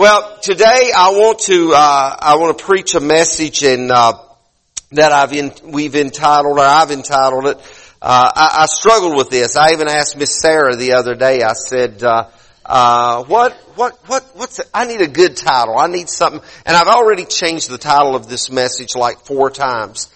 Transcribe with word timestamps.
Well, 0.00 0.38
today 0.40 0.92
I 0.96 1.10
want 1.10 1.40
to 1.40 1.74
uh, 1.74 2.16
I 2.18 2.36
want 2.36 2.56
to 2.56 2.64
preach 2.64 2.94
a 2.94 3.00
message 3.00 3.62
and 3.62 3.92
uh, 3.92 4.14
that 4.92 5.12
I've 5.12 5.34
in, 5.34 5.52
we've 5.62 5.94
entitled 5.94 6.56
or 6.56 6.64
I've 6.64 6.90
entitled 6.90 7.44
it. 7.48 7.58
Uh, 8.00 8.32
I, 8.34 8.62
I, 8.62 8.64
struggled 8.64 9.14
with 9.14 9.28
this. 9.28 9.58
I 9.58 9.72
even 9.72 9.88
asked 9.88 10.16
Miss 10.16 10.40
Sarah 10.40 10.74
the 10.74 10.94
other 10.94 11.14
day. 11.14 11.42
I 11.42 11.52
said, 11.52 12.02
uh, 12.02 12.30
uh, 12.64 13.24
"What 13.24 13.52
what 13.74 13.98
what 14.06 14.24
what's? 14.36 14.58
I 14.72 14.86
need 14.86 15.02
a 15.02 15.06
good 15.06 15.36
title. 15.36 15.76
I 15.76 15.88
need 15.88 16.08
something." 16.08 16.40
And 16.64 16.74
I've 16.74 16.88
already 16.88 17.26
changed 17.26 17.68
the 17.68 17.76
title 17.76 18.16
of 18.16 18.26
this 18.26 18.50
message 18.50 18.96
like 18.96 19.26
four 19.26 19.50
times. 19.50 20.08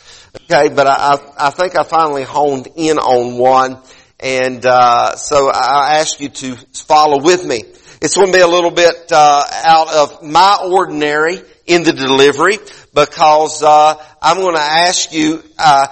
Okay, 0.44 0.74
but 0.74 0.86
I 0.86 0.94
I, 0.94 1.48
I 1.48 1.50
think 1.50 1.76
I 1.76 1.82
finally 1.82 2.22
honed 2.22 2.68
in 2.76 2.96
on 2.96 3.36
one, 3.36 3.82
and 4.18 4.64
uh, 4.64 5.14
so 5.16 5.50
I 5.50 5.98
ask 5.98 6.20
you 6.20 6.30
to 6.30 6.56
follow 6.72 7.20
with 7.20 7.44
me. 7.44 7.64
It's 8.04 8.16
going 8.16 8.30
to 8.30 8.36
be 8.36 8.42
a 8.42 8.46
little 8.46 8.70
bit 8.70 9.10
uh, 9.12 9.42
out 9.64 9.88
of 9.94 10.22
my 10.22 10.58
ordinary 10.62 11.40
in 11.64 11.84
the 11.84 11.92
delivery 11.94 12.58
because 12.92 13.62
uh, 13.62 13.94
I'm 14.20 14.36
going 14.36 14.56
to 14.56 14.60
ask 14.60 15.10
you. 15.10 15.42
Uh, 15.58 15.86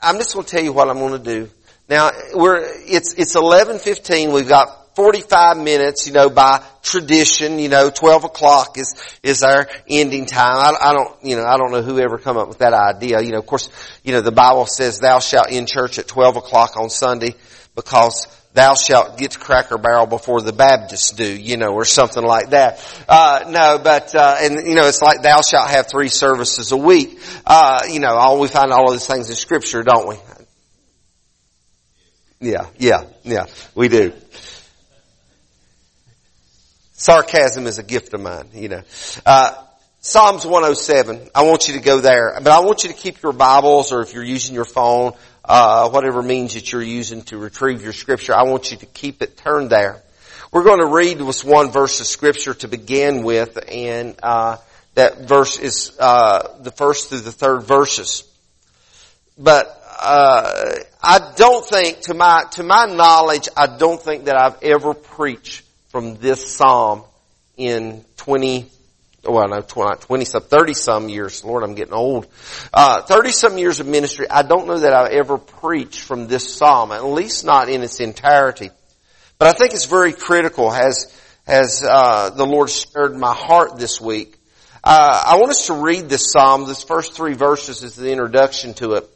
I'm 0.00 0.18
just 0.18 0.32
going 0.32 0.46
to 0.46 0.50
tell 0.52 0.62
you 0.62 0.72
what 0.72 0.88
I'm 0.88 0.98
going 0.98 1.20
to 1.20 1.24
do. 1.24 1.50
Now 1.88 2.12
we're 2.34 2.62
it's 2.62 3.14
it's 3.14 3.34
11:15. 3.34 4.32
We've 4.32 4.46
got 4.46 4.94
45 4.94 5.56
minutes. 5.56 6.06
You 6.06 6.12
know, 6.12 6.30
by 6.30 6.62
tradition, 6.84 7.58
you 7.58 7.68
know, 7.68 7.90
12 7.90 8.22
o'clock 8.22 8.78
is 8.78 8.94
is 9.24 9.42
our 9.42 9.66
ending 9.88 10.26
time. 10.26 10.58
I, 10.58 10.90
I 10.90 10.92
don't 10.92 11.16
you 11.24 11.34
know 11.34 11.46
I 11.46 11.56
don't 11.56 11.72
know 11.72 11.82
who 11.82 11.98
ever 11.98 12.18
come 12.18 12.36
up 12.36 12.46
with 12.46 12.58
that 12.58 12.74
idea. 12.74 13.20
You 13.22 13.32
know, 13.32 13.40
of 13.40 13.46
course, 13.46 13.70
you 14.04 14.12
know 14.12 14.20
the 14.20 14.30
Bible 14.30 14.66
says, 14.66 15.00
"Thou 15.00 15.18
shalt 15.18 15.50
end 15.50 15.66
church 15.66 15.98
at 15.98 16.06
12 16.06 16.36
o'clock 16.36 16.76
on 16.76 16.90
Sunday," 16.90 17.34
because 17.74 18.28
thou 18.56 18.74
shalt 18.74 19.18
get 19.18 19.38
Cracker 19.38 19.76
Barrel 19.76 20.06
before 20.06 20.40
the 20.40 20.52
Baptists 20.52 21.12
do, 21.12 21.24
you 21.24 21.58
know, 21.58 21.74
or 21.74 21.84
something 21.84 22.24
like 22.24 22.50
that. 22.50 22.82
Uh, 23.06 23.44
no, 23.48 23.78
but, 23.78 24.14
uh, 24.14 24.38
and, 24.40 24.66
you 24.66 24.74
know, 24.74 24.88
it's 24.88 25.02
like 25.02 25.22
thou 25.22 25.42
shalt 25.42 25.68
have 25.68 25.88
three 25.88 26.08
services 26.08 26.72
a 26.72 26.76
week. 26.76 27.20
Uh, 27.44 27.82
you 27.88 28.00
know, 28.00 28.14
all, 28.14 28.40
we 28.40 28.48
find 28.48 28.72
all 28.72 28.86
of 28.86 28.92
these 28.92 29.06
things 29.06 29.28
in 29.28 29.36
scripture, 29.36 29.82
don't 29.82 30.08
we? 30.08 30.16
Yeah, 32.40 32.66
yeah, 32.78 33.04
yeah, 33.24 33.46
we 33.74 33.88
do. 33.88 34.12
Sarcasm 36.94 37.66
is 37.66 37.78
a 37.78 37.82
gift 37.82 38.14
of 38.14 38.22
mine, 38.22 38.48
you 38.54 38.68
know. 38.68 38.82
Uh, 39.26 39.54
Psalms 40.00 40.46
107, 40.46 41.30
I 41.34 41.42
want 41.42 41.68
you 41.68 41.74
to 41.74 41.80
go 41.80 42.00
there, 42.00 42.38
but 42.40 42.52
I 42.52 42.60
want 42.60 42.84
you 42.84 42.90
to 42.90 42.96
keep 42.96 43.22
your 43.22 43.32
Bibles 43.32 43.92
or 43.92 44.02
if 44.02 44.14
you're 44.14 44.22
using 44.22 44.54
your 44.54 44.64
phone, 44.64 45.12
uh, 45.46 45.88
whatever 45.90 46.22
means 46.22 46.54
that 46.54 46.72
you're 46.72 46.82
using 46.82 47.22
to 47.22 47.38
retrieve 47.38 47.82
your 47.82 47.92
scripture, 47.92 48.34
I 48.34 48.42
want 48.42 48.70
you 48.70 48.76
to 48.78 48.86
keep 48.86 49.22
it 49.22 49.36
turned 49.36 49.70
there. 49.70 50.02
We're 50.52 50.64
going 50.64 50.80
to 50.80 50.86
read 50.86 51.18
this 51.18 51.44
one 51.44 51.70
verse 51.70 52.00
of 52.00 52.06
scripture 52.06 52.54
to 52.54 52.68
begin 52.68 53.22
with, 53.22 53.58
and 53.68 54.16
uh, 54.22 54.58
that 54.94 55.28
verse 55.28 55.58
is 55.58 55.96
uh, 55.98 56.56
the 56.60 56.70
first 56.70 57.08
through 57.08 57.20
the 57.20 57.32
third 57.32 57.62
verses. 57.64 58.24
But 59.36 59.66
uh, 60.00 60.74
I 61.02 61.32
don't 61.36 61.64
think, 61.64 62.00
to 62.02 62.14
my 62.14 62.44
to 62.52 62.62
my 62.62 62.86
knowledge, 62.86 63.48
I 63.56 63.66
don't 63.66 64.00
think 64.00 64.26
that 64.26 64.36
I've 64.36 64.62
ever 64.62 64.94
preached 64.94 65.64
from 65.88 66.16
this 66.16 66.54
psalm 66.54 67.04
in 67.56 68.04
twenty 68.16 68.70
well, 69.28 69.48
no, 69.48 69.60
20, 69.60 70.00
20 70.00 70.24
some, 70.24 70.42
30 70.42 70.74
some 70.74 71.08
years. 71.08 71.44
Lord, 71.44 71.62
I'm 71.62 71.74
getting 71.74 71.94
old. 71.94 72.26
Uh, 72.72 73.02
30 73.02 73.32
some 73.32 73.58
years 73.58 73.80
of 73.80 73.86
ministry. 73.86 74.26
I 74.30 74.42
don't 74.42 74.66
know 74.66 74.78
that 74.78 74.92
I've 74.92 75.12
ever 75.12 75.38
preached 75.38 76.00
from 76.00 76.26
this 76.26 76.54
psalm, 76.54 76.92
at 76.92 77.04
least 77.04 77.44
not 77.44 77.68
in 77.68 77.82
its 77.82 78.00
entirety. 78.00 78.70
But 79.38 79.48
I 79.48 79.52
think 79.52 79.74
it's 79.74 79.86
very 79.86 80.12
critical 80.12 80.72
as, 80.72 81.14
as, 81.46 81.84
uh, 81.86 82.30
the 82.30 82.46
Lord 82.46 82.70
stirred 82.70 83.16
my 83.16 83.34
heart 83.34 83.78
this 83.78 84.00
week. 84.00 84.36
Uh, 84.82 85.24
I 85.26 85.36
want 85.36 85.50
us 85.50 85.66
to 85.66 85.74
read 85.74 86.08
this 86.08 86.30
psalm. 86.32 86.66
This 86.66 86.82
first 86.82 87.14
three 87.14 87.34
verses 87.34 87.82
is 87.82 87.96
the 87.96 88.10
introduction 88.10 88.74
to 88.74 88.94
it. 88.94 89.10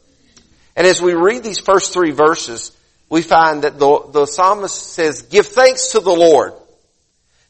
And 0.75 0.85
as 0.85 1.01
we 1.01 1.13
read 1.13 1.43
these 1.43 1.59
first 1.59 1.93
three 1.93 2.11
verses, 2.11 2.71
we 3.09 3.21
find 3.21 3.63
that 3.63 3.79
the, 3.79 4.09
the 4.11 4.25
psalmist 4.25 4.93
says, 4.93 5.23
give 5.23 5.47
thanks 5.47 5.89
to 5.93 5.99
the 5.99 6.11
Lord. 6.11 6.53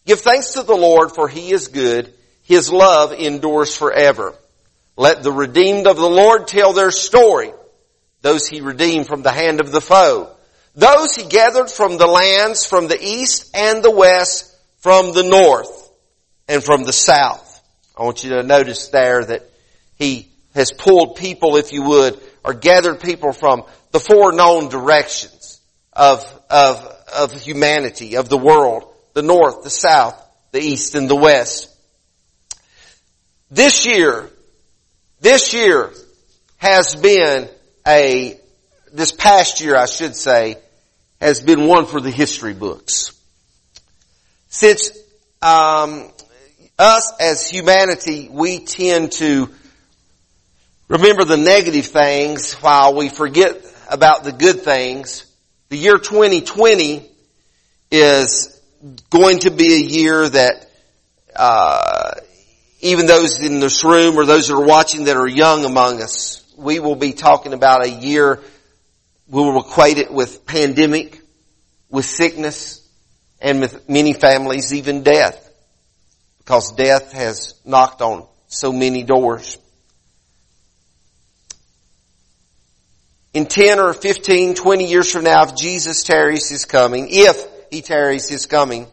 Give 0.06 0.20
thanks 0.20 0.54
to 0.54 0.64
the 0.64 0.76
Lord 0.76 1.12
for 1.12 1.28
He 1.28 1.52
is 1.52 1.68
good 1.68 2.14
his 2.44 2.72
love 2.72 3.14
endures 3.14 3.76
forever. 3.76 4.36
Let 4.98 5.24
the 5.24 5.32
redeemed 5.32 5.88
of 5.88 5.98
the 5.98 6.10
Lord 6.10 6.48
tell 6.48 6.74
their 6.74 6.92
story. 6.92 7.52
Those 8.22 8.48
he 8.48 8.62
redeemed 8.62 9.08
from 9.08 9.24
the 9.24 9.32
hand 9.32 9.60
of 9.60 9.72
the 9.72 9.82
foe. 9.82 10.30
Those 10.76 11.16
he 11.16 11.28
gathered 11.28 11.70
from 11.70 11.98
the 11.98 12.08
lands 12.08 12.66
from 12.66 12.88
the 12.88 13.02
east 13.02 13.56
and 13.56 13.84
the 13.84 13.92
west, 13.92 14.56
from 14.80 15.14
the 15.14 15.24
north 15.24 15.90
and 16.48 16.64
from 16.64 16.84
the 16.84 16.94
south. 16.94 17.48
I 17.98 18.04
want 18.04 18.24
you 18.24 18.32
to 18.32 18.44
notice 18.44 18.88
there 18.88 19.24
that 19.26 19.44
he 19.96 20.30
has 20.56 20.72
pulled 20.72 21.16
people, 21.16 21.58
if 21.58 21.72
you 21.72 21.84
would, 21.84 22.20
or 22.44 22.54
gathered 22.54 23.00
people 23.00 23.34
from 23.34 23.64
the 23.92 24.00
four 24.00 24.32
known 24.32 24.70
directions 24.70 25.62
of, 25.94 26.24
of, 26.50 26.86
of 27.16 27.34
humanity, 27.34 28.16
of 28.16 28.30
the 28.30 28.38
world. 28.38 28.88
The 29.14 29.22
north, 29.22 29.64
the 29.64 29.70
south, 29.70 30.16
the 30.52 30.62
east, 30.62 30.96
and 30.96 31.10
the 31.10 31.16
west. 31.16 31.71
This 33.54 33.86
year, 33.86 34.30
this 35.20 35.54
year 35.54 35.92
has 36.56 36.96
been 36.96 37.50
a, 37.86 38.40
this 38.94 39.12
past 39.12 39.60
year 39.60 39.76
I 39.76 39.88
should 39.88 40.16
say, 40.16 40.56
has 41.20 41.42
been 41.42 41.68
one 41.68 41.86
for 41.86 42.00
the 42.00 42.12
history 42.12 42.54
books. 42.54 43.12
Since 44.48 44.98
um, 45.42 46.10
us 46.80 47.12
as 47.20 47.50
humanity, 47.50 48.30
we 48.32 48.60
tend 48.60 49.12
to 49.14 49.50
remember 50.88 51.26
the 51.26 51.36
negative 51.36 51.88
things 51.88 52.54
while 52.54 52.96
we 52.96 53.10
forget 53.10 53.62
about 53.90 54.24
the 54.24 54.32
good 54.32 54.62
things. 54.62 55.26
The 55.68 55.78
year 55.78 55.98
2020 55.98 57.06
is 57.92 58.62
going 59.10 59.40
to 59.40 59.52
be 59.52 59.74
a 59.74 59.78
year 59.78 60.30
that 60.30 60.70
uh, 61.36 62.14
even 62.82 63.06
those 63.06 63.40
in 63.40 63.60
this 63.60 63.84
room 63.84 64.18
or 64.18 64.26
those 64.26 64.48
that 64.48 64.56
are 64.56 64.66
watching 64.66 65.06
that 65.06 65.16
are 65.16 65.28
young 65.28 65.66
among 65.66 66.02
us, 66.02 66.44
we 66.58 66.80
will 66.80 66.96
be 66.96 67.14
talking 67.14 67.54
about 67.54 67.86
a 67.86 67.90
year, 67.90 68.40
we 69.28 69.42
will 69.42 69.62
equate 69.62 70.00
it 70.00 70.12
with 70.12 70.46
pandemic, 70.46 71.22
with 71.90 72.06
sickness, 72.06 72.88
and 73.40 73.62
with 73.62 73.88
many 73.88 74.14
families, 74.14 74.74
even 74.74 75.04
death. 75.04 75.50
Because 76.40 76.72
death 76.74 77.12
has 77.14 77.54
knocked 77.66 78.02
on 78.02 78.26
so 78.48 78.74
many 78.74 79.04
doors. 79.04 79.58
In 83.34 83.46
10 83.46 83.80
or 83.80 83.94
15, 83.94 84.56
20 84.56 84.90
years 84.90 85.12
from 85.12 85.24
now, 85.24 85.44
if 85.44 85.56
Jesus 85.56 86.04
tarries 86.04 86.50
his 86.50 86.66
coming, 86.66 87.08
if 87.10 87.48
he 87.70 87.82
tarries 87.82 88.28
his 88.28 88.46
coming, 88.46 88.88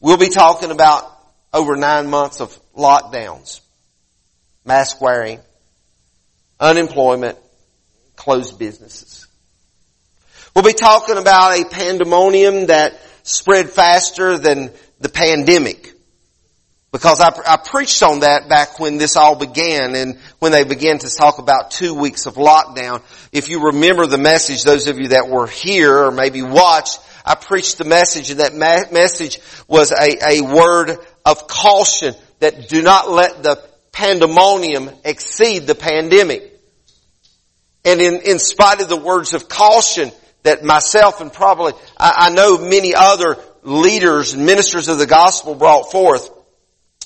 we'll 0.00 0.16
be 0.16 0.30
talking 0.30 0.70
about 0.70 1.15
over 1.56 1.74
nine 1.74 2.08
months 2.08 2.40
of 2.40 2.56
lockdowns, 2.74 3.60
mask 4.64 5.00
wearing, 5.00 5.40
unemployment, 6.60 7.38
closed 8.14 8.58
businesses. 8.58 9.26
We'll 10.54 10.64
be 10.64 10.74
talking 10.74 11.16
about 11.16 11.58
a 11.58 11.64
pandemonium 11.64 12.66
that 12.66 13.00
spread 13.22 13.70
faster 13.70 14.36
than 14.38 14.70
the 15.00 15.08
pandemic. 15.08 15.92
Because 16.92 17.20
I, 17.20 17.30
I, 17.46 17.56
preached 17.56 18.02
on 18.02 18.20
that 18.20 18.48
back 18.48 18.78
when 18.78 18.96
this 18.96 19.16
all 19.16 19.36
began 19.36 19.94
and 19.94 20.18
when 20.38 20.52
they 20.52 20.64
began 20.64 20.98
to 20.98 21.10
talk 21.10 21.38
about 21.38 21.70
two 21.70 21.92
weeks 21.92 22.24
of 22.26 22.34
lockdown. 22.36 23.02
If 23.32 23.50
you 23.50 23.64
remember 23.64 24.06
the 24.06 24.18
message, 24.18 24.62
those 24.62 24.86
of 24.86 24.98
you 24.98 25.08
that 25.08 25.28
were 25.28 25.46
here 25.46 26.04
or 26.04 26.10
maybe 26.10 26.42
watched, 26.42 27.00
I 27.24 27.34
preached 27.34 27.78
the 27.78 27.84
message 27.84 28.30
and 28.30 28.40
that 28.40 28.54
ma- 28.54 28.90
message 28.92 29.40
was 29.66 29.90
a, 29.90 30.38
a 30.38 30.40
word 30.42 30.96
of 31.26 31.48
caution 31.48 32.14
that 32.38 32.68
do 32.68 32.80
not 32.80 33.10
let 33.10 33.42
the 33.42 33.62
pandemonium 33.90 34.88
exceed 35.04 35.66
the 35.66 35.74
pandemic. 35.74 36.52
And 37.84 38.00
in, 38.00 38.20
in 38.22 38.38
spite 38.38 38.80
of 38.80 38.88
the 38.88 38.96
words 38.96 39.34
of 39.34 39.48
caution 39.48 40.12
that 40.44 40.64
myself 40.64 41.20
and 41.20 41.32
probably, 41.32 41.72
I, 41.98 42.28
I 42.28 42.30
know 42.30 42.58
many 42.58 42.94
other 42.94 43.36
leaders 43.62 44.34
and 44.34 44.46
ministers 44.46 44.88
of 44.88 44.98
the 44.98 45.06
gospel 45.06 45.56
brought 45.56 45.90
forth, 45.90 46.30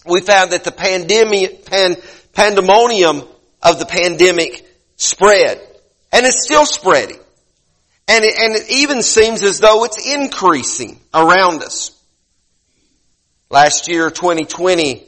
we 0.04 0.20
found 0.20 0.52
that 0.52 0.64
the 0.64 0.72
pandemic, 0.72 1.64
pan, 1.64 1.96
pandemonium 2.34 3.22
of 3.62 3.78
the 3.78 3.86
pandemic 3.86 4.66
spread. 4.96 5.58
And 6.12 6.26
it's 6.26 6.44
still 6.44 6.66
spreading. 6.66 7.18
And 8.08 8.24
it, 8.24 8.34
and 8.38 8.54
it 8.56 8.70
even 8.70 9.02
seems 9.02 9.42
as 9.42 9.60
though 9.60 9.84
it's 9.84 10.04
increasing 10.04 11.00
around 11.14 11.62
us. 11.62 11.96
Last 13.52 13.88
year, 13.88 14.10
2020, 14.10 15.04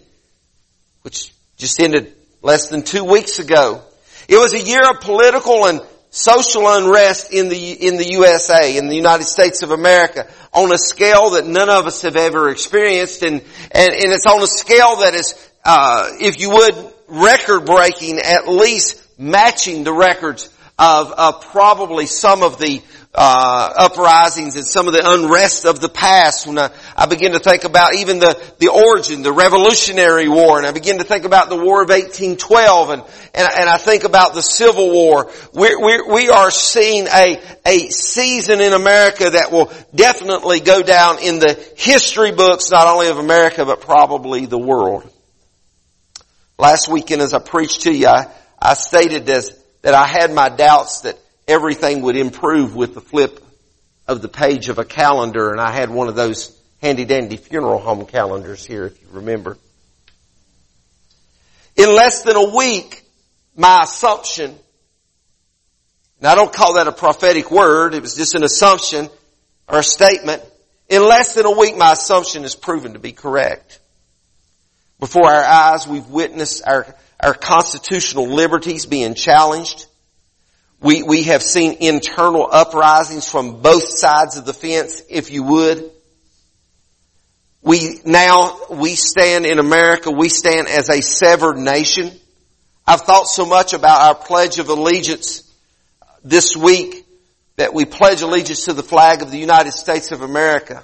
which 1.02 1.32
just 1.58 1.78
ended 1.78 2.12
less 2.42 2.66
than 2.66 2.82
two 2.82 3.04
weeks 3.04 3.38
ago, 3.38 3.80
it 4.28 4.36
was 4.36 4.52
a 4.52 4.60
year 4.60 4.80
of 4.90 5.00
political 5.00 5.66
and 5.66 5.80
social 6.10 6.66
unrest 6.66 7.32
in 7.32 7.48
the, 7.48 7.86
in 7.86 7.98
the 7.98 8.10
USA, 8.14 8.76
in 8.76 8.88
the 8.88 8.96
United 8.96 9.26
States 9.26 9.62
of 9.62 9.70
America, 9.70 10.28
on 10.52 10.72
a 10.72 10.76
scale 10.76 11.30
that 11.30 11.46
none 11.46 11.70
of 11.70 11.86
us 11.86 12.02
have 12.02 12.16
ever 12.16 12.48
experienced, 12.48 13.22
and, 13.22 13.42
and, 13.70 13.92
and 13.92 14.12
it's 14.12 14.26
on 14.26 14.42
a 14.42 14.48
scale 14.48 14.96
that 14.96 15.14
is, 15.14 15.50
uh, 15.64 16.08
if 16.20 16.40
you 16.40 16.50
would, 16.50 16.74
record 17.06 17.64
breaking, 17.64 18.18
at 18.18 18.48
least 18.48 19.00
matching 19.20 19.84
the 19.84 19.92
records 19.92 20.50
of, 20.80 21.12
of 21.12 21.42
probably 21.52 22.06
some 22.06 22.42
of 22.42 22.58
the 22.58 22.82
uh, 23.14 23.72
uprisings 23.76 24.56
and 24.56 24.66
some 24.66 24.88
of 24.88 24.94
the 24.94 25.02
unrest 25.04 25.66
of 25.66 25.80
the 25.80 25.88
past 25.88 26.46
when 26.46 26.58
I, 26.58 26.70
I 26.96 27.04
begin 27.04 27.32
to 27.32 27.38
think 27.38 27.64
about 27.64 27.94
even 27.96 28.20
the, 28.20 28.40
the 28.58 28.68
origin, 28.68 29.22
the 29.22 29.32
Revolutionary 29.32 30.28
War, 30.28 30.56
and 30.56 30.66
I 30.66 30.72
begin 30.72 30.96
to 30.96 31.04
think 31.04 31.26
about 31.26 31.50
the 31.50 31.56
War 31.56 31.82
of 31.82 31.90
1812, 31.90 32.90
and, 32.90 33.02
and, 33.34 33.48
and 33.58 33.68
I 33.68 33.76
think 33.76 34.04
about 34.04 34.32
the 34.32 34.40
Civil 34.40 34.90
War. 34.90 35.30
We're, 35.52 35.78
we're, 35.78 36.10
we 36.10 36.30
are 36.30 36.50
seeing 36.50 37.06
a, 37.06 37.38
a 37.66 37.78
season 37.90 38.62
in 38.62 38.72
America 38.72 39.28
that 39.28 39.52
will 39.52 39.70
definitely 39.94 40.60
go 40.60 40.82
down 40.82 41.18
in 41.18 41.38
the 41.38 41.52
history 41.76 42.32
books, 42.32 42.70
not 42.70 42.88
only 42.88 43.08
of 43.08 43.18
America, 43.18 43.66
but 43.66 43.82
probably 43.82 44.46
the 44.46 44.58
world. 44.58 45.06
Last 46.58 46.88
weekend 46.88 47.20
as 47.20 47.34
I 47.34 47.40
preached 47.40 47.82
to 47.82 47.92
you, 47.92 48.06
I, 48.06 48.32
I 48.58 48.72
stated 48.72 49.26
this, 49.26 49.52
that 49.82 49.92
I 49.92 50.06
had 50.06 50.32
my 50.32 50.48
doubts 50.48 51.02
that 51.02 51.18
everything 51.46 52.02
would 52.02 52.16
improve 52.16 52.74
with 52.74 52.94
the 52.94 53.00
flip 53.00 53.44
of 54.06 54.22
the 54.22 54.28
page 54.28 54.68
of 54.68 54.78
a 54.78 54.84
calendar 54.84 55.50
and 55.50 55.60
I 55.60 55.70
had 55.70 55.90
one 55.90 56.08
of 56.08 56.14
those 56.14 56.58
handy 56.80 57.04
dandy 57.04 57.36
funeral 57.36 57.78
home 57.78 58.06
calendars 58.06 58.64
here 58.64 58.86
if 58.86 59.00
you 59.00 59.08
remember. 59.12 59.56
In 61.76 61.94
less 61.94 62.22
than 62.22 62.36
a 62.36 62.54
week, 62.54 63.02
my 63.56 63.82
assumption, 63.84 64.54
and 66.18 66.26
I 66.26 66.34
don't 66.34 66.52
call 66.52 66.74
that 66.74 66.86
a 66.86 66.92
prophetic 66.92 67.50
word, 67.50 67.94
it 67.94 68.02
was 68.02 68.14
just 68.14 68.34
an 68.34 68.44
assumption 68.44 69.08
or 69.68 69.78
a 69.78 69.82
statement. 69.82 70.42
In 70.88 71.02
less 71.02 71.34
than 71.34 71.46
a 71.46 71.50
week, 71.50 71.76
my 71.76 71.92
assumption 71.92 72.44
is 72.44 72.54
proven 72.54 72.92
to 72.92 72.98
be 72.98 73.12
correct. 73.12 73.80
Before 75.00 75.26
our 75.26 75.44
eyes, 75.44 75.88
we've 75.88 76.06
witnessed 76.08 76.62
our, 76.66 76.94
our 77.18 77.34
constitutional 77.34 78.26
liberties 78.28 78.86
being 78.86 79.14
challenged. 79.14 79.86
We, 80.82 81.04
we 81.04 81.22
have 81.24 81.42
seen 81.42 81.76
internal 81.80 82.48
uprisings 82.50 83.28
from 83.28 83.62
both 83.62 83.84
sides 83.84 84.36
of 84.36 84.44
the 84.44 84.52
fence, 84.52 85.00
if 85.08 85.30
you 85.30 85.44
would. 85.44 85.90
We 87.62 88.00
now, 88.04 88.58
we 88.68 88.96
stand 88.96 89.46
in 89.46 89.60
America, 89.60 90.10
we 90.10 90.28
stand 90.28 90.66
as 90.66 90.90
a 90.90 91.00
severed 91.00 91.56
nation. 91.56 92.10
I've 92.84 93.02
thought 93.02 93.28
so 93.28 93.46
much 93.46 93.74
about 93.74 94.08
our 94.08 94.14
Pledge 94.16 94.58
of 94.58 94.68
Allegiance 94.68 95.48
this 96.24 96.56
week 96.56 97.06
that 97.56 97.72
we 97.72 97.84
pledge 97.84 98.22
allegiance 98.22 98.64
to 98.64 98.72
the 98.72 98.82
flag 98.82 99.22
of 99.22 99.30
the 99.30 99.38
United 99.38 99.72
States 99.72 100.10
of 100.10 100.22
America. 100.22 100.82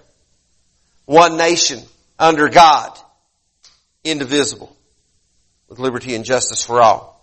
One 1.07 1.37
nation 1.37 1.83
under 2.21 2.49
God, 2.49 2.97
indivisible, 4.05 4.77
with 5.69 5.81
liberty 5.81 6.15
and 6.15 6.25
justice 6.25 6.65
for 6.65 6.81
all. 6.81 7.18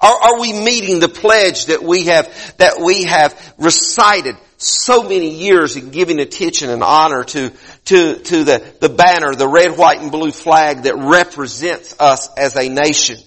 Are, 0.00 0.22
are 0.22 0.40
we 0.40 0.52
meeting 0.52 1.00
the 1.00 1.08
pledge 1.08 1.66
that 1.66 1.82
we 1.82 2.04
have, 2.04 2.54
that 2.58 2.80
we 2.84 3.04
have 3.04 3.54
recited 3.58 4.36
so 4.56 5.02
many 5.02 5.30
years 5.30 5.76
in 5.76 5.90
giving 5.90 6.20
attention 6.20 6.70
and 6.70 6.82
honor 6.82 7.24
to, 7.24 7.52
to, 7.86 8.16
to 8.16 8.44
the, 8.44 8.74
the 8.80 8.88
banner, 8.88 9.34
the 9.34 9.48
red, 9.48 9.76
white, 9.76 10.00
and 10.00 10.10
blue 10.10 10.32
flag 10.32 10.82
that 10.82 10.96
represents 10.96 11.94
us 12.00 12.32
as 12.36 12.56
a 12.56 12.68
nation? 12.68 13.18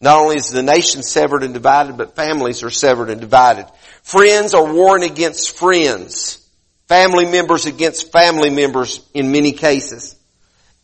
Not 0.00 0.20
only 0.20 0.36
is 0.36 0.50
the 0.50 0.62
nation 0.62 1.02
severed 1.02 1.42
and 1.42 1.54
divided, 1.54 1.96
but 1.96 2.14
families 2.14 2.62
are 2.62 2.70
severed 2.70 3.08
and 3.08 3.20
divided. 3.20 3.66
Friends 4.02 4.52
are 4.52 4.72
warring 4.72 5.02
against 5.02 5.56
friends. 5.56 6.46
Family 6.88 7.24
members 7.24 7.64
against 7.64 8.12
family 8.12 8.50
members 8.50 9.00
in 9.14 9.32
many 9.32 9.52
cases. 9.52 10.14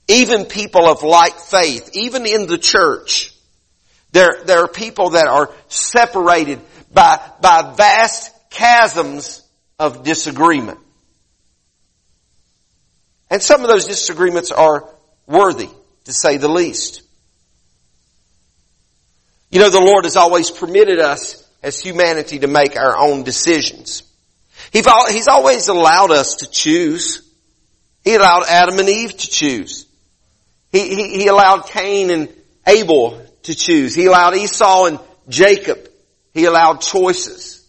Even 0.09 0.47
people 0.47 0.87
of 0.87 1.03
like 1.03 1.39
faith, 1.39 1.91
even 1.93 2.25
in 2.25 2.47
the 2.47 2.57
church, 2.57 3.30
there, 4.13 4.43
there 4.45 4.65
are 4.65 4.69
people 4.69 5.11
that 5.11 5.27
are 5.27 5.51
separated 5.69 6.61
by, 6.93 7.21
by 7.41 7.75
vast 7.77 8.33
chasms 8.51 9.43
of 9.79 10.03
disagreement. 10.03 10.79
And 13.31 13.41
some 13.41 13.63
of 13.63 13.69
those 13.69 13.87
disagreements 13.87 14.51
are 14.51 14.89
worthy, 15.27 15.69
to 16.05 16.13
say 16.13 16.37
the 16.37 16.49
least. 16.49 17.03
You 19.51 19.61
know, 19.61 19.71
the 19.71 19.81
Lord 19.81 20.05
has 20.05 20.17
always 20.17 20.51
permitted 20.51 20.99
us 20.99 21.47
as 21.63 21.79
humanity 21.79 22.41
to 22.41 22.49
make 22.49 22.77
our 22.77 22.97
own 22.97 23.23
decisions. 23.23 24.03
He's 24.73 25.29
always 25.29 25.69
allowed 25.69 26.11
us 26.11 26.37
to 26.37 26.51
choose. 26.51 27.23
He 28.03 28.15
allowed 28.15 28.45
Adam 28.49 28.79
and 28.79 28.89
Eve 28.89 29.17
to 29.17 29.29
choose. 29.29 29.87
He, 30.73 30.95
he, 30.95 31.19
he 31.19 31.27
allowed 31.27 31.67
Cain 31.69 32.11
and 32.11 32.29
Abel 32.67 33.21
to 33.45 33.55
choose. 33.55 33.95
He 33.95 34.07
allowed 34.07 34.37
Esau 34.37 34.87
and 34.87 34.99
Jacob. 35.29 35.89
He 36.33 36.45
allowed 36.45 36.81
choices. 36.81 37.67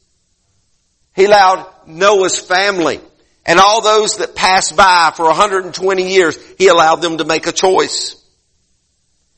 He 1.16 1.26
allowed 1.26 1.68
Noah's 1.88 2.40
family 2.40 3.02
and 3.46 3.60
all 3.60 3.82
those 3.82 4.18
that 4.18 4.36
passed 4.36 4.76
by 4.76 5.12
for 5.16 5.26
120 5.26 6.10
years. 6.10 6.38
He 6.58 6.68
allowed 6.68 6.98
them 6.98 7.18
to 7.18 7.26
make 7.26 7.48
a 7.48 7.52
choice. 7.52 8.16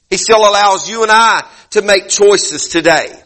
He 0.09 0.17
still 0.17 0.41
allows 0.41 0.89
you 0.89 1.03
and 1.03 1.11
I 1.11 1.47
to 1.71 1.81
make 1.81 2.09
choices 2.09 2.67
today. 2.67 3.19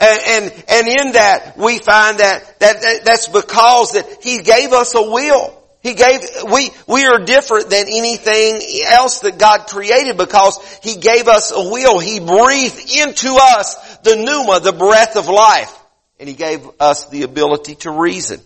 And, 0.00 0.20
and, 0.26 0.64
and 0.68 0.88
in 0.88 1.12
that, 1.12 1.56
we 1.56 1.78
find 1.78 2.18
that, 2.18 2.60
that, 2.60 2.82
that 2.82 3.04
that's 3.04 3.28
because 3.28 3.92
that 3.92 4.22
He 4.22 4.42
gave 4.42 4.72
us 4.72 4.94
a 4.94 5.02
will. 5.02 5.57
He 5.82 5.94
gave, 5.94 6.20
we, 6.52 6.70
we 6.88 7.06
are 7.06 7.20
different 7.24 7.70
than 7.70 7.86
anything 7.86 8.60
else 8.88 9.20
that 9.20 9.38
God 9.38 9.68
created 9.68 10.16
because 10.16 10.58
He 10.82 10.96
gave 10.96 11.28
us 11.28 11.52
a 11.52 11.70
will. 11.70 12.00
He 12.00 12.18
breathed 12.18 12.90
into 12.96 13.38
us 13.40 13.96
the 13.98 14.16
pneuma, 14.16 14.60
the 14.60 14.72
breath 14.72 15.16
of 15.16 15.28
life. 15.28 15.74
And 16.18 16.28
He 16.28 16.34
gave 16.34 16.68
us 16.80 17.08
the 17.10 17.22
ability 17.22 17.76
to 17.76 17.92
reason. 17.92 18.40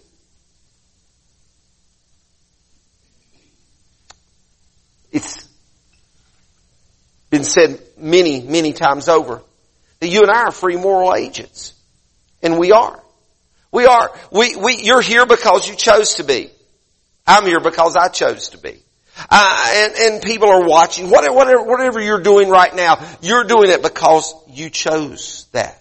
It's 5.10 5.48
been 7.30 7.44
said 7.44 7.80
many, 7.96 8.42
many 8.42 8.74
times 8.74 9.08
over 9.08 9.42
that 10.00 10.08
you 10.08 10.20
and 10.20 10.30
I 10.30 10.44
are 10.44 10.50
free 10.50 10.76
moral 10.76 11.14
agents. 11.14 11.72
And 12.42 12.58
we 12.58 12.72
are. 12.72 13.02
We 13.70 13.86
are. 13.86 14.10
We, 14.30 14.56
we, 14.56 14.82
you're 14.82 15.00
here 15.00 15.24
because 15.24 15.66
you 15.66 15.76
chose 15.76 16.14
to 16.14 16.24
be. 16.24 16.50
I'm 17.26 17.44
here 17.44 17.60
because 17.60 17.96
I 17.96 18.08
chose 18.08 18.50
to 18.50 18.58
be. 18.58 18.82
Uh, 19.30 19.72
and, 19.74 19.94
and 19.94 20.22
people 20.22 20.48
are 20.48 20.64
watching. 20.64 21.10
Whatever, 21.10 21.34
whatever, 21.34 21.62
whatever 21.62 22.00
you're 22.00 22.22
doing 22.22 22.48
right 22.48 22.74
now, 22.74 22.98
you're 23.20 23.44
doing 23.44 23.70
it 23.70 23.82
because 23.82 24.34
you 24.48 24.70
chose 24.70 25.46
that. 25.52 25.78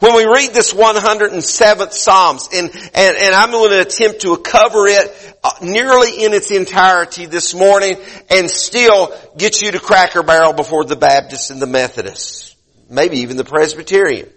When 0.00 0.14
we 0.14 0.26
read 0.26 0.52
this 0.52 0.74
107th 0.74 1.92
Psalms, 1.92 2.48
and, 2.52 2.70
and, 2.70 3.16
and 3.16 3.34
I'm 3.34 3.50
going 3.50 3.70
to 3.70 3.80
attempt 3.80 4.20
to 4.22 4.36
cover 4.36 4.86
it 4.86 5.36
uh, 5.42 5.50
nearly 5.62 6.24
in 6.24 6.34
its 6.34 6.50
entirety 6.50 7.26
this 7.26 7.54
morning 7.54 7.96
and 8.28 8.50
still 8.50 9.16
get 9.36 9.62
you 9.62 9.70
to 9.72 9.80
cracker 9.80 10.22
barrel 10.22 10.52
before 10.52 10.84
the 10.84 10.96
Baptists 10.96 11.50
and 11.50 11.60
the 11.60 11.66
Methodists. 11.66 12.54
Maybe 12.90 13.18
even 13.20 13.36
the 13.36 13.44
Presbyterian. 13.44 14.28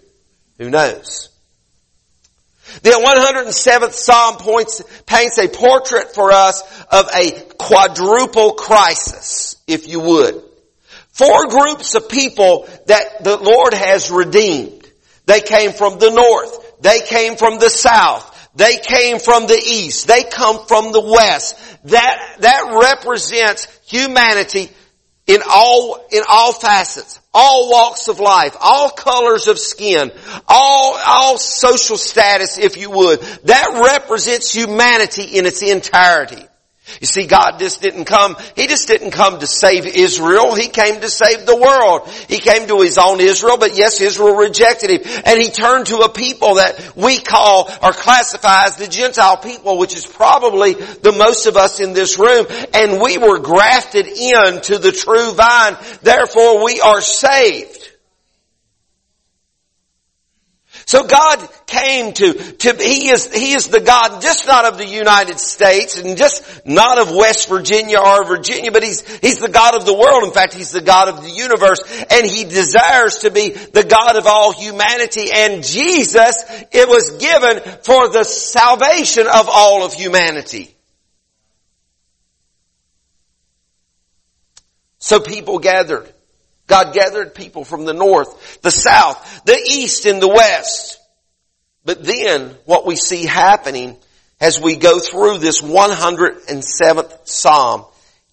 Who 0.58 0.70
knows? 0.70 1.28
The 2.82 2.90
107th 2.90 3.92
Psalm 3.92 4.36
points, 4.36 4.82
paints 5.06 5.38
a 5.38 5.48
portrait 5.48 6.14
for 6.14 6.32
us 6.32 6.62
of 6.90 7.08
a 7.14 7.30
quadruple 7.58 8.52
crisis, 8.52 9.56
if 9.66 9.88
you 9.88 10.00
would. 10.00 10.42
Four 11.10 11.48
groups 11.48 11.94
of 11.94 12.08
people 12.08 12.66
that 12.86 13.22
the 13.22 13.36
Lord 13.36 13.74
has 13.74 14.10
redeemed. 14.10 14.90
They 15.26 15.40
came 15.40 15.72
from 15.72 15.98
the 15.98 16.10
north. 16.10 16.80
They 16.80 17.00
came 17.00 17.36
from 17.36 17.58
the 17.58 17.68
south. 17.70 18.28
They 18.54 18.76
came 18.78 19.18
from 19.18 19.46
the 19.46 19.62
east. 19.64 20.06
They 20.06 20.24
come 20.24 20.66
from 20.66 20.92
the 20.92 21.00
west. 21.00 21.56
That, 21.84 22.36
that 22.40 22.78
represents 22.80 23.66
humanity 23.86 24.70
in 25.26 25.40
all, 25.46 26.04
in 26.10 26.22
all 26.28 26.52
facets 26.52 27.20
all 27.34 27.70
walks 27.70 28.08
of 28.08 28.20
life, 28.20 28.56
all 28.60 28.90
colors 28.90 29.48
of 29.48 29.58
skin, 29.58 30.10
all, 30.48 30.98
all 31.06 31.38
social 31.38 31.96
status, 31.96 32.58
if 32.58 32.76
you 32.76 32.90
would. 32.90 33.20
That 33.44 33.80
represents 33.90 34.52
humanity 34.52 35.38
in 35.38 35.46
its 35.46 35.62
entirety. 35.62 36.46
You 37.00 37.06
see, 37.06 37.26
God 37.26 37.58
just 37.58 37.80
didn't 37.80 38.06
come, 38.06 38.36
He 38.56 38.66
just 38.66 38.88
didn't 38.88 39.12
come 39.12 39.38
to 39.38 39.46
save 39.46 39.86
Israel. 39.86 40.54
He 40.54 40.68
came 40.68 41.00
to 41.00 41.08
save 41.08 41.46
the 41.46 41.56
world. 41.56 42.08
He 42.28 42.38
came 42.38 42.66
to 42.68 42.80
His 42.80 42.98
own 42.98 43.20
Israel, 43.20 43.56
but 43.56 43.76
yes, 43.76 44.00
Israel 44.00 44.34
rejected 44.34 44.90
Him. 44.90 45.22
And 45.24 45.40
He 45.40 45.48
turned 45.48 45.86
to 45.86 45.98
a 45.98 46.08
people 46.08 46.56
that 46.56 46.96
we 46.96 47.20
call 47.20 47.70
or 47.82 47.92
classify 47.92 48.64
as 48.64 48.76
the 48.76 48.88
Gentile 48.88 49.36
people, 49.36 49.78
which 49.78 49.96
is 49.96 50.04
probably 50.04 50.74
the 50.74 51.12
most 51.12 51.46
of 51.46 51.56
us 51.56 51.78
in 51.78 51.92
this 51.92 52.18
room. 52.18 52.46
And 52.74 53.00
we 53.00 53.16
were 53.16 53.38
grafted 53.38 54.06
into 54.06 54.78
the 54.78 54.92
true 54.92 55.32
vine. 55.32 55.76
Therefore 56.02 56.64
we 56.64 56.80
are 56.80 57.00
saved. 57.00 57.81
So 60.86 61.04
God 61.04 61.48
came 61.66 62.12
to, 62.14 62.32
to, 62.32 62.74
He 62.76 63.08
is, 63.08 63.32
He 63.32 63.52
is 63.52 63.68
the 63.68 63.80
God 63.80 64.20
just 64.20 64.46
not 64.46 64.64
of 64.64 64.78
the 64.78 64.86
United 64.86 65.38
States 65.38 65.96
and 65.96 66.16
just 66.16 66.66
not 66.66 66.98
of 66.98 67.10
West 67.10 67.48
Virginia 67.48 67.98
or 67.98 68.24
Virginia, 68.24 68.72
but 68.72 68.82
He's, 68.82 69.00
He's 69.18 69.38
the 69.38 69.48
God 69.48 69.74
of 69.74 69.86
the 69.86 69.94
world. 69.94 70.24
In 70.24 70.32
fact, 70.32 70.54
He's 70.54 70.72
the 70.72 70.80
God 70.80 71.08
of 71.08 71.22
the 71.22 71.30
universe 71.30 71.80
and 72.10 72.26
He 72.26 72.44
desires 72.44 73.18
to 73.18 73.30
be 73.30 73.50
the 73.50 73.84
God 73.84 74.16
of 74.16 74.26
all 74.26 74.52
humanity 74.52 75.30
and 75.32 75.62
Jesus, 75.62 76.44
it 76.72 76.88
was 76.88 77.12
given 77.18 77.60
for 77.82 78.08
the 78.08 78.24
salvation 78.24 79.26
of 79.26 79.48
all 79.48 79.84
of 79.84 79.92
humanity. 79.92 80.74
So 84.98 85.18
people 85.18 85.58
gathered. 85.58 86.12
God 86.72 86.94
gathered 86.94 87.34
people 87.34 87.64
from 87.64 87.84
the 87.84 87.92
north, 87.92 88.62
the 88.62 88.70
south, 88.70 89.44
the 89.44 89.52
east, 89.56 90.06
and 90.06 90.22
the 90.22 90.28
west. 90.28 90.98
But 91.84 92.02
then 92.02 92.56
what 92.64 92.86
we 92.86 92.96
see 92.96 93.26
happening 93.26 93.98
as 94.40 94.58
we 94.58 94.76
go 94.76 94.98
through 94.98 95.36
this 95.36 95.60
107th 95.60 97.28
Psalm 97.28 97.84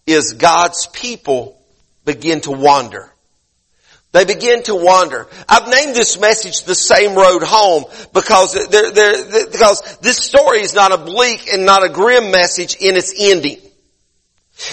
is 0.08 0.36
God's 0.36 0.88
people 0.88 1.62
begin 2.06 2.40
to 2.42 2.52
wander. 2.52 3.12
They 4.14 4.24
begin 4.24 4.64
to 4.64 4.76
wander. 4.76 5.28
I've 5.50 5.68
named 5.68 5.94
this 5.94 6.18
message 6.18 6.64
the 6.64 6.76
same 6.76 7.16
road 7.16 7.44
home 7.44 7.84
because 8.14 8.54
they're, 8.70 8.92
they're, 8.92 9.48
because 9.52 9.98
this 9.98 10.16
story 10.16 10.62
is 10.62 10.74
not 10.74 10.94
a 10.94 10.98
bleak 10.98 11.50
and 11.52 11.66
not 11.66 11.84
a 11.84 11.90
grim 11.90 12.32
message 12.32 12.78
in 12.78 12.96
its 12.96 13.14
ending. 13.20 13.60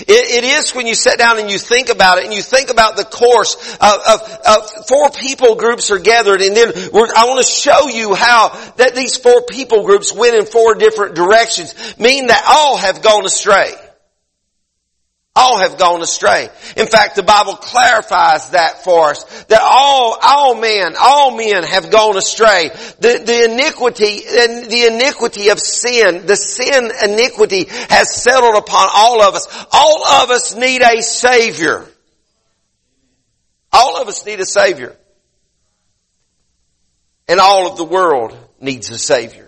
It, 0.01 0.09
it 0.09 0.45
is 0.45 0.75
when 0.75 0.87
you 0.87 0.95
sit 0.95 1.17
down 1.19 1.39
and 1.39 1.49
you 1.51 1.59
think 1.59 1.91
about 1.91 2.19
it 2.19 2.25
and 2.25 2.35
you 2.35 2.43
think 2.43 2.71
about 2.71 2.97
the 2.97 3.05
course 3.05 3.55
of, 3.81 3.99
of, 4.09 4.39
of 4.45 4.87
four 4.89 5.11
people 5.11 5.55
groups 5.55 5.93
are 5.93 5.99
gathered 6.01 6.43
and 6.43 6.57
then 6.57 6.73
I 6.75 7.27
want 7.27 7.45
to 7.45 7.51
show 7.51 7.89
you 7.89 8.15
how 8.15 8.49
that 8.77 8.97
these 8.97 9.17
four 9.17 9.43
people 9.43 9.85
groups 9.85 10.13
went 10.13 10.35
in 10.35 10.47
four 10.47 10.75
different 10.75 11.15
directions, 11.15 11.75
meaning 11.99 12.29
that 12.29 12.43
all 12.49 12.77
have 12.77 13.01
gone 13.01 13.25
astray. 13.25 13.73
All 15.39 15.59
have 15.59 15.77
gone 15.77 16.01
astray. 16.01 16.49
In 16.79 16.87
fact, 16.87 17.15
the 17.15 17.23
Bible 17.23 17.57
clarifies 17.57 18.51
that 18.51 18.85
for 18.85 19.11
us. 19.11 19.23
That 19.45 19.61
all, 19.63 20.19
all 20.23 20.55
men, 20.55 20.95
all 20.99 21.37
men 21.37 21.63
have 21.63 21.91
gone 21.91 22.17
astray. 22.17 22.71
The, 23.01 23.23
the 23.23 23.45
iniquity, 23.53 24.21
the 24.21 24.91
iniquity 24.91 25.51
of 25.51 25.61
sin, 25.61 26.25
the 26.25 26.37
sin 26.37 26.91
iniquity 27.05 27.67
has 27.91 28.15
settled 28.15 28.57
upon 28.57 28.89
all 28.95 29.21
of 29.21 29.35
us. 29.35 29.67
All 29.73 30.07
of 30.23 30.31
us 30.31 30.57
need 30.57 30.81
a 30.81 31.03
Savior. 31.03 31.87
All 33.75 34.01
of 34.01 34.09
us 34.09 34.25
need 34.25 34.41
a 34.41 34.47
Savior. 34.47 34.97
And 37.29 37.41
all 37.41 37.71
of 37.71 37.77
the 37.77 37.85
world 37.85 38.35
needs 38.59 38.89
a 38.89 38.99
Savior. 38.99 39.46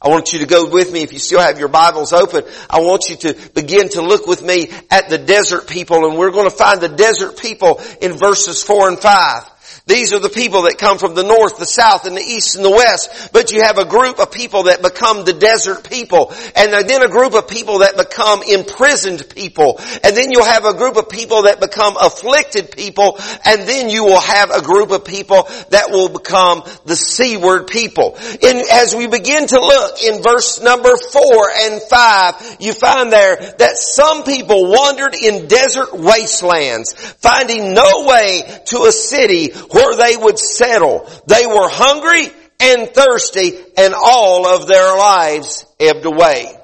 I 0.00 0.08
want 0.08 0.32
you 0.32 0.38
to 0.40 0.46
go 0.46 0.70
with 0.70 0.92
me 0.92 1.02
if 1.02 1.12
you 1.12 1.18
still 1.18 1.40
have 1.40 1.58
your 1.58 1.68
Bibles 1.68 2.12
open. 2.12 2.44
I 2.70 2.80
want 2.80 3.08
you 3.08 3.16
to 3.16 3.34
begin 3.54 3.88
to 3.90 4.02
look 4.02 4.26
with 4.26 4.44
me 4.44 4.70
at 4.90 5.08
the 5.08 5.18
desert 5.18 5.66
people 5.66 6.08
and 6.08 6.16
we're 6.16 6.30
going 6.30 6.48
to 6.48 6.54
find 6.54 6.80
the 6.80 6.88
desert 6.88 7.36
people 7.36 7.80
in 8.00 8.12
verses 8.12 8.62
four 8.62 8.88
and 8.88 8.98
five. 8.98 9.42
These 9.88 10.12
are 10.12 10.18
the 10.18 10.28
people 10.28 10.62
that 10.62 10.76
come 10.76 10.98
from 10.98 11.14
the 11.14 11.22
north, 11.22 11.56
the 11.56 11.64
south, 11.64 12.04
and 12.04 12.14
the 12.14 12.20
east 12.20 12.56
and 12.56 12.64
the 12.64 12.70
west. 12.70 13.32
But 13.32 13.52
you 13.52 13.62
have 13.62 13.78
a 13.78 13.86
group 13.86 14.20
of 14.20 14.30
people 14.30 14.64
that 14.64 14.82
become 14.82 15.24
the 15.24 15.32
desert 15.32 15.88
people. 15.88 16.30
And 16.54 16.72
then 16.86 17.02
a 17.02 17.08
group 17.08 17.32
of 17.32 17.48
people 17.48 17.78
that 17.78 17.96
become 17.96 18.42
imprisoned 18.42 19.24
people. 19.30 19.80
And 20.04 20.14
then 20.14 20.30
you'll 20.30 20.44
have 20.44 20.66
a 20.66 20.74
group 20.74 20.96
of 20.96 21.08
people 21.08 21.44
that 21.44 21.58
become 21.58 21.96
afflicted 21.98 22.70
people. 22.70 23.18
And 23.46 23.66
then 23.66 23.88
you 23.88 24.04
will 24.04 24.20
have 24.20 24.50
a 24.50 24.60
group 24.60 24.90
of 24.90 25.06
people 25.06 25.48
that 25.70 25.88
will 25.90 26.10
become 26.10 26.64
the 26.84 26.94
seaward 26.94 27.68
people. 27.68 28.18
And 28.44 28.68
as 28.68 28.94
we 28.94 29.06
begin 29.06 29.46
to 29.46 29.58
look 29.58 30.02
in 30.02 30.22
verse 30.22 30.60
number 30.60 30.98
four 30.98 31.48
and 31.48 31.80
five, 31.88 32.34
you 32.60 32.74
find 32.74 33.10
there 33.10 33.36
that 33.56 33.78
some 33.78 34.24
people 34.24 34.68
wandered 34.68 35.14
in 35.14 35.48
desert 35.48 35.94
wastelands, 35.94 36.92
finding 36.92 37.72
no 37.72 38.04
way 38.04 38.42
to 38.66 38.84
a 38.84 38.92
city 38.92 39.48
where 39.78 39.96
they 39.96 40.16
would 40.16 40.38
settle. 40.38 41.08
They 41.26 41.46
were 41.46 41.68
hungry 41.68 42.28
and 42.60 42.88
thirsty 42.88 43.56
and 43.76 43.94
all 43.94 44.46
of 44.46 44.66
their 44.66 44.96
lives 44.96 45.64
ebbed 45.78 46.04
away. 46.04 46.54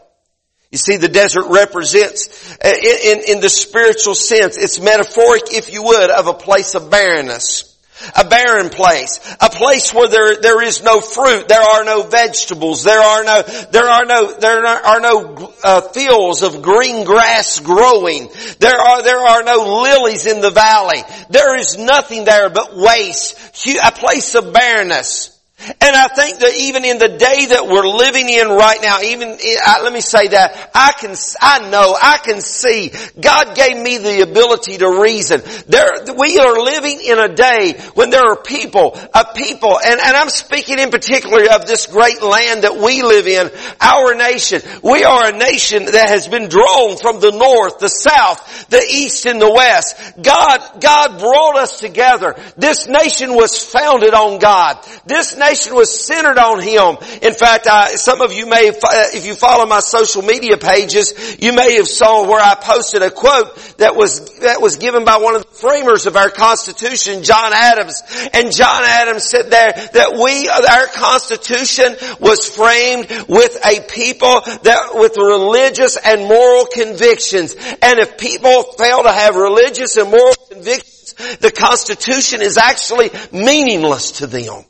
You 0.71 0.79
see, 0.79 0.97
the 0.97 1.09
desert 1.09 1.47
represents, 1.51 2.59
uh, 2.59 2.69
in, 2.69 3.19
in, 3.19 3.35
in 3.37 3.41
the 3.41 3.49
spiritual 3.49 4.17
sense, 4.17 4.59
it's 4.59 4.81
metaphoric, 4.81 5.53
if 5.53 5.73
you 5.73 5.85
would, 5.85 6.11
of 6.11 6.27
a 6.27 6.35
place 6.35 6.75
of 6.75 6.91
barrenness. 6.91 7.74
A 8.17 8.25
barren 8.25 8.71
place. 8.71 9.21
A 9.41 9.51
place 9.51 9.93
where 9.93 10.09
there, 10.09 10.37
there 10.41 10.63
is 10.63 10.83
no 10.83 11.01
fruit. 11.01 11.49
There 11.49 11.61
are 11.61 11.85
no 11.85 12.03
vegetables. 12.03 12.85
There 12.85 13.01
are 13.01 13.25
no, 13.25 13.43
there 13.71 13.89
are 13.89 14.05
no, 14.05 14.33
there 14.39 14.65
are 14.65 15.01
no 15.01 15.53
uh, 15.63 15.81
fields 15.93 16.43
of 16.43 16.63
green 16.63 17.05
grass 17.05 17.61
growing. 17.61 18.29
There 18.59 18.79
are, 18.79 19.03
there 19.03 19.21
are 19.21 19.43
no 19.43 19.83
lilies 19.83 20.27
in 20.27 20.41
the 20.41 20.51
valley. 20.51 21.03
There 21.31 21.57
is 21.57 21.79
nothing 21.79 22.25
there 22.25 22.51
but 22.51 22.77
waste. 22.77 23.39
A 23.85 23.93
place 23.93 24.35
of 24.35 24.53
barrenness. 24.53 25.34
And 25.81 25.97
I 25.97 26.09
think 26.09 26.39
that 26.41 26.55
even 26.57 26.85
in 26.85 26.99
the 26.99 27.09
day 27.09 27.47
that 27.47 27.67
we're 27.67 27.89
living 27.89 28.29
in 28.29 28.49
right 28.49 28.79
now, 28.83 29.01
even, 29.01 29.31
let 29.31 29.93
me 29.93 30.01
say 30.01 30.29
that, 30.29 30.71
I 30.75 30.93
can, 30.93 31.15
I 31.41 31.71
know, 31.71 31.97
I 32.01 32.19
can 32.19 32.41
see, 32.41 32.93
God 33.19 33.57
gave 33.57 33.77
me 33.77 33.99
the 33.99 34.23
ability 34.23 34.79
to 34.79 35.01
reason. 35.01 35.41
There, 35.67 36.15
we 36.19 36.39
are 36.39 36.59
living 36.59 37.01
in 37.01 37.19
a 37.19 37.35
day 37.35 37.81
when 37.95 38.11
there 38.11 38.25
are 38.25 38.37
people, 38.37 38.99
a 39.15 39.25
people, 39.35 39.79
and, 39.79 40.01
and 40.01 40.17
I'm 40.17 40.29
speaking 40.29 40.79
in 40.79 40.91
particular 40.91 41.45
of 41.53 41.67
this 41.67 41.87
great 41.87 42.23
land 42.23 42.65
that 42.65 42.77
we 42.77 43.03
live 43.03 43.27
in, 43.27 43.51
our 43.81 44.15
nation. 44.15 44.61
We 44.83 45.05
are 45.05 45.29
a 45.29 45.37
nation 45.37 45.87
that 45.87 46.09
has 46.11 46.29
been 46.29 46.49
drawn 46.49 46.99
from 46.99 47.21
the 47.21 47.33
north, 47.33 47.79
the 47.79 47.89
south, 47.89 48.69
the 48.69 48.83
east, 48.83 49.27
and 49.27 49.41
the 49.41 49.51
west. 49.51 49.97
God, 50.21 50.81
God 50.81 51.21
brought 51.21 51.57
us 51.57 51.81
together. 51.81 52.37
This 52.57 52.87
nation 52.87 53.35
was 53.35 53.59
founded 53.59 54.13
on 54.13 54.39
God. 54.39 54.79
This 55.07 55.37
nation 55.37 55.54
was 55.71 56.05
centered 56.07 56.39
on 56.39 56.61
Him. 56.61 56.97
In 57.23 57.35
fact, 57.35 57.67
I, 57.67 57.95
some 57.97 58.21
of 58.21 58.33
you 58.33 58.47
may, 58.47 58.69
uh, 58.69 58.73
if 59.15 59.27
you 59.27 59.35
follow 59.35 59.67
my 59.67 59.81
social 59.81 60.23
media 60.23 60.57
pages, 60.57 61.37
you 61.41 61.53
may 61.53 61.77
have 61.77 61.89
saw 61.89 62.27
where 62.29 62.41
I 62.41 62.55
posted 62.55 63.03
a 63.03 63.11
quote 63.11 63.55
that 63.79 63.97
was, 63.97 64.39
that 64.41 64.61
was 64.61 64.77
given 64.77 65.05
by 65.05 65.19
one 65.19 65.35
of 65.35 65.43
the 65.43 65.55
framers 65.55 66.07
of 66.07 66.17
our 66.17 66.31
Constitution, 66.31 67.23
John 67.23 67.53
Adams. 67.53 68.03
And 68.33 68.53
John 68.53 68.83
Adams 68.85 69.25
said 69.25 69.51
there 69.51 69.73
that 69.73 70.13
we, 70.15 70.49
our 70.49 70.87
Constitution 70.89 71.97
was 72.21 72.49
framed 72.49 73.09
with 73.29 73.59
a 73.65 73.81
people 73.93 74.41
that, 74.63 74.91
with 74.95 75.17
religious 75.17 75.97
and 75.97 76.23
moral 76.23 76.67
convictions. 76.67 77.55
And 77.55 77.99
if 77.99 78.19
people 78.19 78.63
fail 78.79 79.03
to 79.03 79.13
have 79.13 79.37
religious 79.37 79.97
and 79.97 80.11
moral 80.11 80.35
convictions, 80.51 81.15
the 81.41 81.51
Constitution 81.51 82.43
is 82.43 82.57
actually 82.57 83.11
meaningless 83.33 84.19
to 84.19 84.27
them. 84.27 84.65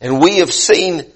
And 0.00 0.20
we 0.20 0.38
have 0.38 0.52
seen 0.52 1.12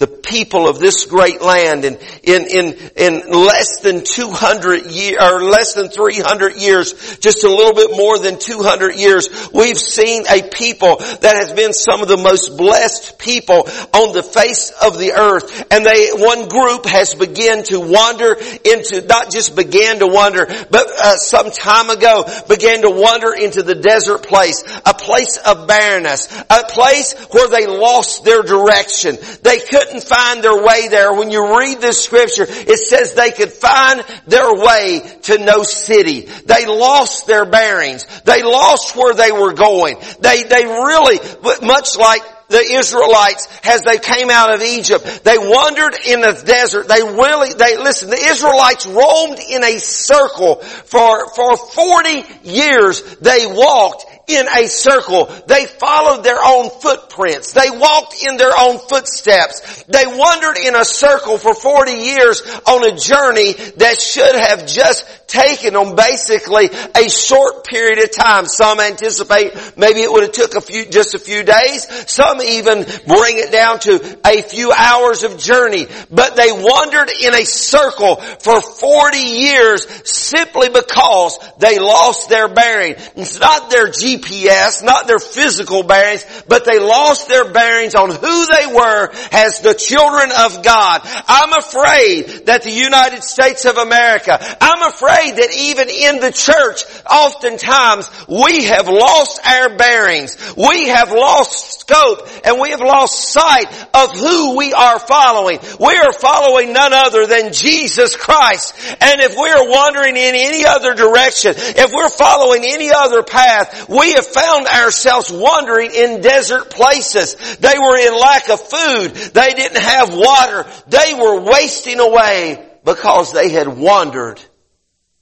the 0.00 0.06
people 0.06 0.66
of 0.66 0.78
this 0.78 1.04
great 1.04 1.42
land 1.42 1.84
in, 1.84 1.98
in, 2.24 2.46
in, 2.46 2.90
in 2.96 3.30
less 3.30 3.80
than 3.80 4.02
200 4.02 4.86
years, 4.86 5.18
or 5.20 5.42
less 5.42 5.74
than 5.74 5.90
300 5.90 6.56
years, 6.56 7.18
just 7.18 7.44
a 7.44 7.48
little 7.48 7.74
bit 7.74 7.90
more 7.94 8.18
than 8.18 8.38
200 8.38 8.96
years, 8.96 9.28
we've 9.52 9.78
seen 9.78 10.24
a 10.26 10.40
people 10.48 10.96
that 10.96 11.36
has 11.36 11.52
been 11.52 11.74
some 11.74 12.00
of 12.00 12.08
the 12.08 12.16
most 12.16 12.56
blessed 12.56 13.18
people 13.18 13.68
on 13.92 14.14
the 14.14 14.22
face 14.22 14.72
of 14.82 14.98
the 14.98 15.12
earth. 15.12 15.66
And 15.70 15.84
they, 15.84 16.08
one 16.12 16.48
group 16.48 16.86
has 16.86 17.14
begun 17.14 17.62
to 17.64 17.78
wander 17.80 18.36
into, 18.64 19.06
not 19.06 19.30
just 19.30 19.54
began 19.54 19.98
to 19.98 20.06
wander, 20.06 20.46
but 20.70 20.86
uh, 20.98 21.16
some 21.16 21.50
time 21.50 21.90
ago 21.90 22.24
began 22.48 22.80
to 22.82 22.90
wander 22.90 23.34
into 23.34 23.62
the 23.62 23.74
desert 23.74 24.22
place, 24.22 24.64
a 24.86 24.94
place 24.94 25.36
of 25.36 25.68
barrenness, 25.68 26.26
a 26.48 26.64
place 26.70 27.12
where 27.32 27.48
they 27.48 27.66
lost 27.66 28.24
their 28.24 28.42
direction. 28.42 29.18
They 29.42 29.58
couldn't 29.58 29.89
couldn't 29.90 30.08
find 30.08 30.42
their 30.42 30.62
way 30.62 30.88
there. 30.88 31.12
When 31.12 31.30
you 31.30 31.58
read 31.58 31.80
this 31.80 32.04
scripture, 32.04 32.46
it 32.48 32.78
says 32.78 33.14
they 33.14 33.32
could 33.32 33.52
find 33.52 34.02
their 34.26 34.54
way 34.54 35.00
to 35.22 35.38
no 35.38 35.62
city. 35.62 36.22
They 36.22 36.66
lost 36.66 37.26
their 37.26 37.44
bearings. 37.44 38.06
They 38.24 38.42
lost 38.42 38.96
where 38.96 39.14
they 39.14 39.32
were 39.32 39.52
going. 39.52 39.96
They, 40.20 40.44
they 40.44 40.64
really, 40.64 41.18
much 41.62 41.96
like 41.96 42.22
the 42.50 42.60
Israelites 42.60 43.48
as 43.64 43.82
they 43.82 43.98
came 43.98 44.28
out 44.28 44.54
of 44.54 44.62
Egypt. 44.62 45.22
They 45.24 45.38
wandered 45.38 45.96
in 46.04 46.20
the 46.20 46.42
desert. 46.44 46.88
They 46.88 47.02
really, 47.02 47.54
they, 47.54 47.76
listen, 47.78 48.10
the 48.10 48.16
Israelites 48.20 48.86
roamed 48.86 49.38
in 49.38 49.64
a 49.64 49.78
circle 49.78 50.56
for, 50.56 51.28
for 51.34 51.56
40 51.56 52.24
years. 52.44 53.02
They 53.16 53.46
walked 53.46 54.04
in 54.30 54.46
a 54.46 54.68
circle. 54.68 55.26
They 55.46 55.66
followed 55.66 56.22
their 56.22 56.38
own 56.44 56.70
footprints. 56.70 57.52
They 57.52 57.70
walked 57.70 58.22
in 58.22 58.36
their 58.36 58.52
own 58.58 58.78
footsteps. 58.78 59.84
They 59.84 60.06
wandered 60.06 60.58
in 60.58 60.74
a 60.74 60.84
circle 60.84 61.38
for 61.38 61.54
40 61.54 61.92
years 61.92 62.42
on 62.66 62.84
a 62.84 62.96
journey 62.96 63.54
that 63.78 64.00
should 64.00 64.34
have 64.34 64.66
just 64.66 65.04
taken 65.26 65.74
them 65.74 65.94
basically 65.94 66.70
a 66.94 67.08
short 67.08 67.64
period 67.64 68.02
of 68.02 68.10
time. 68.10 68.46
Some 68.46 68.80
anticipate 68.80 69.54
maybe 69.76 70.00
it 70.00 70.10
would 70.10 70.22
have 70.22 70.32
took 70.32 70.54
a 70.54 70.60
few, 70.60 70.86
just 70.86 71.14
a 71.14 71.18
few 71.18 71.42
days. 71.42 71.86
Some 72.10 72.39
Some 72.40 72.48
even 72.48 72.84
bring 73.06 73.38
it 73.38 73.52
down 73.52 73.78
to 73.80 74.18
a 74.24 74.42
few 74.42 74.72
hours 74.72 75.24
of 75.24 75.38
journey. 75.38 75.86
But 76.10 76.36
they 76.36 76.52
wandered 76.52 77.10
in 77.22 77.34
a 77.34 77.44
circle 77.44 78.16
for 78.16 78.60
40 78.60 79.18
years 79.18 79.86
simply 80.08 80.68
because 80.68 81.38
they 81.58 81.78
lost 81.78 82.28
their 82.28 82.48
bearing. 82.48 82.94
It's 83.16 83.38
not 83.38 83.70
their 83.70 83.88
GPS, 83.88 84.82
not 84.82 85.06
their 85.06 85.18
physical 85.18 85.82
bearings, 85.82 86.24
but 86.48 86.64
they 86.64 86.78
lost 86.78 87.28
their 87.28 87.52
bearings 87.52 87.94
on 87.94 88.10
who 88.10 88.46
they 88.46 88.66
were 88.66 89.10
as 89.32 89.60
the 89.60 89.74
children 89.74 90.30
of 90.38 90.64
God. 90.64 91.00
I'm 91.04 91.52
afraid 91.58 92.46
that 92.46 92.62
the 92.62 92.70
United 92.70 93.22
States 93.22 93.64
of 93.64 93.76
America, 93.76 94.38
I'm 94.60 94.88
afraid 94.88 95.36
that 95.36 95.50
even 95.56 95.88
in 95.88 96.20
the 96.20 96.32
church, 96.32 96.84
oftentimes 97.10 98.10
we 98.28 98.64
have 98.64 98.88
lost 98.88 99.40
our 99.46 99.76
bearings. 99.76 100.36
We 100.56 100.88
have 100.88 101.10
lost 101.10 101.80
scope 101.80 102.29
and 102.44 102.60
we 102.60 102.70
have 102.70 102.80
lost 102.80 103.32
sight 103.32 103.66
of 103.94 104.18
who 104.18 104.56
we 104.56 104.72
are 104.72 104.98
following. 104.98 105.58
We 105.78 105.96
are 105.96 106.12
following 106.12 106.72
none 106.72 106.92
other 106.92 107.26
than 107.26 107.52
Jesus 107.52 108.16
Christ. 108.16 108.74
And 109.00 109.20
if 109.20 109.36
we're 109.36 109.70
wandering 109.70 110.16
in 110.16 110.34
any 110.34 110.64
other 110.64 110.94
direction, 110.94 111.54
if 111.56 111.92
we're 111.92 112.08
following 112.08 112.64
any 112.64 112.90
other 112.90 113.22
path, 113.22 113.88
we 113.88 114.12
have 114.12 114.26
found 114.26 114.66
ourselves 114.66 115.30
wandering 115.32 115.90
in 115.94 116.20
desert 116.20 116.70
places. 116.70 117.34
They 117.56 117.78
were 117.78 117.98
in 117.98 118.18
lack 118.18 118.48
of 118.48 118.60
food. 118.60 119.14
They 119.32 119.54
didn't 119.54 119.82
have 119.82 120.14
water. 120.14 120.66
They 120.88 121.14
were 121.14 121.40
wasting 121.40 122.00
away 122.00 122.66
because 122.84 123.32
they 123.32 123.50
had 123.50 123.68
wandered 123.68 124.40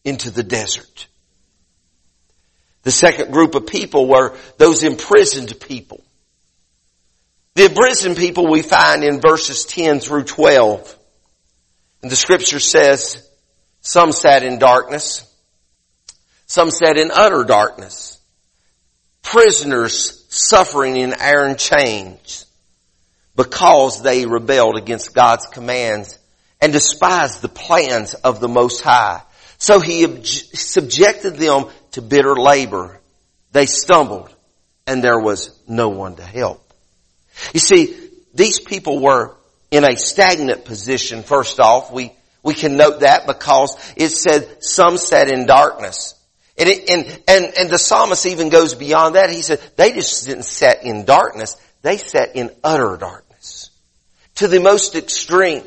into 0.05 0.31
the 0.31 0.43
desert. 0.43 1.07
The 2.83 2.91
second 2.91 3.33
group 3.33 3.55
of 3.55 3.67
people 3.67 4.07
were 4.07 4.37
those 4.57 4.83
imprisoned 4.83 5.59
people. 5.61 6.03
The 7.59 7.65
imprisoned 7.65 8.17
people 8.17 8.47
we 8.47 8.63
find 8.63 9.03
in 9.03 9.21
verses 9.21 9.65
10 9.65 9.99
through 9.99 10.23
12. 10.23 10.97
And 12.03 12.09
the 12.09 12.15
scripture 12.15 12.61
says, 12.61 13.29
some 13.81 14.13
sat 14.13 14.45
in 14.45 14.61
darkness, 14.61 15.25
some 16.47 16.71
sat 16.71 16.97
in 16.97 17.11
utter 17.13 17.43
darkness, 17.43 18.21
prisoners 19.23 20.25
suffering 20.29 20.99
in 20.99 21.15
iron 21.19 21.57
chains 21.57 22.47
because 23.35 24.05
they 24.05 24.25
rebelled 24.25 24.77
against 24.77 25.13
God's 25.13 25.47
commands 25.47 26.17
and 26.61 26.73
despised 26.73 27.43
the 27.43 27.49
plans 27.49 28.15
of 28.15 28.39
the 28.39 28.47
Most 28.47 28.83
High. 28.83 29.21
So 29.57 29.81
he 29.81 30.05
ob- 30.05 30.25
subjected 30.25 31.39
them 31.39 31.65
to 31.91 32.03
bitter 32.03 32.37
labor. 32.37 33.01
They 33.51 33.67
stumbled 33.67 34.33
and 34.87 35.03
there 35.03 35.19
was 35.19 35.61
no 35.67 35.89
one 35.89 36.15
to 36.15 36.23
help. 36.23 36.68
You 37.53 37.61
see, 37.61 37.97
these 38.35 38.61
people 38.61 39.01
were 39.01 39.37
in 39.71 39.85
a 39.85 39.97
stagnant 39.97 40.65
position 40.65 41.23
first 41.23 41.61
off. 41.61 41.93
We, 41.93 42.13
we 42.43 42.55
can 42.55 42.77
note 42.77 43.01
that 43.01 43.27
because 43.27 43.77
it 43.97 44.11
said 44.11 44.63
some 44.63 44.97
sat 44.97 45.31
in 45.31 45.47
darkness. 45.47 46.15
And, 46.57 46.69
it, 46.69 46.91
and, 46.91 47.23
and, 47.29 47.59
and 47.59 47.71
the 47.71 47.79
psalmist 47.79 48.27
even 48.27 48.49
goes 48.49 48.75
beyond 48.75 49.15
that. 49.15 49.31
He 49.31 49.43
said 49.43 49.61
they 49.77 49.93
just 49.93 50.27
didn't 50.27 50.45
sit 50.45 50.83
in 50.83 51.05
darkness. 51.05 51.57
They 51.83 51.99
sat 51.99 52.35
in 52.35 52.51
utter 52.65 52.97
darkness. 52.97 53.71
To 54.37 54.49
the 54.49 54.61
most 54.61 54.95
extreme. 54.95 55.63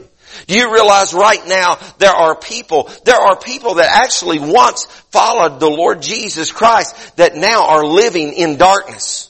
Do 0.47 0.55
you 0.55 0.73
realize 0.73 1.13
right 1.13 1.45
now 1.47 1.77
there 1.97 2.11
are 2.11 2.35
people, 2.35 2.89
there 3.05 3.19
are 3.19 3.37
people 3.37 3.75
that 3.75 4.03
actually 4.03 4.39
once 4.39 4.85
followed 5.11 5.59
the 5.59 5.69
Lord 5.69 6.01
Jesus 6.01 6.51
Christ 6.51 7.17
that 7.17 7.35
now 7.35 7.67
are 7.67 7.85
living 7.85 8.33
in 8.33 8.57
darkness. 8.57 9.20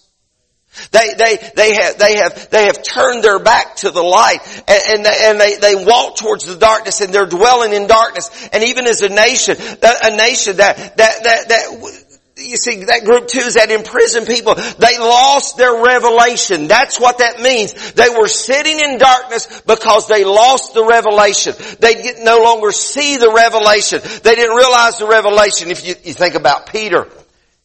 They, 0.91 1.13
they, 1.17 1.51
they 1.55 1.75
have, 1.75 1.97
they 1.97 2.15
have, 2.17 2.49
they 2.49 2.65
have 2.65 2.83
turned 2.83 3.23
their 3.23 3.39
back 3.39 3.77
to 3.77 3.91
the 3.91 4.01
light 4.01 4.39
and, 4.67 4.81
and, 4.89 5.05
they, 5.05 5.17
and 5.23 5.39
they, 5.39 5.55
they 5.57 5.85
walk 5.85 6.17
towards 6.17 6.45
the 6.45 6.55
darkness 6.55 7.01
and 7.01 7.13
they're 7.13 7.25
dwelling 7.25 7.73
in 7.73 7.87
darkness. 7.87 8.29
And 8.51 8.63
even 8.63 8.87
as 8.87 9.01
a 9.01 9.09
nation, 9.09 9.57
a 9.59 10.15
nation 10.15 10.57
that, 10.57 10.97
that, 10.97 11.23
that, 11.23 11.49
that, 11.49 12.07
you 12.37 12.57
see, 12.57 12.85
that 12.85 13.05
group 13.05 13.27
two 13.27 13.39
is 13.39 13.53
that 13.55 13.71
imprisoned 13.71 14.27
people. 14.27 14.55
They 14.55 14.97
lost 14.97 15.57
their 15.57 15.83
revelation. 15.83 16.67
That's 16.67 16.99
what 16.99 17.19
that 17.19 17.41
means. 17.41 17.91
They 17.93 18.09
were 18.09 18.27
sitting 18.27 18.79
in 18.79 18.97
darkness 18.97 19.61
because 19.61 20.07
they 20.07 20.23
lost 20.23 20.73
the 20.73 20.85
revelation. 20.85 21.53
They 21.79 21.95
did 21.95 22.23
no 22.23 22.41
longer 22.41 22.71
see 22.71 23.17
the 23.17 23.31
revelation. 23.31 24.01
They 24.23 24.35
didn't 24.35 24.55
realize 24.55 24.97
the 24.97 25.07
revelation. 25.07 25.71
If 25.71 25.85
you, 25.85 25.95
you 26.03 26.13
think 26.13 26.35
about 26.35 26.71
Peter 26.71 27.07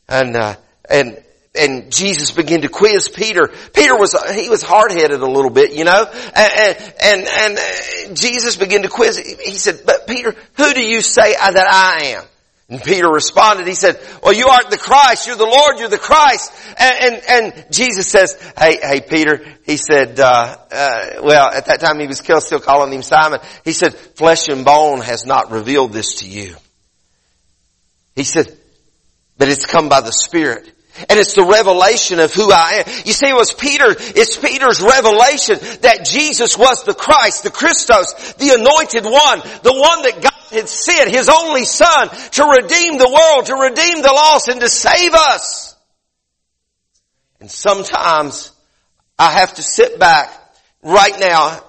and, 0.09 0.37
uh, 0.37 0.57
and, 0.89 1.23
and 1.57 1.93
Jesus 1.93 2.31
began 2.31 2.63
to 2.63 2.69
quiz 2.69 3.09
Peter. 3.09 3.49
Peter 3.75 3.97
was, 3.97 4.15
he 4.35 4.49
was 4.49 4.63
hard-headed 4.63 5.21
a 5.21 5.31
little 5.31 5.51
bit, 5.51 5.73
you 5.73 5.85
know, 5.85 6.05
and, 6.35 6.77
and, 7.03 7.27
and, 7.29 7.59
uh, 7.59 8.15
Jesus 8.15 8.57
began 8.57 8.83
to 8.83 8.89
quiz, 8.89 9.19
he 9.19 9.59
said, 9.59 9.81
but 9.85 10.07
Peter, 10.07 10.35
who 10.55 10.73
do 10.73 10.83
you 10.83 11.01
say 11.01 11.33
that 11.35 11.67
I 11.69 12.17
am? 12.17 12.25
And 12.69 12.83
Peter 12.83 13.09
responded, 13.09 13.69
he 13.69 13.75
said, 13.75 14.01
well, 14.25 14.33
you 14.33 14.49
aren't 14.49 14.71
the 14.71 14.79
Christ, 14.79 15.29
you're 15.29 15.37
the 15.37 15.45
Lord, 15.45 15.79
you're 15.79 15.89
the 15.89 15.99
Christ. 15.99 16.53
And, 16.77 17.15
and, 17.15 17.55
and 17.55 17.73
Jesus 17.73 18.09
says, 18.09 18.35
hey, 18.59 18.79
hey 18.83 19.01
Peter, 19.01 19.45
he 19.65 19.77
said, 19.77 20.19
uh, 20.19 20.57
uh, 20.73 21.07
well, 21.23 21.49
at 21.53 21.67
that 21.67 21.79
time 21.79 22.01
he 22.01 22.09
was 22.09 22.19
still 22.19 22.59
calling 22.59 22.93
him 22.93 23.03
Simon. 23.03 23.39
He 23.65 23.73
said, 23.73 23.95
flesh 23.95 24.49
and 24.49 24.65
bone 24.65 25.01
has 25.01 25.25
not 25.25 25.53
revealed 25.53 25.93
this 25.93 26.17
to 26.17 26.29
you. 26.29 26.57
He 28.17 28.25
said, 28.25 28.53
but 29.39 29.49
it's 29.49 29.67
come 29.67 29.89
by 29.89 30.01
the 30.01 30.13
Spirit. 30.13 30.73
And 31.09 31.19
it's 31.19 31.35
the 31.35 31.45
revelation 31.45 32.21
of 32.21 32.33
who 32.33 32.51
I 32.51 32.85
am. 32.85 32.93
You 33.05 33.13
see, 33.13 33.29
it 33.29 33.35
was 33.35 33.53
Peter, 33.53 33.87
it's 33.89 34.37
Peter's 34.37 34.81
revelation 34.81 35.59
that 35.83 36.05
Jesus 36.05 36.57
was 36.57 36.85
the 36.85 36.95
Christ, 36.95 37.43
the 37.45 37.51
Christos, 37.51 38.35
the 38.35 38.51
anointed 38.51 39.05
one, 39.05 39.41
the 39.63 39.73
one 39.73 40.03
that 40.03 40.23
God 40.23 40.33
had 40.51 40.69
sent, 40.69 41.15
His 41.15 41.29
only 41.29 41.65
Son, 41.65 42.09
to 42.09 42.45
redeem 42.45 42.99
the 42.99 43.09
world, 43.09 43.47
to 43.47 43.55
redeem 43.55 44.03
the 44.03 44.13
lost, 44.13 44.49
and 44.49 44.61
to 44.61 44.69
save 44.69 45.15
us. 45.15 45.75
And 47.41 47.51
sometimes 47.51 48.53
I 49.19 49.33
have 49.33 49.55
to 49.55 49.63
sit 49.63 49.99
back 49.99 50.33
right 50.83 51.19
now, 51.19 51.63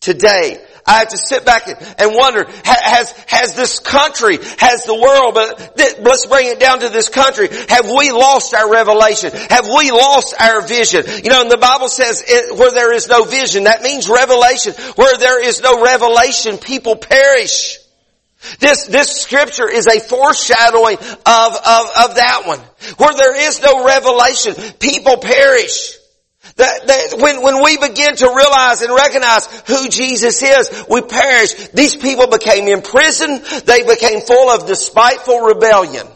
today, 0.00 0.58
I 0.90 0.98
have 0.98 1.08
to 1.10 1.18
sit 1.18 1.44
back 1.44 1.68
and 1.68 2.14
wonder, 2.16 2.46
has, 2.64 3.12
has 3.28 3.54
this 3.54 3.78
country, 3.78 4.38
has 4.58 4.84
the 4.84 4.94
world, 4.94 5.34
but 5.34 5.78
let's 6.02 6.26
bring 6.26 6.48
it 6.48 6.58
down 6.58 6.80
to 6.80 6.88
this 6.88 7.08
country, 7.08 7.48
have 7.68 7.86
we 7.86 8.10
lost 8.10 8.54
our 8.54 8.68
revelation? 8.68 9.30
Have 9.50 9.66
we 9.68 9.92
lost 9.92 10.34
our 10.40 10.62
vision? 10.62 11.04
You 11.22 11.30
know, 11.30 11.42
and 11.42 11.50
the 11.50 11.58
Bible 11.58 11.88
says 11.88 12.24
where 12.56 12.72
there 12.72 12.92
is 12.92 13.06
no 13.06 13.22
vision, 13.22 13.64
that 13.64 13.82
means 13.82 14.08
revelation. 14.08 14.72
Where 14.96 15.16
there 15.16 15.40
is 15.46 15.62
no 15.62 15.80
revelation, 15.80 16.58
people 16.58 16.96
perish. 16.96 17.78
This, 18.58 18.86
this 18.86 19.22
scripture 19.22 19.68
is 19.68 19.86
a 19.86 20.00
foreshadowing 20.00 20.96
of, 20.96 21.06
of, 21.06 21.86
of 22.02 22.14
that 22.16 22.42
one. 22.46 22.58
Where 22.96 23.14
there 23.14 23.46
is 23.46 23.62
no 23.62 23.86
revelation, 23.86 24.54
people 24.80 25.18
perish. 25.18 25.99
That, 26.60 26.86
that 26.88 27.22
when, 27.22 27.42
when 27.42 27.64
we 27.64 27.78
begin 27.78 28.16
to 28.16 28.26
realize 28.26 28.82
and 28.82 28.94
recognize 28.94 29.46
who 29.62 29.88
Jesus 29.88 30.42
is, 30.42 30.84
we 30.90 31.00
perish. 31.00 31.54
These 31.68 31.96
people 31.96 32.26
became 32.26 32.68
imprisoned. 32.68 33.40
They 33.64 33.82
became 33.82 34.20
full 34.20 34.50
of 34.50 34.66
despiteful 34.66 35.40
rebellion. 35.40 36.06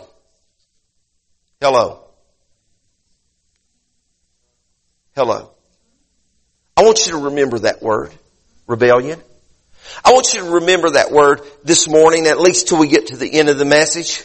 Hello. 1.63 2.05
Hello. 5.17 5.51
I 6.77 6.83
want 6.83 7.07
you 7.07 7.13
to 7.13 7.19
remember 7.19 7.61
that 7.61 7.81
word, 7.81 8.13
rebellion. 8.67 9.23
I 10.05 10.13
want 10.13 10.35
you 10.35 10.41
to 10.41 10.51
remember 10.57 10.91
that 10.91 11.11
word 11.11 11.41
this 11.63 11.89
morning, 11.89 12.27
at 12.27 12.39
least 12.39 12.69
till 12.69 12.79
we 12.79 12.89
get 12.89 13.07
to 13.07 13.17
the 13.17 13.33
end 13.33 13.49
of 13.49 13.57
the 13.57 13.65
message. 13.65 14.23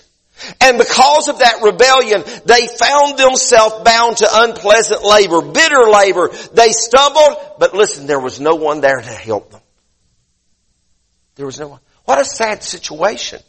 And 0.62 0.78
because 0.78 1.28
of 1.28 1.39
that 1.39 1.62
rebellion, 1.62 2.23
they 2.45 2.67
found 2.67 3.17
themselves 3.17 3.84
bound 3.84 4.17
to 4.17 4.28
unpleasant 4.32 5.04
labor, 5.04 5.41
bitter 5.41 5.89
labor. 5.89 6.30
They 6.54 6.71
stumbled, 6.71 7.38
but 7.60 7.73
listen, 7.73 8.08
there 8.08 8.19
was 8.19 8.39
no 8.39 8.56
one 8.56 8.82
there 8.82 8.99
to 8.99 9.10
help 9.10 9.52
them. 9.52 9.62
There 11.36 11.45
was 11.45 11.60
no 11.60 11.69
one. 11.69 11.80
What 12.06 12.19
a 12.19 12.25
sad 12.25 12.63
situation. 12.63 13.39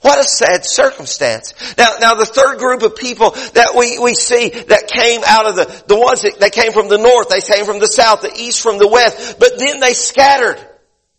What 0.00 0.18
a 0.18 0.24
sad 0.24 0.64
circumstance. 0.64 1.54
Now, 1.76 1.94
now 2.00 2.14
the 2.14 2.26
third 2.26 2.58
group 2.58 2.82
of 2.82 2.94
people 2.94 3.30
that 3.30 3.74
we, 3.76 3.98
we 3.98 4.14
see 4.14 4.50
that 4.50 4.88
came 4.88 5.22
out 5.26 5.46
of 5.46 5.56
the, 5.56 5.84
the 5.88 5.98
ones 5.98 6.22
that, 6.22 6.38
they 6.38 6.50
came 6.50 6.72
from 6.72 6.88
the 6.88 6.98
north, 6.98 7.28
they 7.30 7.40
came 7.40 7.64
from 7.64 7.80
the 7.80 7.86
south, 7.86 8.22
the 8.22 8.32
east, 8.36 8.60
from 8.60 8.78
the 8.78 8.86
west, 8.86 9.38
but 9.40 9.58
then 9.58 9.80
they 9.80 9.94
scattered. 9.94 10.58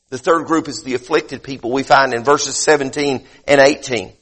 The 0.10 0.18
third 0.18 0.46
group 0.46 0.68
is 0.68 0.84
the 0.84 0.96
afflicted 0.96 1.44
people 1.44 1.72
we 1.72 1.84
find 1.84 2.14
in 2.14 2.24
verses 2.24 2.56
17 2.56 3.26
and 3.48 3.62
18. 3.62 4.14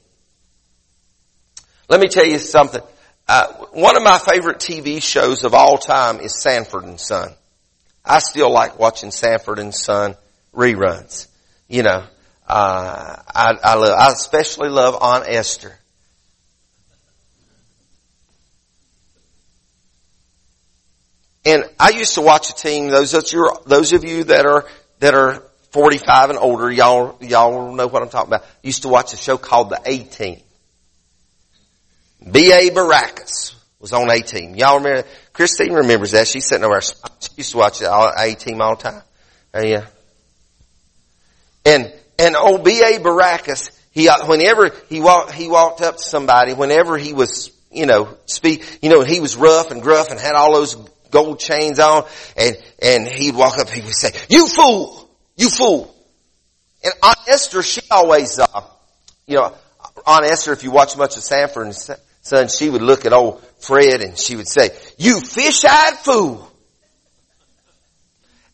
Let 1.88 2.00
me 2.00 2.08
tell 2.08 2.26
you 2.26 2.38
something. 2.38 2.82
Uh, 3.26 3.52
one 3.72 3.96
of 3.96 4.02
my 4.02 4.18
favorite 4.18 4.58
TV 4.58 5.02
shows 5.02 5.44
of 5.44 5.54
all 5.54 5.78
time 5.78 6.20
is 6.20 6.40
Sanford 6.40 6.84
and 6.84 7.00
Son. 7.00 7.30
I 8.04 8.18
still 8.20 8.50
like 8.50 8.78
watching 8.78 9.10
Sanford 9.10 9.58
and 9.58 9.74
Son 9.74 10.14
reruns. 10.54 11.28
You 11.66 11.82
know, 11.82 12.04
uh, 12.46 13.16
I, 13.34 13.52
I, 13.62 13.74
love, 13.74 13.98
I 13.98 14.12
especially 14.12 14.68
love 14.68 14.96
Aunt 15.00 15.24
Esther. 15.28 15.78
And 21.44 21.64
I 21.80 21.90
used 21.90 22.14
to 22.14 22.20
watch 22.20 22.50
a 22.50 22.54
team, 22.54 22.88
those 22.88 23.14
of 23.14 23.32
you, 23.32 23.50
those 23.66 23.94
of 23.94 24.04
you 24.04 24.24
that 24.24 24.44
are, 24.44 24.66
that 25.00 25.14
are 25.14 25.42
45 25.70 26.30
and 26.30 26.38
older, 26.38 26.70
y'all, 26.70 27.16
y'all 27.22 27.74
know 27.74 27.86
what 27.86 28.02
I'm 28.02 28.10
talking 28.10 28.28
about. 28.28 28.46
used 28.62 28.82
to 28.82 28.88
watch 28.88 29.14
a 29.14 29.16
show 29.16 29.38
called 29.38 29.70
The 29.70 29.80
A-Team. 29.84 30.42
B.A. 32.32 32.70
Baracus 32.70 33.54
was 33.80 33.92
on 33.92 34.10
A-Team. 34.10 34.54
Y'all 34.56 34.78
remember, 34.78 35.06
Christine 35.32 35.72
remembers 35.72 36.12
that. 36.12 36.26
She's 36.26 36.46
sitting 36.46 36.64
over 36.64 36.80
there. 36.80 37.10
She 37.20 37.28
used 37.36 37.52
to 37.52 37.58
watch 37.58 37.80
A-Team 37.82 38.60
all 38.60 38.76
the 38.76 38.82
time. 38.82 39.02
Uh, 39.54 39.62
yeah. 39.62 39.86
And, 41.64 41.92
and 42.18 42.36
old 42.36 42.64
B.A. 42.64 42.98
Baracus, 42.98 43.70
he, 43.90 44.08
whenever 44.26 44.70
he 44.88 45.00
walked, 45.00 45.32
he 45.32 45.48
walked 45.48 45.80
up 45.80 45.96
to 45.96 46.02
somebody, 46.02 46.54
whenever 46.54 46.96
he 46.96 47.12
was, 47.12 47.50
you 47.70 47.86
know, 47.86 48.16
speak, 48.26 48.78
you 48.82 48.90
know, 48.90 49.02
he 49.02 49.20
was 49.20 49.36
rough 49.36 49.70
and 49.70 49.82
gruff 49.82 50.10
and 50.10 50.18
had 50.18 50.32
all 50.32 50.54
those 50.54 50.76
gold 51.10 51.40
chains 51.40 51.78
on 51.78 52.04
and, 52.36 52.56
and 52.82 53.06
he'd 53.06 53.34
walk 53.34 53.58
up, 53.58 53.68
he 53.68 53.80
would 53.80 53.94
say, 53.94 54.10
you 54.28 54.46
fool! 54.46 55.08
You 55.36 55.48
fool! 55.48 55.94
And 56.84 56.92
Aunt 57.02 57.18
Esther, 57.28 57.62
she 57.62 57.80
always, 57.90 58.38
uh, 58.38 58.62
you 59.26 59.36
know, 59.36 59.54
Aunt 60.06 60.24
Esther, 60.24 60.52
if 60.52 60.64
you 60.64 60.70
watch 60.70 60.96
much 60.96 61.16
of 61.16 61.22
Sanford 61.22 61.66
and 61.66 61.74
Son, 62.22 62.48
she 62.48 62.68
would 62.68 62.82
look 62.82 63.04
at 63.04 63.12
old 63.12 63.42
Fred 63.58 64.02
and 64.02 64.18
she 64.18 64.36
would 64.36 64.48
say, 64.48 64.70
you 64.98 65.20
fish-eyed 65.20 65.94
fool! 65.94 66.44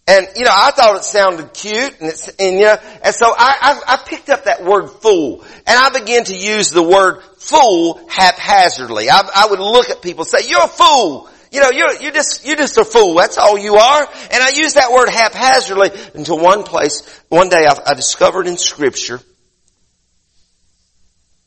And, 0.06 0.28
you 0.36 0.44
know, 0.44 0.50
I 0.52 0.70
thought 0.72 0.96
it 0.96 1.04
sounded 1.04 1.54
cute 1.54 1.98
and 2.00 2.10
it's, 2.10 2.28
and 2.28 2.58
you 2.58 2.66
know, 2.66 2.76
and 3.02 3.14
so 3.14 3.26
I, 3.26 3.80
I, 3.88 3.94
I 3.94 3.96
picked 3.96 4.28
up 4.28 4.44
that 4.44 4.62
word 4.62 4.88
fool 4.88 5.42
and 5.66 5.78
I 5.78 5.98
began 5.98 6.24
to 6.24 6.36
use 6.36 6.70
the 6.70 6.82
word 6.82 7.22
fool 7.38 8.06
haphazardly. 8.08 9.08
I, 9.08 9.22
I 9.34 9.46
would 9.46 9.60
look 9.60 9.88
at 9.88 10.02
people 10.02 10.24
and 10.24 10.28
say, 10.28 10.46
you're 10.46 10.62
a 10.62 10.68
fool. 10.68 11.30
You 11.50 11.60
know, 11.60 11.70
you're, 11.70 12.02
you're 12.02 12.12
just, 12.12 12.44
you're 12.44 12.56
just 12.56 12.76
a 12.76 12.84
fool. 12.84 13.14
That's 13.14 13.38
all 13.38 13.56
you 13.56 13.76
are. 13.76 14.00
And 14.30 14.42
I 14.42 14.50
used 14.50 14.74
that 14.74 14.92
word 14.92 15.08
haphazardly 15.08 15.90
until 16.14 16.38
one 16.38 16.64
place, 16.64 17.00
one 17.28 17.48
day 17.48 17.64
I, 17.64 17.74
I 17.86 17.94
discovered 17.94 18.46
in 18.46 18.58
scripture 18.58 19.20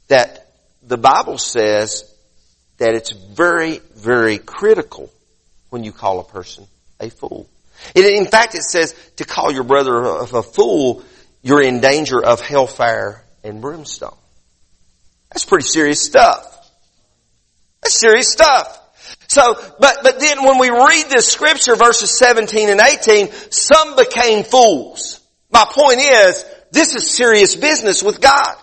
that 0.07 0.46
the 0.87 0.97
Bible 0.97 1.37
says 1.37 2.11
that 2.77 2.95
it's 2.95 3.11
very, 3.11 3.79
very 3.95 4.37
critical 4.37 5.11
when 5.69 5.83
you 5.83 5.91
call 5.91 6.19
a 6.19 6.23
person 6.23 6.65
a 6.99 7.09
fool. 7.09 7.47
In 7.93 8.25
fact, 8.25 8.55
it 8.55 8.63
says 8.63 8.95
to 9.17 9.25
call 9.25 9.51
your 9.51 9.63
brother 9.63 10.03
a, 10.03 10.41
fool, 10.41 11.03
you're 11.43 11.61
in 11.61 11.79
danger 11.79 12.23
of 12.23 12.41
hellfire 12.41 13.23
and 13.43 13.61
brimstone. 13.61 14.17
That's 15.29 15.45
pretty 15.45 15.67
serious 15.67 16.03
stuff. 16.03 16.53
That's 17.83 17.99
serious 17.99 18.31
stuff. 18.31 18.79
So, 19.27 19.55
but, 19.79 19.99
but 20.01 20.19
then 20.19 20.43
when 20.43 20.57
we 20.57 20.69
read 20.69 21.07
this 21.09 21.27
scripture, 21.27 21.75
verses 21.75 22.17
17 22.17 22.69
and 22.69 22.79
18, 22.79 23.31
some 23.51 23.95
became 23.95 24.43
fools. 24.43 25.19
My 25.51 25.65
point 25.69 25.99
is, 25.99 26.45
this 26.71 26.95
is 26.95 27.09
serious 27.09 27.55
business 27.55 28.01
with 28.01 28.21
God. 28.21 28.55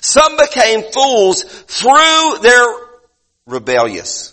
Some 0.00 0.36
became 0.36 0.82
fools 0.92 1.42
through 1.42 2.38
their 2.42 2.64
rebellious. 3.46 4.32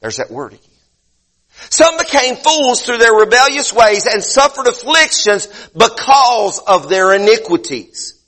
There's 0.00 0.16
that 0.16 0.30
word 0.30 0.52
again. 0.52 0.66
Some 1.68 1.98
became 1.98 2.36
fools 2.36 2.82
through 2.82 2.98
their 2.98 3.12
rebellious 3.12 3.72
ways 3.72 4.06
and 4.06 4.24
suffered 4.24 4.66
afflictions 4.66 5.46
because 5.76 6.58
of 6.58 6.88
their 6.88 7.12
iniquities. 7.14 8.18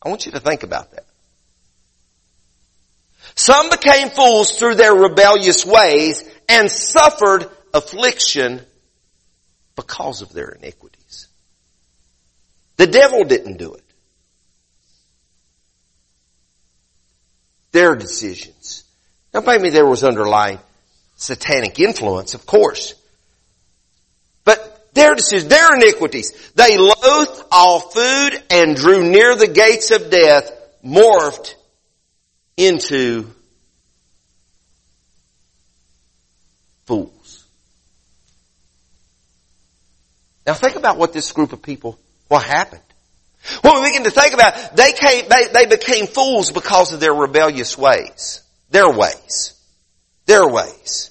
I 0.00 0.08
want 0.08 0.26
you 0.26 0.32
to 0.32 0.40
think 0.40 0.62
about 0.62 0.92
that. 0.92 1.06
Some 3.34 3.70
became 3.70 4.10
fools 4.10 4.56
through 4.58 4.76
their 4.76 4.94
rebellious 4.94 5.66
ways 5.66 6.22
and 6.48 6.70
suffered 6.70 7.50
affliction 7.72 8.60
because 9.74 10.22
of 10.22 10.32
their 10.32 10.50
iniquities. 10.50 11.28
The 12.76 12.86
devil 12.86 13.24
didn't 13.24 13.56
do 13.56 13.74
it. 13.74 13.83
Their 17.74 17.96
decisions. 17.96 18.84
Now 19.34 19.40
maybe 19.40 19.70
there 19.70 19.84
was 19.84 20.04
underlying 20.04 20.60
satanic 21.16 21.80
influence, 21.80 22.34
of 22.34 22.46
course. 22.46 22.94
But 24.44 24.94
their 24.94 25.16
decisions, 25.16 25.48
their 25.50 25.74
iniquities, 25.74 26.52
they 26.54 26.78
loathed 26.78 27.42
all 27.50 27.80
food 27.80 28.42
and 28.48 28.76
drew 28.76 29.02
near 29.10 29.34
the 29.34 29.48
gates 29.48 29.90
of 29.90 30.08
death, 30.08 30.52
morphed 30.84 31.56
into 32.56 33.26
fools. 36.84 37.44
Now 40.46 40.54
think 40.54 40.76
about 40.76 40.96
what 40.96 41.12
this 41.12 41.32
group 41.32 41.52
of 41.52 41.60
people, 41.60 41.98
what 42.28 42.44
happened. 42.44 42.82
When 43.62 43.82
we 43.82 43.88
begin 43.88 44.04
to 44.04 44.10
think 44.10 44.34
about 44.34 44.54
it, 44.56 44.76
they 44.76 44.92
came, 44.92 45.28
they, 45.28 45.46
they 45.52 45.66
became 45.66 46.06
fools 46.06 46.50
because 46.50 46.92
of 46.92 47.00
their 47.00 47.12
rebellious 47.12 47.76
ways. 47.76 48.42
Their 48.70 48.90
ways. 48.90 49.60
Their 50.26 50.48
ways. 50.48 51.10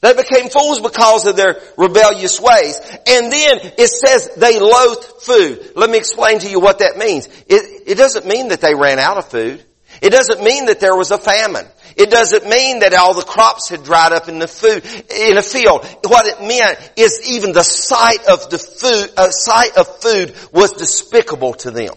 They 0.00 0.12
became 0.12 0.50
fools 0.50 0.80
because 0.80 1.24
of 1.26 1.36
their 1.36 1.62
rebellious 1.78 2.38
ways. 2.38 2.78
And 3.06 3.32
then 3.32 3.60
it 3.78 3.88
says 3.88 4.34
they 4.36 4.60
loathed 4.60 5.04
food. 5.22 5.72
Let 5.76 5.88
me 5.88 5.96
explain 5.96 6.40
to 6.40 6.50
you 6.50 6.60
what 6.60 6.80
that 6.80 6.98
means. 6.98 7.26
It, 7.48 7.84
it 7.86 7.94
doesn't 7.94 8.26
mean 8.26 8.48
that 8.48 8.60
they 8.60 8.74
ran 8.74 8.98
out 8.98 9.16
of 9.16 9.28
food. 9.28 9.64
It 10.02 10.10
doesn't 10.10 10.42
mean 10.42 10.66
that 10.66 10.80
there 10.80 10.94
was 10.94 11.10
a 11.10 11.18
famine. 11.18 11.66
It 11.96 12.10
doesn't 12.10 12.48
mean 12.48 12.80
that 12.80 12.94
all 12.94 13.14
the 13.14 13.22
crops 13.22 13.68
had 13.68 13.84
dried 13.84 14.12
up 14.12 14.28
in 14.28 14.38
the 14.38 14.48
food, 14.48 14.84
in 15.10 15.36
a 15.36 15.42
field. 15.42 15.84
What 16.04 16.26
it 16.26 16.40
meant 16.40 16.92
is 16.96 17.30
even 17.30 17.52
the 17.52 17.62
sight 17.62 18.24
of 18.26 18.50
the 18.50 18.58
food, 18.58 19.12
uh, 19.16 19.30
sight 19.30 19.76
of 19.76 20.00
food 20.00 20.34
was 20.52 20.72
despicable 20.72 21.54
to 21.54 21.70
them. 21.70 21.94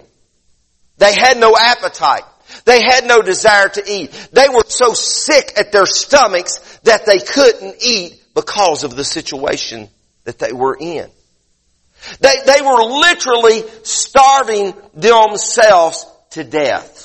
They 0.98 1.14
had 1.14 1.38
no 1.38 1.56
appetite. 1.58 2.24
They 2.66 2.82
had 2.82 3.06
no 3.06 3.22
desire 3.22 3.70
to 3.70 3.84
eat. 3.92 4.12
They 4.32 4.48
were 4.50 4.64
so 4.68 4.94
sick 4.94 5.54
at 5.58 5.72
their 5.72 5.86
stomachs 5.86 6.80
that 6.84 7.06
they 7.06 7.20
couldn't 7.20 7.76
eat 7.82 8.22
because 8.34 8.84
of 8.84 8.96
the 8.96 9.04
situation 9.04 9.90
that 10.24 10.40
they 10.40 10.54
were 10.54 10.78
in. 10.80 11.10
They, 12.20 12.36
they 12.46 12.62
were 12.62 12.84
literally 12.84 13.64
starving 13.84 14.74
themselves 14.94 16.06
to 16.32 16.44
death. 16.44 16.97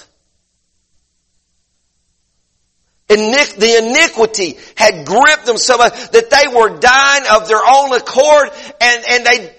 The 3.18 3.77
iniquity 3.79 4.59
had 4.77 5.07
gripped 5.07 5.46
them 5.46 5.57
so 5.57 5.77
much 5.79 5.92
that 6.11 6.31
they 6.31 6.48
were 6.48 6.79
dying 6.79 7.25
of 7.31 7.48
their 7.48 7.62
own 7.64 7.92
accord 7.94 8.51
and, 8.81 9.05
and 9.09 9.27
they, 9.27 9.55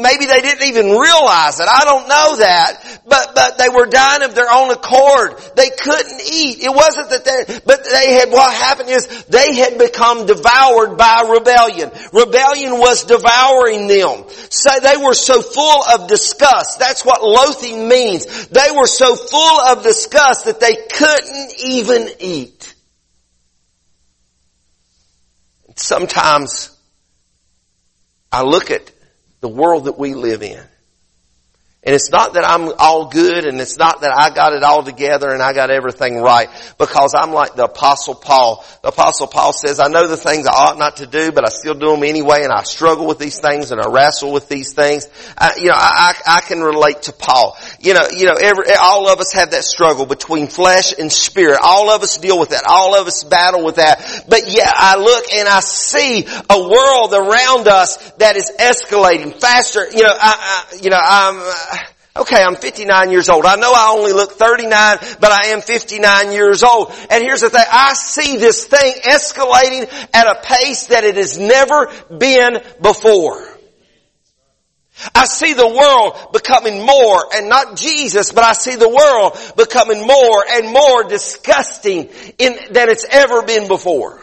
maybe 0.00 0.26
they 0.26 0.40
didn't 0.40 0.66
even 0.68 0.86
realize 0.86 1.60
it. 1.60 1.68
I 1.68 1.84
don't 1.84 2.08
know 2.08 2.36
that. 2.38 3.00
But, 3.06 3.34
but 3.34 3.58
they 3.58 3.68
were 3.68 3.86
dying 3.86 4.22
of 4.22 4.34
their 4.34 4.50
own 4.50 4.70
accord. 4.70 5.38
They 5.56 5.70
couldn't 5.70 6.20
eat. 6.20 6.62
It 6.62 6.72
wasn't 6.74 7.10
that 7.10 7.24
they, 7.24 7.58
but 7.66 7.84
they 7.84 8.14
had, 8.14 8.30
what 8.30 8.52
happened 8.52 8.88
is 8.88 9.24
they 9.24 9.56
had 9.56 9.78
become 9.78 10.26
devoured 10.26 10.96
by 10.96 11.26
rebellion. 11.28 11.90
Rebellion 12.12 12.78
was 12.78 13.04
devouring 13.04 13.88
them. 13.88 14.24
So 14.50 14.70
they 14.80 14.96
were 14.96 15.14
so 15.14 15.42
full 15.42 15.82
of 15.84 16.08
disgust. 16.08 16.78
That's 16.78 17.04
what 17.04 17.22
loathing 17.22 17.88
means. 17.88 18.46
They 18.48 18.70
were 18.74 18.86
so 18.86 19.16
full 19.16 19.60
of 19.60 19.82
disgust 19.82 20.46
that 20.46 20.60
they 20.60 20.76
couldn't 20.76 21.52
even 21.64 22.08
eat. 22.20 22.71
Sometimes 25.82 26.70
I 28.30 28.44
look 28.44 28.70
at 28.70 28.92
the 29.40 29.48
world 29.48 29.86
that 29.86 29.98
we 29.98 30.14
live 30.14 30.42
in 30.42 30.62
and 31.84 31.96
it's 31.96 32.10
not 32.12 32.34
that 32.34 32.44
I'm 32.44 32.72
all 32.78 33.06
good 33.08 33.44
and 33.44 33.60
it's 33.60 33.76
not 33.76 34.02
that 34.02 34.16
I 34.16 34.32
got 34.32 34.52
it 34.52 34.62
all 34.62 34.84
together 34.84 35.30
and 35.30 35.42
I 35.42 35.52
got 35.52 35.68
everything 35.68 36.22
right 36.22 36.48
because 36.78 37.12
I'm 37.16 37.32
like 37.32 37.56
the 37.56 37.64
apostle 37.64 38.14
Paul. 38.14 38.64
The 38.82 38.88
apostle 38.88 39.26
Paul 39.26 39.52
says, 39.52 39.80
I 39.80 39.88
know 39.88 40.06
the 40.06 40.16
things 40.16 40.46
I 40.46 40.52
ought 40.52 40.78
not 40.78 40.98
to 40.98 41.08
do, 41.08 41.32
but 41.32 41.44
I 41.44 41.48
still 41.48 41.74
do 41.74 41.90
them 41.90 42.04
anyway 42.04 42.44
and 42.44 42.52
I 42.52 42.62
struggle 42.62 43.08
with 43.08 43.18
these 43.18 43.40
things 43.40 43.72
and 43.72 43.80
I 43.80 43.88
wrestle 43.88 44.32
with 44.32 44.48
these 44.48 44.74
things. 44.74 45.08
I, 45.36 45.56
you 45.56 45.66
know, 45.66 45.74
I, 45.74 46.14
I, 46.24 46.36
I 46.36 46.40
can 46.42 46.60
relate 46.60 47.02
to 47.02 47.12
Paul. 47.12 47.58
You 47.80 47.94
know, 47.94 48.06
you 48.16 48.26
know, 48.26 48.36
every, 48.40 48.66
all 48.80 49.12
of 49.12 49.18
us 49.18 49.32
have 49.32 49.50
that 49.50 49.64
struggle 49.64 50.06
between 50.06 50.46
flesh 50.46 50.94
and 50.96 51.10
spirit. 51.10 51.58
All 51.60 51.90
of 51.90 52.04
us 52.04 52.16
deal 52.16 52.38
with 52.38 52.50
that. 52.50 52.62
All 52.64 52.94
of 52.94 53.08
us 53.08 53.24
battle 53.24 53.64
with 53.64 53.76
that. 53.76 54.26
But 54.28 54.42
yeah, 54.46 54.70
I 54.72 54.98
look 54.98 55.32
and 55.32 55.48
I 55.48 55.58
see 55.58 56.24
a 56.48 56.60
world 56.60 57.12
around 57.12 57.66
us 57.66 57.96
that 58.18 58.36
is 58.36 58.52
escalating 58.56 59.34
faster. 59.34 59.84
You 59.90 60.04
know, 60.04 60.14
I, 60.14 60.66
I 60.70 60.76
you 60.80 60.90
know, 60.90 61.00
I'm, 61.02 61.71
Okay, 62.14 62.42
I'm 62.42 62.56
59 62.56 63.10
years 63.10 63.30
old. 63.30 63.46
I 63.46 63.56
know 63.56 63.72
I 63.74 63.94
only 63.96 64.12
look 64.12 64.32
39, 64.32 64.98
but 65.18 65.32
I 65.32 65.46
am 65.46 65.62
59 65.62 66.32
years 66.32 66.62
old. 66.62 66.92
And 67.10 67.24
here's 67.24 67.40
the 67.40 67.48
thing, 67.48 67.64
I 67.70 67.94
see 67.94 68.36
this 68.36 68.66
thing 68.66 68.94
escalating 69.02 69.90
at 70.12 70.26
a 70.26 70.40
pace 70.42 70.86
that 70.86 71.04
it 71.04 71.16
has 71.16 71.38
never 71.38 71.90
been 72.18 72.62
before. 72.82 73.48
I 75.14 75.24
see 75.24 75.54
the 75.54 75.66
world 75.66 76.32
becoming 76.34 76.84
more, 76.84 77.24
and 77.34 77.48
not 77.48 77.76
Jesus, 77.76 78.30
but 78.30 78.44
I 78.44 78.52
see 78.52 78.76
the 78.76 78.90
world 78.90 79.38
becoming 79.56 80.06
more 80.06 80.44
and 80.50 80.70
more 80.70 81.04
disgusting 81.04 82.10
in, 82.38 82.58
than 82.72 82.90
it's 82.90 83.06
ever 83.08 83.42
been 83.42 83.68
before. 83.68 84.20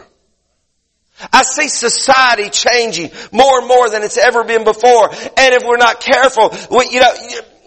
I 1.32 1.42
see 1.42 1.68
society 1.68 2.48
changing 2.50 3.10
more 3.32 3.58
and 3.58 3.68
more 3.68 3.90
than 3.90 4.04
it's 4.04 4.16
ever 4.16 4.44
been 4.44 4.64
before. 4.64 5.10
And 5.10 5.54
if 5.54 5.64
we're 5.64 5.76
not 5.76 6.00
careful, 6.00 6.54
we, 6.70 6.88
you 6.90 7.00
know, 7.00 7.12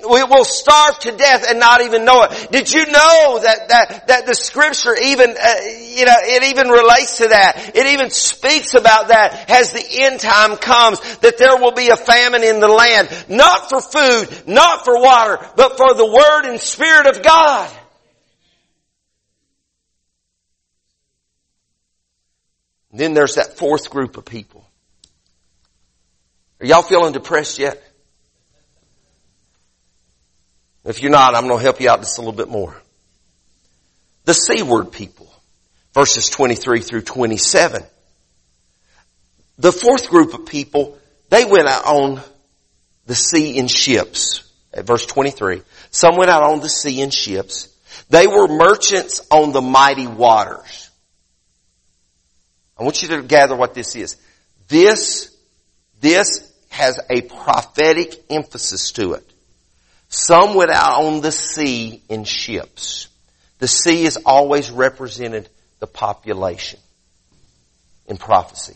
we 0.10 0.24
will 0.24 0.44
starve 0.44 1.00
to 1.00 1.12
death 1.12 1.46
and 1.50 1.60
not 1.60 1.82
even 1.82 2.06
know 2.06 2.24
it. 2.24 2.52
Did 2.52 2.72
you 2.72 2.86
know 2.86 3.40
that, 3.42 3.70
that, 3.70 4.08
that 4.08 4.26
the 4.26 4.36
scripture 4.36 4.96
even, 4.96 5.30
uh, 5.30 5.56
you 5.80 6.06
know, 6.06 6.16
it 6.20 6.44
even 6.44 6.68
relates 6.68 7.18
to 7.18 7.28
that. 7.30 7.72
It 7.76 7.86
even 7.88 8.10
speaks 8.10 8.74
about 8.74 9.10
that 9.10 9.50
as 9.50 9.72
the 9.72 9.86
end 10.04 10.20
time 10.20 10.58
comes, 10.58 11.00
that 11.18 11.38
there 11.38 11.58
will 11.58 11.72
be 11.72 11.90
a 11.90 11.96
famine 11.96 12.44
in 12.44 12.60
the 12.60 12.68
land. 12.68 13.10
Not 13.30 13.70
for 13.70 13.82
food, 13.82 14.48
not 14.48 14.84
for 14.84 15.00
water, 15.00 15.40
but 15.56 15.78
for 15.78 15.94
the 15.94 16.06
word 16.06 16.50
and 16.50 16.60
spirit 16.60 17.08
of 17.08 17.24
God. 17.24 17.72
Then 22.92 23.14
there's 23.14 23.36
that 23.36 23.58
fourth 23.58 23.90
group 23.90 24.18
of 24.18 24.26
people. 24.26 24.64
Are 26.60 26.66
y'all 26.66 26.84
feeling 26.84 27.12
depressed 27.14 27.58
yet? 27.58 27.82
If 30.86 31.02
you're 31.02 31.12
not, 31.12 31.36
I'm 31.36 31.48
going 31.48 31.60
to 31.60 31.64
help 31.64 31.80
you 31.80 31.90
out 31.90 32.00
just 32.00 32.18
a 32.18 32.22
little 32.22 32.34
bit 32.34 32.50
more. 32.50 32.76
The 34.26 34.34
seaward 34.34 34.92
people, 34.92 35.32
verses 35.94 36.30
23 36.30 36.82
through 36.82 37.02
27. 37.02 37.84
The 39.58 39.72
fourth 39.72 40.10
group 40.10 40.34
of 40.34 40.46
people, 40.46 40.98
they 41.30 41.46
went 41.46 41.68
out 41.68 41.86
on 41.86 42.22
the 43.06 43.16
sea 43.16 43.58
in 43.58 43.68
ships. 43.68 44.50
At 44.74 44.86
verse 44.86 45.06
23. 45.06 45.62
Some 45.92 46.18
went 46.18 46.32
out 46.32 46.44
on 46.44 46.60
the 46.60 46.70
sea 46.70 47.02
in 47.02 47.12
ships. 47.12 47.70
They 48.10 48.28
were 48.28 48.48
merchants 48.48 49.22
on 49.30 49.52
the 49.52 49.62
mighty 49.62 50.08
waters. 50.08 50.90
I 52.78 52.84
want 52.84 53.02
you 53.02 53.10
to 53.10 53.22
gather 53.22 53.56
what 53.56 53.74
this 53.74 53.96
is. 53.96 54.18
This, 54.68 55.36
this 56.02 56.52
has 56.70 57.00
a 57.10 57.22
prophetic 57.22 58.16
emphasis 58.30 58.92
to 58.94 59.14
it. 59.14 59.33
Some 60.14 60.54
went 60.54 60.70
out 60.70 61.04
on 61.04 61.22
the 61.22 61.32
sea 61.32 62.04
in 62.08 62.24
ships. 62.24 63.08
The 63.58 63.68
sea 63.68 64.04
has 64.04 64.16
always 64.16 64.70
represented 64.70 65.50
the 65.80 65.88
population 65.88 66.80
in 68.06 68.18
prophecy. 68.18 68.76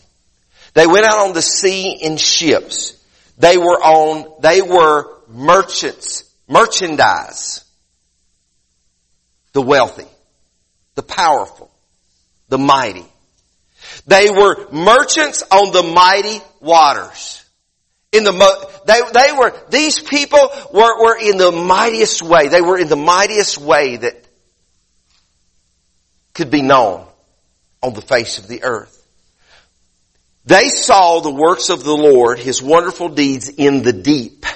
They 0.74 0.88
went 0.88 1.06
out 1.06 1.28
on 1.28 1.34
the 1.34 1.40
sea 1.40 1.92
in 1.92 2.16
ships. 2.16 3.00
They 3.38 3.56
were 3.56 3.80
on, 3.80 4.42
they 4.42 4.62
were 4.62 5.16
merchants, 5.28 6.24
merchandise. 6.48 7.64
The 9.52 9.62
wealthy, 9.62 10.08
the 10.96 11.04
powerful, 11.04 11.70
the 12.48 12.58
mighty. 12.58 13.06
They 14.08 14.28
were 14.28 14.68
merchants 14.72 15.44
on 15.52 15.72
the 15.72 15.84
mighty 15.84 16.42
waters. 16.60 17.44
In 18.12 18.24
the, 18.24 18.70
they, 18.86 19.00
they 19.12 19.32
were, 19.32 19.52
these 19.70 20.00
people 20.00 20.50
were, 20.72 21.02
were 21.02 21.18
in 21.18 21.36
the 21.36 21.52
mightiest 21.52 22.22
way. 22.22 22.48
They 22.48 22.62
were 22.62 22.78
in 22.78 22.88
the 22.88 22.96
mightiest 22.96 23.58
way 23.58 23.96
that 23.98 24.24
could 26.32 26.50
be 26.50 26.62
known 26.62 27.06
on 27.82 27.92
the 27.92 28.00
face 28.00 28.38
of 28.38 28.48
the 28.48 28.62
earth. 28.62 28.94
They 30.46 30.70
saw 30.70 31.20
the 31.20 31.30
works 31.30 31.68
of 31.68 31.84
the 31.84 31.94
Lord, 31.94 32.38
His 32.38 32.62
wonderful 32.62 33.10
deeds 33.10 33.50
in 33.50 33.82
the 33.82 33.92
deep. 33.92 34.46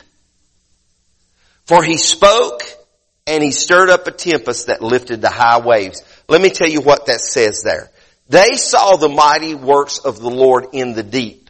For 1.67 1.85
He 1.85 1.99
spoke 1.99 2.63
and 3.27 3.43
He 3.43 3.51
stirred 3.51 3.91
up 3.91 4.07
a 4.07 4.13
tempest 4.13 4.69
that 4.69 4.81
lifted 4.81 5.21
the 5.21 5.29
high 5.29 5.61
waves. 5.61 6.03
Let 6.29 6.41
me 6.41 6.49
tell 6.49 6.69
you 6.69 6.81
what 6.81 7.07
that 7.07 7.21
says 7.21 7.63
there. 7.63 7.91
They 8.31 8.55
saw 8.55 8.97
the 8.97 9.11
mighty 9.11 9.55
works 9.55 9.99
of 9.99 10.19
the 10.19 10.31
Lord 10.31 10.69
in 10.73 10.95
the 10.95 11.03
deep. 11.03 11.42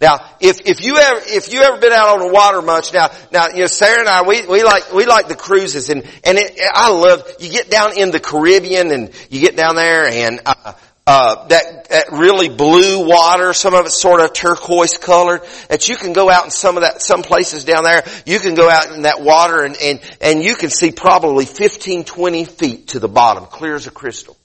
Now, 0.00 0.20
if, 0.40 0.60
if 0.66 0.84
you 0.84 0.96
ever, 0.96 1.20
if 1.24 1.52
you 1.52 1.60
ever 1.60 1.78
been 1.78 1.92
out 1.92 2.20
on 2.20 2.28
the 2.28 2.32
water 2.32 2.62
much, 2.62 2.92
now, 2.92 3.10
now, 3.32 3.48
you 3.48 3.60
know, 3.60 3.66
Sarah 3.66 4.00
and 4.00 4.08
I, 4.08 4.22
we, 4.22 4.46
we 4.46 4.62
like, 4.62 4.92
we 4.92 5.06
like 5.06 5.28
the 5.28 5.34
cruises 5.34 5.88
and, 5.88 6.04
and 6.24 6.38
it, 6.38 6.58
I 6.72 6.90
love, 6.90 7.28
you 7.40 7.50
get 7.50 7.68
down 7.68 7.98
in 7.98 8.10
the 8.10 8.20
Caribbean 8.20 8.92
and 8.92 9.10
you 9.28 9.40
get 9.40 9.56
down 9.56 9.74
there 9.74 10.06
and, 10.06 10.40
uh, 10.46 10.74
uh, 11.10 11.48
that, 11.48 11.88
that 11.88 12.12
really 12.12 12.50
blue 12.50 13.08
water, 13.08 13.54
some 13.54 13.72
of 13.72 13.86
it's 13.86 13.98
sort 13.98 14.20
of 14.20 14.34
turquoise 14.34 14.98
colored, 14.98 15.40
that 15.70 15.88
you 15.88 15.96
can 15.96 16.12
go 16.12 16.30
out 16.30 16.44
in 16.44 16.50
some 16.50 16.76
of 16.76 16.82
that, 16.82 17.00
some 17.00 17.22
places 17.22 17.64
down 17.64 17.82
there, 17.82 18.04
you 18.26 18.38
can 18.38 18.54
go 18.54 18.68
out 18.68 18.92
in 18.92 19.02
that 19.02 19.22
water 19.22 19.64
and, 19.64 19.74
and, 19.80 20.00
and 20.20 20.42
you 20.42 20.54
can 20.54 20.68
see 20.68 20.92
probably 20.92 21.46
15, 21.46 22.04
20 22.04 22.44
feet 22.44 22.88
to 22.88 23.00
the 23.00 23.08
bottom, 23.08 23.46
clear 23.46 23.74
as 23.74 23.86
a 23.86 23.90
crystal. 23.90 24.36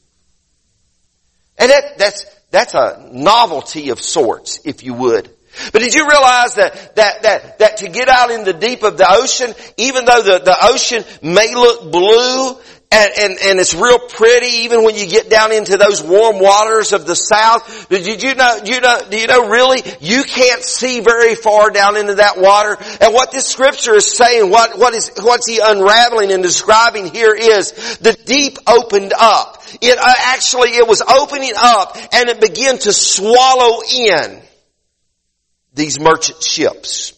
And 1.57 1.69
that, 1.69 1.97
that's, 1.97 2.25
that's 2.49 2.75
a 2.75 3.09
novelty 3.11 3.89
of 3.89 3.99
sorts, 3.99 4.61
if 4.63 4.83
you 4.83 4.93
would. 4.93 5.32
But 5.71 5.81
did 5.81 5.93
you 5.93 6.07
realize 6.07 6.55
that, 6.55 6.95
that, 6.95 7.23
that, 7.23 7.59
that 7.59 7.77
to 7.77 7.89
get 7.89 8.09
out 8.09 8.31
in 8.31 8.43
the 8.43 8.53
deep 8.53 8.83
of 8.83 8.97
the 8.97 9.07
ocean, 9.09 9.53
even 9.77 10.05
though 10.05 10.21
the, 10.21 10.39
the 10.39 10.57
ocean 10.61 11.03
may 11.21 11.53
look 11.53 11.91
blue 11.91 12.57
and, 12.93 13.11
and, 13.17 13.37
and 13.43 13.59
it's 13.59 13.73
real 13.73 13.97
pretty 13.97 14.63
even 14.63 14.83
when 14.83 14.95
you 14.95 15.07
get 15.07 15.29
down 15.29 15.51
into 15.51 15.77
those 15.77 16.01
warm 16.01 16.39
waters 16.39 16.93
of 16.93 17.07
the 17.07 17.15
south, 17.15 17.89
did 17.89 18.21
you 18.21 18.35
know, 18.35 18.59
you 18.65 18.81
know, 18.81 19.01
do 19.09 19.17
you 19.17 19.25
know 19.25 19.49
really 19.49 19.81
you 19.99 20.23
can't 20.23 20.61
see 20.61 20.99
very 20.99 21.33
far 21.33 21.71
down 21.71 21.97
into 21.97 22.15
that 22.15 22.37
water? 22.37 22.77
And 23.01 23.13
what 23.13 23.31
this 23.31 23.47
scripture 23.47 23.95
is 23.95 24.15
saying, 24.15 24.51
what, 24.51 24.77
what 24.77 24.93
is, 24.93 25.11
what's 25.21 25.47
he 25.47 25.59
unraveling 25.63 26.31
and 26.31 26.43
describing 26.43 27.07
here 27.07 27.33
is 27.33 27.71
the 27.97 28.13
deep 28.13 28.57
opened 28.67 29.13
up. 29.19 29.63
It 29.81 29.97
uh, 29.97 30.13
actually, 30.25 30.69
it 30.69 30.87
was 30.87 31.01
opening 31.01 31.53
up 31.57 31.97
and 32.13 32.29
it 32.29 32.39
began 32.39 32.77
to 32.77 32.93
swallow 32.93 33.81
in 33.91 34.39
these 35.73 35.99
merchant 35.99 36.41
ships. 36.43 37.13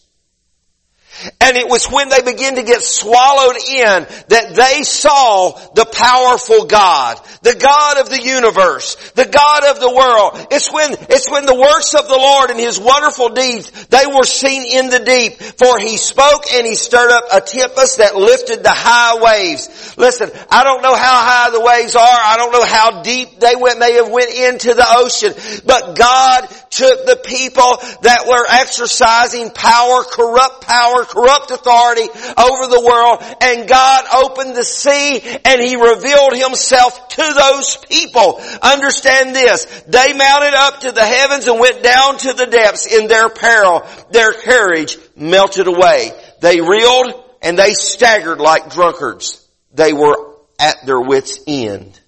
And 1.40 1.56
it 1.56 1.68
was 1.68 1.90
when 1.90 2.10
they 2.10 2.20
began 2.20 2.56
to 2.56 2.62
get 2.62 2.82
swallowed 2.82 3.56
in 3.56 4.06
that 4.28 4.52
they 4.54 4.82
saw 4.82 5.52
the 5.74 5.86
powerful 5.86 6.66
God, 6.66 7.18
the 7.40 7.54
God 7.54 8.00
of 8.00 8.10
the 8.10 8.20
universe, 8.20 8.96
the 9.12 9.24
God 9.24 9.64
of 9.64 9.80
the 9.80 9.88
world. 9.88 10.46
It's 10.50 10.70
when, 10.70 10.92
it's 10.92 11.30
when 11.30 11.46
the 11.46 11.54
works 11.54 11.94
of 11.94 12.06
the 12.08 12.16
Lord 12.16 12.50
and 12.50 12.60
His 12.60 12.78
wonderful 12.78 13.30
deeds, 13.30 13.70
they 13.86 14.06
were 14.06 14.24
seen 14.24 14.78
in 14.78 14.90
the 14.90 15.00
deep. 15.00 15.40
For 15.56 15.78
He 15.78 15.96
spoke 15.96 16.52
and 16.52 16.66
He 16.66 16.74
stirred 16.74 17.10
up 17.10 17.24
a 17.32 17.40
tempest 17.40 17.98
that 17.98 18.14
lifted 18.16 18.62
the 18.62 18.74
high 18.74 19.18
waves. 19.22 19.85
Listen, 19.96 20.30
I 20.50 20.62
don't 20.62 20.82
know 20.82 20.94
how 20.94 21.24
high 21.24 21.50
the 21.50 21.60
waves 21.60 21.96
are. 21.96 22.02
I 22.02 22.36
don't 22.36 22.52
know 22.52 22.64
how 22.64 23.02
deep 23.02 23.40
they 23.40 23.56
went, 23.56 23.78
may 23.78 23.94
have 23.94 24.10
went 24.10 24.30
into 24.30 24.74
the 24.74 24.86
ocean. 24.86 25.32
But 25.64 25.96
God 25.96 26.48
took 26.68 27.06
the 27.06 27.16
people 27.16 27.80
that 28.02 28.26
were 28.28 28.44
exercising 28.46 29.50
power, 29.50 30.04
corrupt 30.04 30.66
power, 30.66 31.04
corrupt 31.04 31.50
authority 31.50 32.08
over 32.36 32.66
the 32.68 32.84
world 32.84 33.24
and 33.40 33.66
God 33.66 34.04
opened 34.12 34.54
the 34.54 34.64
sea 34.64 35.20
and 35.44 35.60
He 35.62 35.76
revealed 35.76 36.36
Himself 36.36 37.08
to 37.08 37.22
those 37.22 37.78
people. 37.88 38.40
Understand 38.60 39.34
this. 39.34 39.64
They 39.88 40.12
mounted 40.12 40.52
up 40.52 40.80
to 40.80 40.92
the 40.92 41.04
heavens 41.04 41.48
and 41.48 41.58
went 41.58 41.82
down 41.82 42.18
to 42.18 42.34
the 42.34 42.46
depths 42.46 42.86
in 42.86 43.08
their 43.08 43.30
peril. 43.30 43.86
Their 44.10 44.34
courage 44.34 44.98
melted 45.16 45.68
away. 45.68 46.12
They 46.40 46.60
reeled 46.60 47.24
and 47.40 47.58
they 47.58 47.72
staggered 47.72 48.40
like 48.40 48.70
drunkards. 48.70 49.45
They 49.76 49.92
were 49.92 50.16
at 50.58 50.86
their 50.86 51.00
wits 51.00 51.38
end 51.46 52.00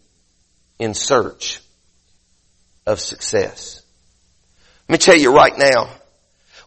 in 0.79 0.95
search 0.95 1.61
of 2.87 2.99
success. 2.99 3.83
Let 4.89 4.95
me 4.95 4.99
tell 4.99 5.19
you 5.19 5.35
right 5.35 5.53
now, 5.57 5.91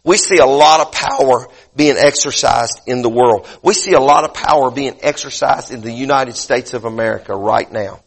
we 0.04 0.16
see 0.16 0.38
a 0.38 0.46
lot 0.46 0.80
of 0.80 0.92
power 0.92 1.48
being 1.74 1.96
exercised 1.96 2.82
in 2.86 3.02
the 3.02 3.08
world. 3.08 3.48
We 3.64 3.74
see 3.74 3.94
a 3.94 4.00
lot 4.00 4.24
of 4.24 4.32
power 4.32 4.70
being 4.70 4.98
exercised 5.02 5.72
in 5.72 5.80
the 5.80 5.92
United 5.92 6.36
States 6.36 6.72
of 6.72 6.84
America 6.84 7.34
right 7.34 7.70
now. 7.70 8.00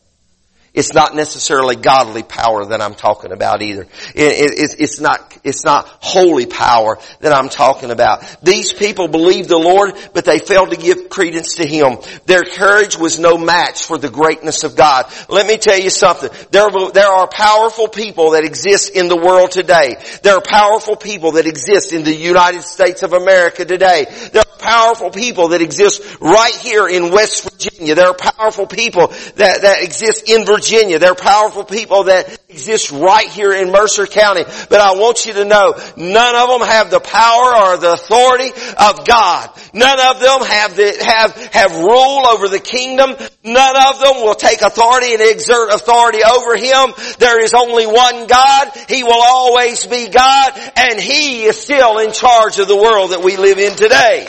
It's 0.76 0.94
not 0.94 1.16
necessarily 1.16 1.78
godly 1.78 2.22
power 2.22 2.66
that 2.66 2.82
I'm 2.82 2.96
talking 2.96 3.32
about 3.32 3.62
either. 3.62 3.84
It, 4.14 4.52
it, 4.60 4.76
it's 4.80 5.00
not, 5.00 5.38
it's 5.44 5.64
not 5.64 5.88
holy 6.02 6.46
power 6.46 7.00
that 7.22 7.32
I'm 7.32 7.48
talking 7.48 7.92
about. 7.92 8.44
These 8.44 8.74
people 8.74 9.08
believed 9.08 9.48
the 9.48 9.58
Lord, 9.58 9.94
but 10.14 10.26
they 10.26 10.40
failed 10.40 10.72
to 10.72 10.78
give 10.78 11.08
credence 11.08 11.56
to 11.56 11.66
Him. 11.66 12.00
Their 12.26 12.44
courage 12.44 12.98
was 12.98 13.20
no 13.20 13.38
match 13.38 13.86
for 13.86 13.98
the 13.98 14.10
greatness 14.10 14.66
of 14.66 14.76
God. 14.76 15.06
Let 15.30 15.48
me 15.48 15.56
tell 15.56 15.80
you 15.80 15.90
something. 15.90 16.30
There, 16.52 16.68
there 16.94 17.08
are 17.08 17.30
powerful 17.30 17.88
people 17.88 18.32
that 18.32 18.44
exist 18.44 18.90
in 18.90 19.08
the 19.08 19.16
world 19.18 19.52
today. 19.52 19.96
There 20.24 20.36
are 20.36 20.44
powerful 20.46 20.98
people 20.98 21.34
that 21.34 21.48
exist 21.48 21.94
in 21.94 22.04
the 22.04 22.14
United 22.14 22.64
States 22.64 23.02
of 23.02 23.14
America 23.14 23.64
today. 23.64 24.08
There 24.34 24.42
are 24.42 24.60
powerful 24.60 25.10
people 25.10 25.50
that 25.50 25.62
exist 25.62 26.20
right 26.20 26.56
here 26.56 26.88
in 26.88 27.12
West 27.12 27.50
Virginia. 27.50 27.96
There 27.96 28.08
are 28.08 28.14
powerful 28.14 28.68
people 28.68 29.08
that, 29.36 29.62
that 29.62 29.82
exist 29.82 30.30
in 30.30 30.46
Virginia 30.46 30.65
Virginia. 30.66 30.98
They're 30.98 31.14
powerful 31.14 31.64
people 31.64 32.06
that 32.06 32.40
exist 32.50 32.92
right 32.92 33.28
here 33.28 33.54
in 33.54 33.72
Mercer 33.72 34.08
County. 34.08 34.44
But 34.68 34.82
I 34.82 34.96
want 34.96 35.28
you 35.28 35.34
to 35.34 35.46
know, 35.46 35.74
none 35.96 36.36
of 36.36 36.50
them 36.50 36.68
have 36.68 36.90
the 36.90 37.00
power 37.00 37.56
or 37.56 37.78
the 37.78 37.94
authority 37.94 38.50
of 38.50 39.06
God. 39.06 39.50
None 39.74 40.00
of 40.00 40.20
them 40.20 40.42
have 40.42 40.76
the, 40.76 40.98
have, 41.06 41.36
have 41.54 41.72
rule 41.78 42.26
over 42.26 42.48
the 42.48 42.60
kingdom. 42.60 43.16
None 43.44 43.76
of 43.88 44.00
them 44.00 44.26
will 44.26 44.34
take 44.34 44.62
authority 44.64 45.14
and 45.14 45.22
exert 45.22 45.72
authority 45.72 46.22
over 46.24 46.56
Him. 46.56 46.94
There 47.20 47.44
is 47.44 47.54
only 47.54 47.86
one 47.86 48.26
God. 48.26 48.72
He 48.90 49.04
will 49.04 49.22
always 49.22 49.86
be 49.86 50.10
God 50.10 50.54
and 50.76 51.00
He 51.00 51.44
is 51.44 51.62
still 51.62 52.00
in 52.00 52.12
charge 52.12 52.58
of 52.58 52.68
the 52.68 52.76
world 52.76 53.12
that 53.12 53.22
we 53.22 53.38
live 53.38 53.60
in 53.60 53.76
today. 53.76 54.28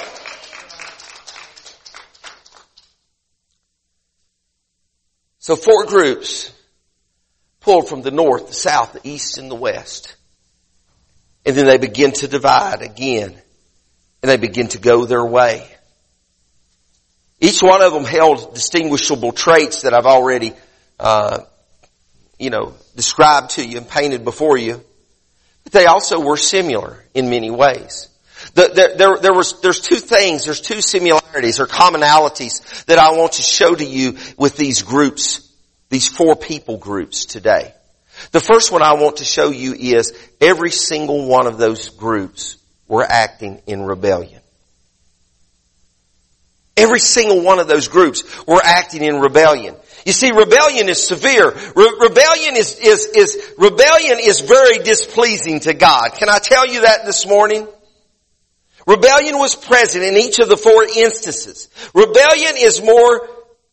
So 5.46 5.54
four 5.54 5.86
groups 5.86 6.52
pulled 7.60 7.88
from 7.88 8.02
the 8.02 8.10
north, 8.10 8.48
the 8.48 8.52
south, 8.52 8.94
the 8.94 9.08
east, 9.08 9.38
and 9.38 9.48
the 9.48 9.54
west. 9.54 10.16
And 11.44 11.54
then 11.54 11.66
they 11.66 11.78
begin 11.78 12.10
to 12.14 12.26
divide 12.26 12.82
again. 12.82 13.40
And 14.22 14.28
they 14.28 14.38
begin 14.38 14.66
to 14.70 14.78
go 14.78 15.04
their 15.04 15.24
way. 15.24 15.64
Each 17.40 17.62
one 17.62 17.80
of 17.80 17.92
them 17.92 18.04
held 18.04 18.54
distinguishable 18.54 19.30
traits 19.30 19.82
that 19.82 19.94
I've 19.94 20.04
already, 20.04 20.52
uh, 20.98 21.42
you 22.40 22.50
know, 22.50 22.74
described 22.96 23.50
to 23.50 23.64
you 23.64 23.76
and 23.76 23.88
painted 23.88 24.24
before 24.24 24.56
you. 24.56 24.82
But 25.62 25.72
they 25.72 25.86
also 25.86 26.18
were 26.18 26.36
similar 26.36 27.04
in 27.14 27.30
many 27.30 27.52
ways. 27.52 28.08
The, 28.54 28.62
the, 28.62 28.94
there, 28.96 29.16
there 29.18 29.32
was, 29.32 29.60
there's 29.60 29.80
two 29.80 30.00
things, 30.00 30.44
there's 30.44 30.60
two 30.60 30.80
similarities 31.36 31.60
or 31.60 31.66
commonalities 31.66 32.84
that 32.86 32.98
I 32.98 33.12
want 33.12 33.32
to 33.32 33.42
show 33.42 33.74
to 33.74 33.84
you 33.84 34.16
with 34.36 34.56
these 34.56 34.82
groups, 34.82 35.52
these 35.90 36.08
four 36.08 36.36
people 36.36 36.78
groups 36.78 37.26
today. 37.26 37.72
The 38.32 38.40
first 38.40 38.72
one 38.72 38.82
I 38.82 38.94
want 38.94 39.18
to 39.18 39.24
show 39.24 39.50
you 39.50 39.74
is 39.74 40.12
every 40.40 40.70
single 40.70 41.28
one 41.28 41.46
of 41.46 41.58
those 41.58 41.90
groups 41.90 42.56
were 42.88 43.04
acting 43.04 43.60
in 43.66 43.82
rebellion. 43.82 44.40
Every 46.76 47.00
single 47.00 47.42
one 47.42 47.58
of 47.58 47.68
those 47.68 47.88
groups 47.88 48.22
were 48.46 48.60
acting 48.62 49.02
in 49.02 49.20
rebellion. 49.20 49.76
You 50.04 50.12
see, 50.12 50.30
rebellion 50.30 50.88
is 50.88 51.06
severe. 51.06 51.50
Re- 51.50 51.96
rebellion 52.00 52.56
is, 52.56 52.78
is, 52.78 53.06
is, 53.06 53.54
rebellion 53.58 54.18
is 54.22 54.40
very 54.40 54.78
displeasing 54.78 55.60
to 55.60 55.74
God. 55.74 56.12
Can 56.16 56.28
I 56.28 56.38
tell 56.38 56.66
you 56.66 56.82
that 56.82 57.04
this 57.04 57.26
morning? 57.26 57.66
Rebellion 58.86 59.38
was 59.38 59.54
present 59.54 60.04
in 60.04 60.16
each 60.16 60.38
of 60.38 60.48
the 60.48 60.56
four 60.56 60.84
instances. 60.84 61.68
Rebellion 61.92 62.54
is 62.56 62.80
more 62.82 63.28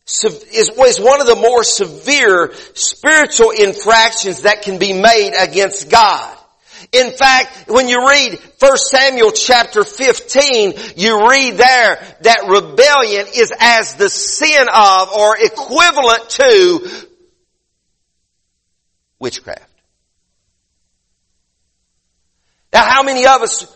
is, 0.06 1.00
one 1.00 1.20
of 1.20 1.26
the 1.26 1.36
more 1.36 1.64
severe 1.64 2.52
spiritual 2.74 3.50
infractions 3.52 4.42
that 4.42 4.62
can 4.62 4.78
be 4.78 4.92
made 4.92 5.32
against 5.38 5.90
God. 5.90 6.36
In 6.92 7.12
fact, 7.12 7.68
when 7.68 7.88
you 7.88 8.06
read 8.06 8.38
1 8.58 8.76
Samuel 8.76 9.32
chapter 9.32 9.82
15, 9.82 10.74
you 10.96 11.28
read 11.28 11.56
there 11.56 12.16
that 12.20 12.46
rebellion 12.46 13.26
is 13.34 13.52
as 13.58 13.94
the 13.94 14.10
sin 14.10 14.68
of 14.72 15.12
or 15.12 15.36
equivalent 15.40 16.28
to 16.30 17.06
witchcraft. 19.18 19.70
Now 22.72 22.84
how 22.84 23.02
many 23.02 23.26
of 23.26 23.40
us 23.40 23.74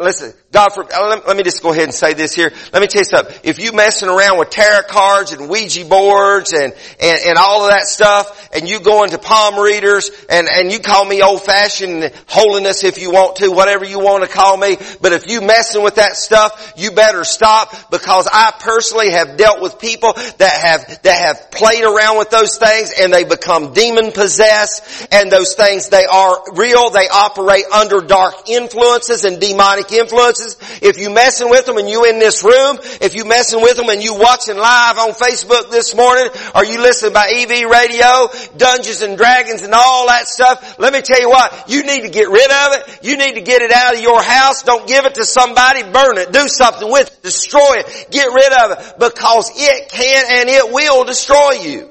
Listen, 0.00 0.32
God, 0.50 0.70
for, 0.70 0.82
uh, 0.82 1.08
let, 1.08 1.28
let, 1.28 1.36
me 1.36 1.44
just 1.44 1.62
go 1.62 1.70
ahead 1.70 1.84
and 1.84 1.94
say 1.94 2.12
this 2.12 2.34
here. 2.34 2.50
Let 2.72 2.82
me 2.82 2.88
tell 2.88 3.02
you 3.02 3.04
something. 3.04 3.32
If 3.44 3.60
you 3.60 3.70
messing 3.70 4.08
around 4.08 4.36
with 4.40 4.50
tarot 4.50 4.88
cards 4.88 5.30
and 5.30 5.48
Ouija 5.48 5.84
boards 5.84 6.52
and, 6.52 6.72
and, 7.00 7.18
and 7.24 7.38
all 7.38 7.62
of 7.62 7.70
that 7.70 7.86
stuff, 7.86 8.48
and 8.52 8.68
you 8.68 8.80
go 8.80 9.04
into 9.04 9.18
palm 9.18 9.62
readers, 9.62 10.10
and, 10.28 10.48
and 10.48 10.72
you 10.72 10.80
call 10.80 11.04
me 11.04 11.22
old 11.22 11.44
fashioned 11.44 12.12
holiness 12.26 12.82
if 12.82 13.00
you 13.00 13.12
want 13.12 13.36
to, 13.36 13.52
whatever 13.52 13.84
you 13.84 14.00
want 14.00 14.24
to 14.24 14.28
call 14.28 14.56
me, 14.56 14.76
but 15.00 15.12
if 15.12 15.28
you 15.28 15.42
messing 15.42 15.84
with 15.84 15.94
that 15.94 16.16
stuff, 16.16 16.72
you 16.76 16.90
better 16.90 17.22
stop 17.22 17.92
because 17.92 18.28
I 18.32 18.52
personally 18.58 19.12
have 19.12 19.36
dealt 19.36 19.60
with 19.60 19.78
people 19.78 20.12
that 20.14 20.58
have, 20.60 21.02
that 21.02 21.20
have 21.24 21.52
played 21.52 21.84
around 21.84 22.18
with 22.18 22.30
those 22.30 22.58
things 22.58 22.92
and 22.98 23.14
they 23.14 23.22
become 23.22 23.74
demon 23.74 24.10
possessed, 24.10 25.06
and 25.12 25.30
those 25.30 25.54
things, 25.54 25.88
they 25.88 26.06
are 26.06 26.42
real, 26.54 26.90
they 26.90 27.06
operate 27.06 27.66
under 27.72 28.00
dark 28.00 28.48
influences 28.48 29.24
and 29.24 29.40
demonic 29.40 29.67
demonic 29.68 29.92
influences. 29.92 30.56
If 30.82 30.98
you 30.98 31.10
messing 31.10 31.50
with 31.50 31.66
them 31.66 31.76
and 31.76 31.88
you 31.88 32.04
in 32.04 32.18
this 32.18 32.42
room, 32.42 32.78
if 33.00 33.14
you 33.14 33.24
messing 33.24 33.60
with 33.60 33.76
them 33.76 33.88
and 33.88 34.02
you 34.02 34.14
watching 34.14 34.56
live 34.56 34.98
on 34.98 35.10
Facebook 35.10 35.70
this 35.70 35.94
morning, 35.94 36.28
or 36.54 36.64
you 36.64 36.80
listening 36.80 37.12
by 37.12 37.28
EV 37.28 37.70
radio, 37.70 38.28
Dungeons 38.56 39.02
and 39.02 39.16
Dragons 39.16 39.62
and 39.62 39.74
all 39.74 40.06
that 40.06 40.26
stuff, 40.26 40.78
let 40.78 40.92
me 40.92 41.00
tell 41.02 41.20
you 41.20 41.28
what, 41.28 41.68
you 41.68 41.82
need 41.84 42.02
to 42.02 42.10
get 42.10 42.28
rid 42.28 42.50
of 42.50 42.74
it. 42.74 43.00
You 43.02 43.16
need 43.16 43.34
to 43.34 43.42
get 43.42 43.62
it 43.62 43.72
out 43.72 43.94
of 43.94 44.00
your 44.00 44.22
house. 44.22 44.62
Don't 44.62 44.86
give 44.86 45.04
it 45.04 45.14
to 45.14 45.24
somebody. 45.24 45.82
Burn 45.82 46.18
it. 46.18 46.32
Do 46.32 46.48
something 46.48 46.90
with 46.90 47.08
it. 47.08 47.22
Destroy 47.22 47.76
it. 47.78 48.08
Get 48.10 48.26
rid 48.26 48.52
of 48.52 48.78
it 48.78 48.98
because 48.98 49.50
it 49.54 49.90
can 49.90 50.24
and 50.30 50.48
it 50.48 50.72
will 50.72 51.04
destroy 51.04 51.52
you. 51.62 51.90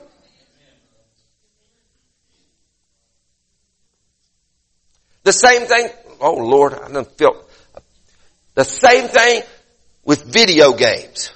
The 5.24 5.34
same 5.34 5.64
thing, 5.64 5.90
oh 6.22 6.36
Lord, 6.36 6.74
I 6.74 6.90
don't 6.90 7.06
feel, 7.18 7.47
the 8.58 8.66
same 8.66 9.08
thing 9.08 9.44
with 10.04 10.24
video 10.26 10.74
games. 10.74 11.32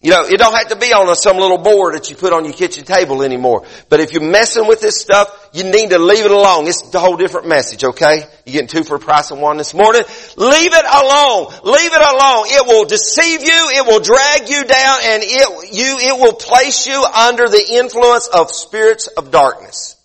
You 0.00 0.12
know, 0.12 0.22
it 0.22 0.38
don't 0.38 0.54
have 0.54 0.68
to 0.68 0.76
be 0.76 0.92
on 0.92 1.08
a, 1.08 1.16
some 1.16 1.36
little 1.36 1.58
board 1.58 1.94
that 1.94 2.10
you 2.10 2.16
put 2.16 2.32
on 2.32 2.44
your 2.44 2.54
kitchen 2.54 2.84
table 2.84 3.24
anymore. 3.24 3.66
But 3.88 3.98
if 3.98 4.12
you're 4.12 4.22
messing 4.22 4.68
with 4.68 4.80
this 4.80 5.00
stuff, 5.00 5.50
you 5.52 5.64
need 5.64 5.90
to 5.90 5.98
leave 5.98 6.24
it 6.24 6.30
alone. 6.30 6.68
It's 6.68 6.94
a 6.94 7.00
whole 7.00 7.16
different 7.16 7.48
message, 7.48 7.82
okay? 7.82 8.24
You're 8.46 8.52
getting 8.52 8.68
two 8.68 8.84
for 8.84 8.96
a 8.96 8.98
price 9.00 9.32
of 9.32 9.38
one 9.38 9.56
this 9.56 9.74
morning. 9.74 10.02
Leave 10.36 10.72
it 10.74 10.86
alone. 10.86 11.46
Leave 11.64 11.92
it 11.92 12.02
alone. 12.02 12.44
It 12.46 12.66
will 12.66 12.84
deceive 12.84 13.42
you. 13.42 13.70
It 13.74 13.86
will 13.86 14.00
drag 14.00 14.48
you 14.48 14.64
down 14.64 14.98
and 15.02 15.22
it, 15.24 15.74
you, 15.74 15.98
it 15.98 16.20
will 16.20 16.34
place 16.34 16.86
you 16.86 17.02
under 17.02 17.48
the 17.48 17.64
influence 17.78 18.28
of 18.28 18.52
spirits 18.52 19.08
of 19.08 19.32
darkness. 19.32 19.96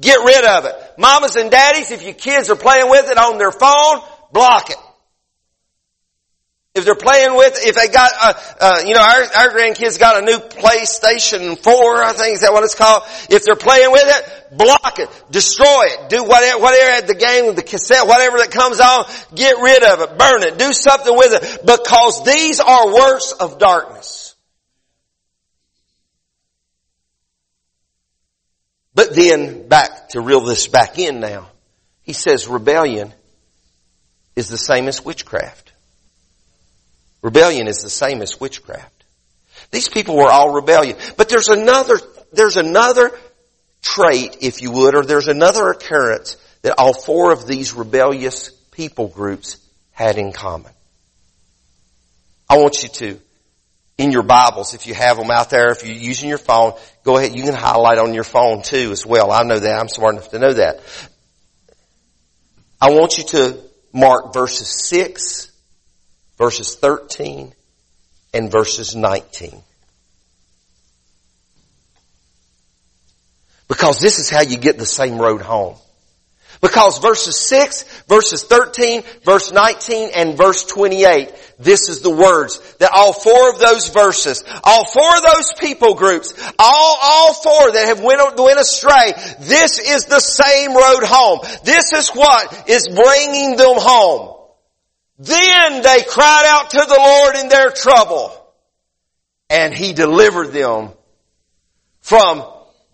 Get 0.00 0.18
rid 0.24 0.44
of 0.44 0.66
it. 0.66 0.74
Mamas 0.98 1.34
and 1.34 1.50
daddies, 1.50 1.90
if 1.90 2.04
your 2.04 2.14
kids 2.14 2.48
are 2.48 2.56
playing 2.56 2.88
with 2.90 3.10
it 3.10 3.18
on 3.18 3.38
their 3.38 3.52
phone, 3.52 4.02
block 4.32 4.70
it. 4.70 4.76
If 6.74 6.86
they're 6.86 6.94
playing 6.94 7.36
with, 7.36 7.66
if 7.66 7.74
they 7.74 7.88
got, 7.88 8.10
uh, 8.18 8.32
uh, 8.58 8.82
you 8.86 8.94
know, 8.94 9.02
our, 9.02 9.22
our 9.36 9.50
grandkids 9.50 9.98
got 9.98 10.22
a 10.22 10.24
new 10.24 10.38
PlayStation 10.38 11.58
4, 11.58 12.02
I 12.02 12.12
think 12.14 12.34
is 12.36 12.40
that 12.40 12.54
what 12.54 12.64
it's 12.64 12.74
called. 12.74 13.02
If 13.28 13.42
they're 13.44 13.56
playing 13.56 13.92
with 13.92 14.06
it, 14.06 14.56
block 14.56 14.98
it, 14.98 15.10
destroy 15.30 15.84
it, 15.88 16.08
do 16.08 16.24
whatever, 16.24 16.62
whatever 16.62 16.90
at 16.92 17.06
the 17.06 17.14
game, 17.14 17.54
the 17.54 17.62
cassette, 17.62 18.06
whatever 18.06 18.38
that 18.38 18.50
comes 18.50 18.80
on, 18.80 19.04
get 19.34 19.58
rid 19.58 19.82
of 19.82 20.00
it, 20.00 20.16
burn 20.16 20.44
it, 20.44 20.56
do 20.56 20.72
something 20.72 21.14
with 21.14 21.34
it, 21.34 21.66
because 21.66 22.24
these 22.24 22.58
are 22.58 22.94
works 22.94 23.32
of 23.32 23.58
darkness. 23.58 24.34
But 28.94 29.14
then, 29.14 29.68
back 29.68 30.10
to 30.10 30.22
reel 30.22 30.40
this 30.40 30.68
back 30.68 30.98
in 30.98 31.20
now, 31.20 31.50
he 32.00 32.14
says 32.14 32.48
rebellion 32.48 33.12
is 34.36 34.48
the 34.48 34.58
same 34.58 34.88
as 34.88 35.04
witchcraft. 35.04 35.72
Rebellion 37.22 37.68
is 37.68 37.78
the 37.78 37.90
same 37.90 38.22
as 38.22 38.40
witchcraft. 38.40 39.04
These 39.70 39.88
people 39.88 40.16
were 40.16 40.30
all 40.30 40.52
rebellion. 40.52 40.96
But 41.16 41.28
there's 41.28 41.48
another, 41.48 41.98
there's 42.32 42.56
another 42.56 43.10
trait, 43.80 44.38
if 44.40 44.62
you 44.62 44.70
would, 44.72 44.94
or 44.94 45.04
there's 45.04 45.28
another 45.28 45.68
occurrence 45.68 46.36
that 46.62 46.74
all 46.78 46.94
four 46.94 47.32
of 47.32 47.46
these 47.46 47.72
rebellious 47.72 48.50
people 48.72 49.08
groups 49.08 49.58
had 49.92 50.18
in 50.18 50.32
common. 50.32 50.72
I 52.48 52.58
want 52.58 52.82
you 52.82 52.88
to, 52.88 53.20
in 53.98 54.12
your 54.12 54.22
Bibles, 54.22 54.74
if 54.74 54.86
you 54.86 54.94
have 54.94 55.16
them 55.16 55.30
out 55.30 55.50
there, 55.50 55.70
if 55.70 55.84
you're 55.84 55.96
using 55.96 56.28
your 56.28 56.38
phone, 56.38 56.74
go 57.04 57.16
ahead, 57.16 57.36
you 57.36 57.44
can 57.44 57.54
highlight 57.54 57.98
on 57.98 58.14
your 58.14 58.24
phone 58.24 58.62
too 58.62 58.90
as 58.92 59.06
well. 59.06 59.30
I 59.30 59.42
know 59.42 59.58
that. 59.58 59.80
I'm 59.80 59.88
smart 59.88 60.16
enough 60.16 60.30
to 60.30 60.38
know 60.38 60.52
that. 60.52 60.80
I 62.80 62.90
want 62.90 63.16
you 63.18 63.24
to 63.24 63.71
mark 63.92 64.32
verses 64.32 64.68
6, 64.68 65.50
verses 66.38 66.76
13, 66.76 67.52
and 68.34 68.50
verses 68.50 68.96
19. 68.96 69.62
Because 73.68 74.00
this 74.00 74.18
is 74.18 74.28
how 74.30 74.42
you 74.42 74.58
get 74.58 74.78
the 74.78 74.86
same 74.86 75.18
road 75.18 75.40
home. 75.40 75.76
Because 76.62 76.98
verses 76.98 77.36
6, 77.36 78.04
verses 78.06 78.44
13, 78.44 79.02
verse 79.24 79.50
19, 79.50 80.10
and 80.14 80.36
verse 80.36 80.64
28, 80.64 81.34
this 81.58 81.88
is 81.88 82.02
the 82.02 82.10
words 82.10 82.60
that 82.78 82.92
all 82.92 83.12
four 83.12 83.50
of 83.50 83.58
those 83.58 83.88
verses, 83.88 84.44
all 84.62 84.84
four 84.84 85.16
of 85.16 85.24
those 85.24 85.52
people 85.58 85.94
groups, 85.94 86.32
all, 86.60 86.98
all 87.02 87.34
four 87.34 87.72
that 87.72 87.86
have 87.88 88.00
went, 88.00 88.38
went 88.38 88.60
astray, 88.60 89.12
this 89.40 89.80
is 89.80 90.06
the 90.06 90.20
same 90.20 90.72
road 90.72 91.02
home. 91.02 91.40
This 91.64 91.92
is 91.92 92.10
what 92.10 92.70
is 92.70 92.86
bringing 92.86 93.56
them 93.56 93.78
home. 93.78 94.36
Then 95.18 95.82
they 95.82 96.04
cried 96.04 96.44
out 96.46 96.70
to 96.70 96.78
the 96.78 96.96
Lord 96.96 97.36
in 97.36 97.48
their 97.48 97.70
trouble, 97.70 98.32
and 99.50 99.74
He 99.74 99.94
delivered 99.94 100.52
them 100.52 100.90
from 102.02 102.44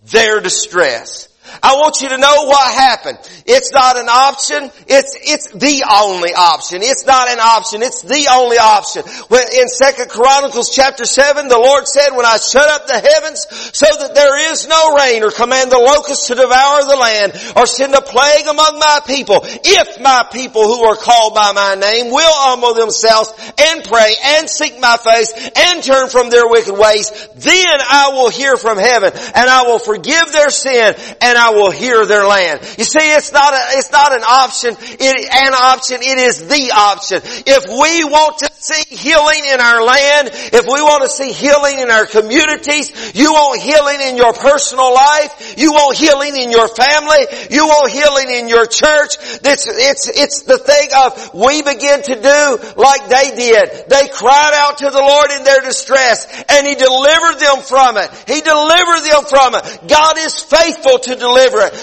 their 0.06 0.40
distress. 0.40 1.28
I 1.62 1.74
want 1.74 2.00
you 2.00 2.08
to 2.10 2.18
know 2.18 2.44
what 2.44 2.74
happened. 2.74 3.18
It's 3.46 3.72
not 3.72 3.96
an 3.96 4.08
option. 4.08 4.70
It's, 4.86 5.16
it's 5.16 5.48
the 5.52 5.84
only 5.88 6.34
option. 6.34 6.82
It's 6.82 7.06
not 7.06 7.28
an 7.28 7.40
option. 7.40 7.82
It's 7.82 8.02
the 8.02 8.28
only 8.32 8.58
option. 8.58 9.02
When 9.28 9.42
in 9.56 9.68
Second 9.68 10.10
Chronicles 10.10 10.74
chapter 10.74 11.04
7, 11.04 11.48
the 11.48 11.58
Lord 11.58 11.86
said, 11.86 12.10
when 12.14 12.26
I 12.26 12.36
shut 12.36 12.68
up 12.68 12.86
the 12.86 13.00
heavens 13.00 13.46
so 13.72 13.86
that 13.86 14.14
there 14.14 14.52
is 14.52 14.68
no 14.68 14.96
rain 14.96 15.22
or 15.22 15.30
command 15.30 15.72
the 15.72 15.78
locusts 15.78 16.28
to 16.28 16.34
devour 16.34 16.84
the 16.84 16.96
land 16.96 17.32
or 17.56 17.66
send 17.66 17.94
a 17.94 18.02
plague 18.02 18.46
among 18.46 18.78
my 18.78 19.00
people, 19.06 19.40
if 19.44 20.00
my 20.00 20.28
people 20.32 20.64
who 20.66 20.84
are 20.84 20.96
called 20.96 21.34
by 21.34 21.52
my 21.52 21.74
name 21.74 22.12
will 22.12 22.36
humble 22.44 22.74
themselves 22.74 23.32
and 23.58 23.84
pray 23.84 24.14
and 24.36 24.48
seek 24.48 24.78
my 24.80 24.96
face 24.96 25.32
and 25.56 25.82
turn 25.82 26.08
from 26.08 26.30
their 26.30 26.48
wicked 26.48 26.76
ways, 26.76 27.10
then 27.36 27.78
I 27.80 28.10
will 28.12 28.30
hear 28.30 28.56
from 28.56 28.78
heaven 28.78 29.12
and 29.14 29.48
I 29.48 29.62
will 29.62 29.78
forgive 29.78 30.32
their 30.32 30.50
sin 30.50 30.94
and 31.20 31.37
I 31.38 31.50
will 31.50 31.70
hear 31.70 32.04
their 32.06 32.26
land. 32.26 32.60
You 32.78 32.84
see, 32.84 32.98
it's 33.00 33.32
not 33.32 33.54
a, 33.54 33.78
it's 33.78 33.92
not 33.92 34.12
an 34.12 34.22
option, 34.22 34.76
it, 34.78 35.28
an 35.32 35.54
option, 35.54 35.98
it 36.02 36.18
is 36.18 36.48
the 36.48 36.72
option. 36.74 37.20
If 37.24 37.64
we 37.70 38.04
want 38.04 38.38
to 38.38 38.50
see 38.58 38.94
healing 38.94 39.42
in 39.46 39.60
our 39.60 39.82
land, 39.82 40.30
if 40.32 40.66
we 40.66 40.82
want 40.82 41.04
to 41.04 41.10
see 41.10 41.32
healing 41.32 41.78
in 41.78 41.90
our 41.90 42.06
communities, 42.06 43.14
you 43.14 43.32
want 43.32 43.60
healing 43.62 44.00
in 44.02 44.16
your 44.16 44.32
personal 44.32 44.92
life, 44.92 45.54
you 45.56 45.72
want 45.72 45.96
healing 45.96 46.36
in 46.36 46.50
your 46.50 46.68
family, 46.68 47.22
you 47.50 47.66
want 47.66 47.92
healing 47.92 48.34
in 48.34 48.48
your 48.48 48.66
church, 48.66 49.16
it's, 49.46 49.66
it's, 49.66 50.08
it's 50.10 50.42
the 50.42 50.58
thing 50.58 50.88
of 50.96 51.34
we 51.34 51.62
begin 51.62 52.02
to 52.02 52.14
do 52.18 52.42
like 52.76 53.08
they 53.08 53.30
did. 53.36 53.88
They 53.88 54.08
cried 54.08 54.54
out 54.54 54.78
to 54.78 54.90
the 54.90 55.00
Lord 55.00 55.30
in 55.38 55.44
their 55.44 55.62
distress 55.62 56.26
and 56.48 56.66
He 56.66 56.74
delivered 56.74 57.38
them 57.38 57.62
from 57.62 57.96
it. 57.96 58.10
He 58.26 58.40
delivered 58.40 59.04
them 59.06 59.22
from 59.24 59.54
it. 59.54 59.88
God 59.88 60.18
is 60.18 60.42
faithful 60.42 60.98
to 60.98 61.14
deliver 61.14 61.27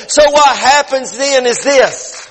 So 0.08 0.30
what 0.32 0.58
happens 0.58 1.18
then 1.18 1.46
is 1.46 1.64
this. 1.64 2.30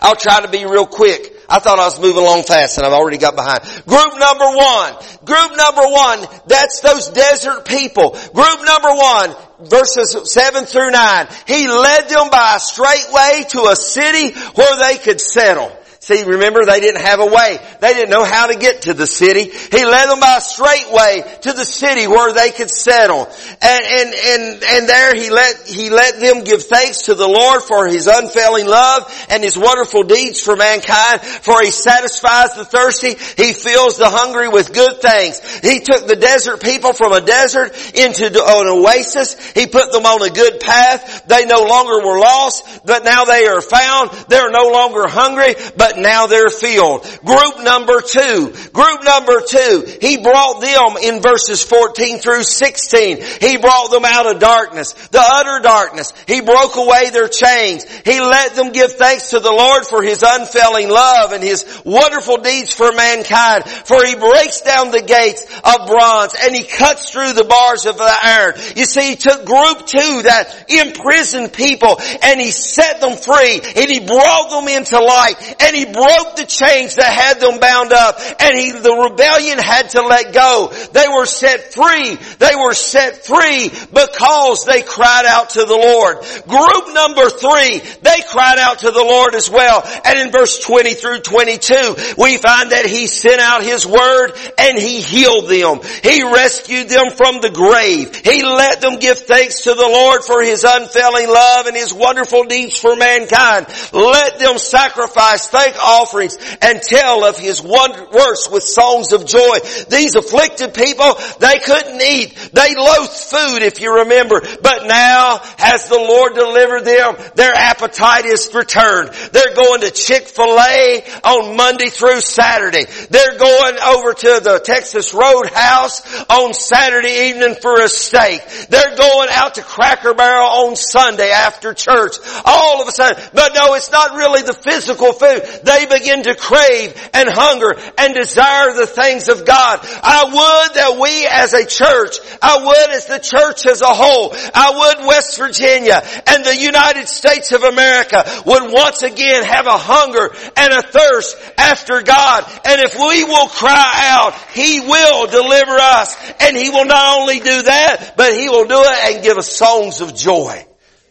I'll 0.00 0.16
try 0.16 0.42
to 0.42 0.48
be 0.48 0.64
real 0.64 0.86
quick. 0.86 1.32
I 1.48 1.60
thought 1.60 1.78
I 1.78 1.84
was 1.84 2.00
moving 2.00 2.22
along 2.22 2.42
fast 2.42 2.76
and 2.76 2.86
I've 2.86 2.92
already 2.92 3.18
got 3.18 3.36
behind. 3.36 3.60
Group 3.86 4.18
number 4.18 4.46
one. 4.46 4.94
Group 5.24 5.56
number 5.56 5.82
one, 5.82 6.26
that's 6.46 6.80
those 6.80 7.08
desert 7.08 7.64
people. 7.64 8.10
Group 8.10 8.58
number 8.64 8.94
one, 8.94 9.34
verses 9.60 10.32
7 10.32 10.64
through 10.64 10.90
9. 10.90 11.28
He 11.46 11.68
led 11.68 12.08
them 12.08 12.30
by 12.30 12.54
a 12.56 12.60
straight 12.60 13.06
way 13.12 13.44
to 13.50 13.68
a 13.70 13.76
city 13.76 14.38
where 14.54 14.76
they 14.76 14.98
could 14.98 15.20
settle. 15.20 15.75
See, 16.06 16.22
remember 16.22 16.64
they 16.64 16.78
didn't 16.78 17.02
have 17.02 17.18
a 17.18 17.26
way. 17.26 17.58
They 17.80 17.92
didn't 17.92 18.10
know 18.10 18.22
how 18.22 18.46
to 18.46 18.56
get 18.56 18.82
to 18.82 18.94
the 18.94 19.08
city. 19.08 19.50
He 19.50 19.84
led 19.84 20.06
them 20.06 20.20
by 20.20 20.36
a 20.36 20.40
straight 20.40 20.86
way 20.92 21.24
to 21.40 21.52
the 21.52 21.64
city 21.64 22.06
where 22.06 22.32
they 22.32 22.52
could 22.52 22.70
settle. 22.70 23.26
And, 23.60 23.84
and, 23.84 24.14
and, 24.14 24.62
and 24.62 24.88
there 24.88 25.16
he 25.16 25.30
let, 25.30 25.66
he 25.66 25.90
let 25.90 26.20
them 26.20 26.44
give 26.44 26.62
thanks 26.62 27.06
to 27.06 27.14
the 27.14 27.26
Lord 27.26 27.60
for 27.64 27.88
his 27.88 28.06
unfailing 28.06 28.68
love 28.68 29.26
and 29.30 29.42
his 29.42 29.58
wonderful 29.58 30.04
deeds 30.04 30.40
for 30.40 30.54
mankind. 30.54 31.22
For 31.22 31.60
he 31.60 31.72
satisfies 31.72 32.54
the 32.54 32.64
thirsty. 32.64 33.16
He 33.42 33.52
fills 33.52 33.98
the 33.98 34.08
hungry 34.08 34.48
with 34.48 34.72
good 34.72 35.02
things. 35.02 35.42
He 35.58 35.80
took 35.80 36.06
the 36.06 36.14
desert 36.14 36.62
people 36.62 36.92
from 36.92 37.14
a 37.14 37.20
desert 37.20 37.74
into 37.96 38.26
an 38.26 38.68
oasis. 38.68 39.34
He 39.54 39.66
put 39.66 39.90
them 39.90 40.06
on 40.06 40.22
a 40.22 40.30
good 40.30 40.60
path. 40.60 41.26
They 41.26 41.46
no 41.46 41.64
longer 41.64 42.06
were 42.06 42.20
lost, 42.20 42.86
but 42.86 43.02
now 43.02 43.24
they 43.24 43.48
are 43.48 43.60
found. 43.60 44.12
They're 44.28 44.52
no 44.52 44.70
longer 44.70 45.08
hungry, 45.08 45.56
but 45.76 45.95
now 45.96 46.26
they're 46.26 46.48
filled. 46.48 47.02
Group 47.24 47.62
number 47.62 48.00
two. 48.00 48.52
Group 48.72 49.04
number 49.04 49.40
two. 49.46 49.84
He 50.00 50.18
brought 50.18 50.60
them 50.60 50.96
in 51.02 51.22
verses 51.22 51.62
14 51.62 52.18
through 52.18 52.42
16. 52.44 53.18
He 53.40 53.56
brought 53.56 53.90
them 53.90 54.04
out 54.04 54.30
of 54.32 54.40
darkness, 54.40 54.92
the 55.08 55.22
utter 55.22 55.62
darkness. 55.62 56.12
He 56.26 56.40
broke 56.40 56.76
away 56.76 57.10
their 57.10 57.28
chains. 57.28 57.84
He 58.04 58.20
let 58.20 58.54
them 58.54 58.72
give 58.72 58.92
thanks 58.92 59.30
to 59.30 59.40
the 59.40 59.50
Lord 59.52 59.86
for 59.86 60.02
His 60.02 60.22
unfailing 60.26 60.88
love 60.88 61.32
and 61.32 61.42
His 61.42 61.64
wonderful 61.84 62.38
deeds 62.38 62.72
for 62.72 62.92
mankind. 62.92 63.64
For 63.64 64.04
He 64.04 64.14
breaks 64.14 64.62
down 64.62 64.90
the 64.90 65.02
gates 65.02 65.44
of 65.64 65.86
bronze 65.88 66.34
and 66.40 66.54
He 66.54 66.64
cuts 66.64 67.10
through 67.10 67.32
the 67.32 67.44
bars 67.44 67.86
of 67.86 67.98
the 67.98 68.14
iron. 68.22 68.54
You 68.76 68.84
see, 68.84 69.10
He 69.10 69.16
took 69.16 69.44
group 69.44 69.86
two, 69.86 70.22
that 70.22 70.66
imprisoned 70.68 71.52
people, 71.52 71.98
and 72.22 72.40
He 72.40 72.50
set 72.50 73.00
them 73.00 73.16
free 73.16 73.60
and 73.76 73.90
He 73.90 74.00
brought 74.00 74.50
them 74.50 74.68
into 74.68 74.98
light 74.98 75.56
and 75.60 75.76
He 75.76 75.85
broke 75.92 76.36
the 76.36 76.46
chains 76.46 76.96
that 76.96 77.12
had 77.12 77.40
them 77.40 77.60
bound 77.60 77.92
up 77.92 78.18
and 78.40 78.56
he, 78.56 78.72
the 78.72 79.08
rebellion 79.10 79.58
had 79.58 79.90
to 79.90 80.02
let 80.02 80.32
go. 80.32 80.72
They 80.92 81.08
were 81.08 81.26
set 81.26 81.72
free. 81.72 82.16
They 82.38 82.54
were 82.54 82.74
set 82.74 83.24
free 83.24 83.68
because 83.92 84.64
they 84.64 84.82
cried 84.82 85.24
out 85.26 85.50
to 85.50 85.64
the 85.64 85.76
Lord. 85.76 86.22
Group 86.46 86.94
number 86.94 87.28
three, 87.30 87.80
they 88.02 88.22
cried 88.28 88.58
out 88.58 88.80
to 88.80 88.90
the 88.90 89.02
Lord 89.02 89.34
as 89.34 89.50
well. 89.50 89.82
And 90.04 90.18
in 90.18 90.30
verse 90.30 90.58
20 90.60 90.94
through 90.94 91.20
22, 91.20 92.14
we 92.18 92.38
find 92.38 92.72
that 92.72 92.86
he 92.86 93.06
sent 93.06 93.40
out 93.40 93.62
his 93.62 93.86
word 93.86 94.32
and 94.58 94.78
he 94.78 95.00
healed 95.00 95.48
them. 95.48 95.80
He 96.02 96.22
rescued 96.22 96.88
them 96.88 97.10
from 97.10 97.40
the 97.40 97.50
grave. 97.50 98.14
He 98.16 98.42
let 98.42 98.80
them 98.80 98.98
give 98.98 99.18
thanks 99.18 99.62
to 99.62 99.74
the 99.74 99.88
Lord 99.88 100.24
for 100.24 100.42
his 100.42 100.64
unfailing 100.64 101.28
love 101.28 101.66
and 101.66 101.76
his 101.76 101.92
wonderful 101.92 102.44
deeds 102.44 102.78
for 102.78 102.96
mankind. 102.96 103.66
Let 103.92 104.38
them 104.38 104.58
sacrifice 104.58 105.48
thank 105.66 105.82
offerings 105.82 106.36
and 106.62 106.80
tell 106.82 107.24
of 107.24 107.38
his 107.38 107.62
works 107.62 108.48
with 108.50 108.62
songs 108.62 109.12
of 109.12 109.26
joy. 109.26 109.58
These 109.88 110.16
afflicted 110.16 110.74
people, 110.74 111.14
they 111.40 111.58
couldn't 111.58 112.00
eat. 112.00 112.50
They 112.52 112.74
loathed 112.74 113.12
food 113.12 113.62
if 113.62 113.80
you 113.80 113.98
remember. 114.00 114.40
But 114.62 114.86
now 114.86 115.38
has 115.58 115.88
the 115.88 115.96
Lord 115.96 116.34
delivered 116.34 116.84
them. 116.84 117.16
Their 117.34 117.52
appetite 117.54 118.26
is 118.26 118.52
returned. 118.54 119.10
They're 119.32 119.54
going 119.54 119.80
to 119.82 119.90
Chick-fil-A 119.90 121.04
on 121.24 121.56
Monday 121.56 121.88
through 121.88 122.20
Saturday. 122.20 122.84
They're 123.10 123.38
going 123.38 123.78
over 123.78 124.14
to 124.14 124.40
the 124.42 124.60
Texas 124.64 125.14
Roadhouse 125.14 126.24
on 126.30 126.54
Saturday 126.54 127.30
evening 127.30 127.56
for 127.60 127.80
a 127.80 127.88
steak. 127.88 128.42
They're 128.68 128.96
going 128.96 129.28
out 129.32 129.54
to 129.56 129.62
Cracker 129.62 130.14
Barrel 130.14 130.46
on 130.46 130.76
Sunday 130.76 131.30
after 131.30 131.74
church. 131.74 132.16
All 132.44 132.82
of 132.82 132.88
a 132.88 132.92
sudden, 132.92 133.22
but 133.34 133.52
no, 133.54 133.74
it's 133.74 133.90
not 133.90 134.16
really 134.16 134.42
the 134.42 134.54
physical 134.54 135.12
food 135.12 135.55
they 135.64 135.86
begin 135.86 136.22
to 136.24 136.34
crave 136.34 136.94
and 137.14 137.28
hunger 137.28 137.76
and 137.98 138.14
desire 138.14 138.72
the 138.74 138.86
things 138.86 139.28
of 139.28 139.46
God. 139.46 139.80
I 139.82 140.24
would 140.24 140.74
that 140.74 140.98
we 141.00 141.26
as 141.26 141.52
a 141.52 141.66
church, 141.66 142.18
I 142.42 142.64
would 142.64 142.90
as 142.90 143.06
the 143.06 143.18
church 143.18 143.66
as 143.66 143.82
a 143.82 143.94
whole, 143.94 144.34
I 144.54 144.96
would 144.96 145.06
West 145.06 145.38
Virginia 145.38 146.02
and 146.26 146.44
the 146.44 146.56
United 146.56 147.08
States 147.08 147.52
of 147.52 147.62
America 147.62 148.24
would 148.44 148.72
once 148.72 149.02
again 149.02 149.44
have 149.44 149.66
a 149.66 149.78
hunger 149.78 150.30
and 150.56 150.72
a 150.72 150.82
thirst 150.82 151.36
after 151.58 152.02
God. 152.02 152.44
And 152.64 152.80
if 152.80 152.94
we 152.98 153.24
will 153.24 153.48
cry 153.48 154.08
out, 154.10 154.34
He 154.52 154.80
will 154.80 155.26
deliver 155.26 155.72
us. 155.72 156.16
And 156.40 156.56
He 156.56 156.70
will 156.70 156.84
not 156.84 157.20
only 157.20 157.40
do 157.40 157.62
that, 157.62 158.14
but 158.16 158.32
He 158.34 158.48
will 158.48 158.66
do 158.66 158.80
it 158.80 159.14
and 159.14 159.22
give 159.22 159.36
us 159.36 159.48
songs 159.48 160.00
of 160.00 160.14
joy, 160.14 160.64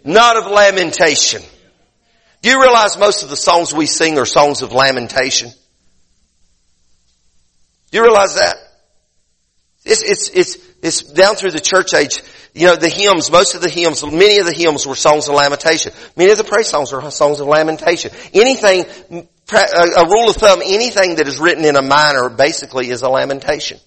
not 0.04 0.38
of 0.38 0.52
lamentation. 0.52 1.42
Do 2.42 2.50
you 2.50 2.62
realize 2.62 2.98
most 2.98 3.24
of 3.24 3.30
the 3.30 3.36
songs 3.36 3.74
we 3.74 3.86
sing 3.86 4.18
are 4.18 4.26
songs 4.26 4.62
of 4.62 4.72
lamentation? 4.72 5.50
Do 7.92 7.98
you 7.98 8.04
realize 8.04 8.36
that? 8.36 8.58
It's, 9.86 10.02
it's, 10.02 10.30
it's, 10.30 10.58
it's 10.82 11.04
down 11.14 11.36
through 11.36 11.52
the 11.52 11.60
church 11.60 11.94
age. 11.94 12.22
You 12.54 12.68
know, 12.68 12.76
the 12.76 12.90
hymns, 12.90 13.30
most 13.32 13.56
of 13.56 13.62
the 13.62 13.70
hymns, 13.70 14.04
many 14.04 14.40
of 14.40 14.46
the 14.46 14.54
hymns 14.54 14.88
were 14.88 14.96
songs 14.96 15.28
of 15.28 15.36
lamentation. 15.36 15.92
Many 16.16 16.32
of 16.32 16.38
the 16.38 16.44
praise 16.44 16.68
songs 16.68 16.94
are 16.94 17.12
songs 17.12 17.40
of 17.40 17.48
lamentation. 17.48 18.12
Anything, 18.34 18.86
a 19.12 20.06
rule 20.10 20.30
of 20.30 20.36
thumb, 20.38 20.62
anything 20.64 21.16
that 21.16 21.28
is 21.28 21.40
written 21.40 21.66
in 21.66 21.76
a 21.76 21.82
minor 21.82 22.30
basically 22.30 22.90
is 22.90 23.02
a 23.02 23.10
lamentation. 23.10 23.80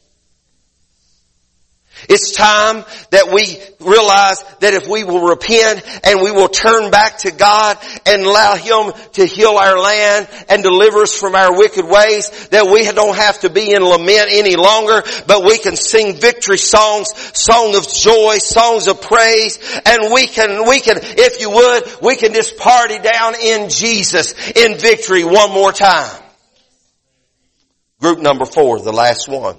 It's 2.08 2.32
time 2.32 2.84
that 3.10 3.32
we 3.32 3.58
realize 3.80 4.42
that 4.60 4.74
if 4.74 4.86
we 4.86 5.04
will 5.04 5.28
repent 5.28 5.82
and 6.04 6.22
we 6.22 6.30
will 6.30 6.48
turn 6.48 6.90
back 6.90 7.18
to 7.18 7.30
God 7.30 7.78
and 8.06 8.22
allow 8.22 8.56
Him 8.56 8.92
to 9.14 9.26
heal 9.26 9.56
our 9.56 9.78
land 9.78 10.28
and 10.48 10.62
deliver 10.62 11.02
us 11.02 11.18
from 11.18 11.34
our 11.34 11.56
wicked 11.56 11.84
ways, 11.84 12.48
that 12.48 12.70
we 12.70 12.84
don't 12.84 13.16
have 13.16 13.40
to 13.40 13.50
be 13.50 13.72
in 13.72 13.82
lament 13.82 14.28
any 14.30 14.56
longer, 14.56 15.02
but 15.26 15.44
we 15.44 15.58
can 15.58 15.76
sing 15.76 16.14
victory 16.14 16.58
songs, 16.58 17.08
song 17.34 17.74
of 17.76 17.88
joy, 17.88 18.38
songs 18.38 18.86
of 18.86 19.02
praise, 19.02 19.58
and 19.84 20.12
we 20.12 20.26
can, 20.26 20.68
we 20.68 20.80
can, 20.80 20.98
if 21.00 21.40
you 21.40 21.50
would, 21.50 21.82
we 22.02 22.16
can 22.16 22.32
just 22.32 22.56
party 22.56 22.98
down 22.98 23.34
in 23.42 23.70
Jesus 23.70 24.34
in 24.50 24.78
victory 24.78 25.24
one 25.24 25.52
more 25.52 25.72
time. 25.72 26.22
Group 28.00 28.20
number 28.20 28.44
four, 28.44 28.80
the 28.80 28.92
last 28.92 29.28
one. 29.28 29.56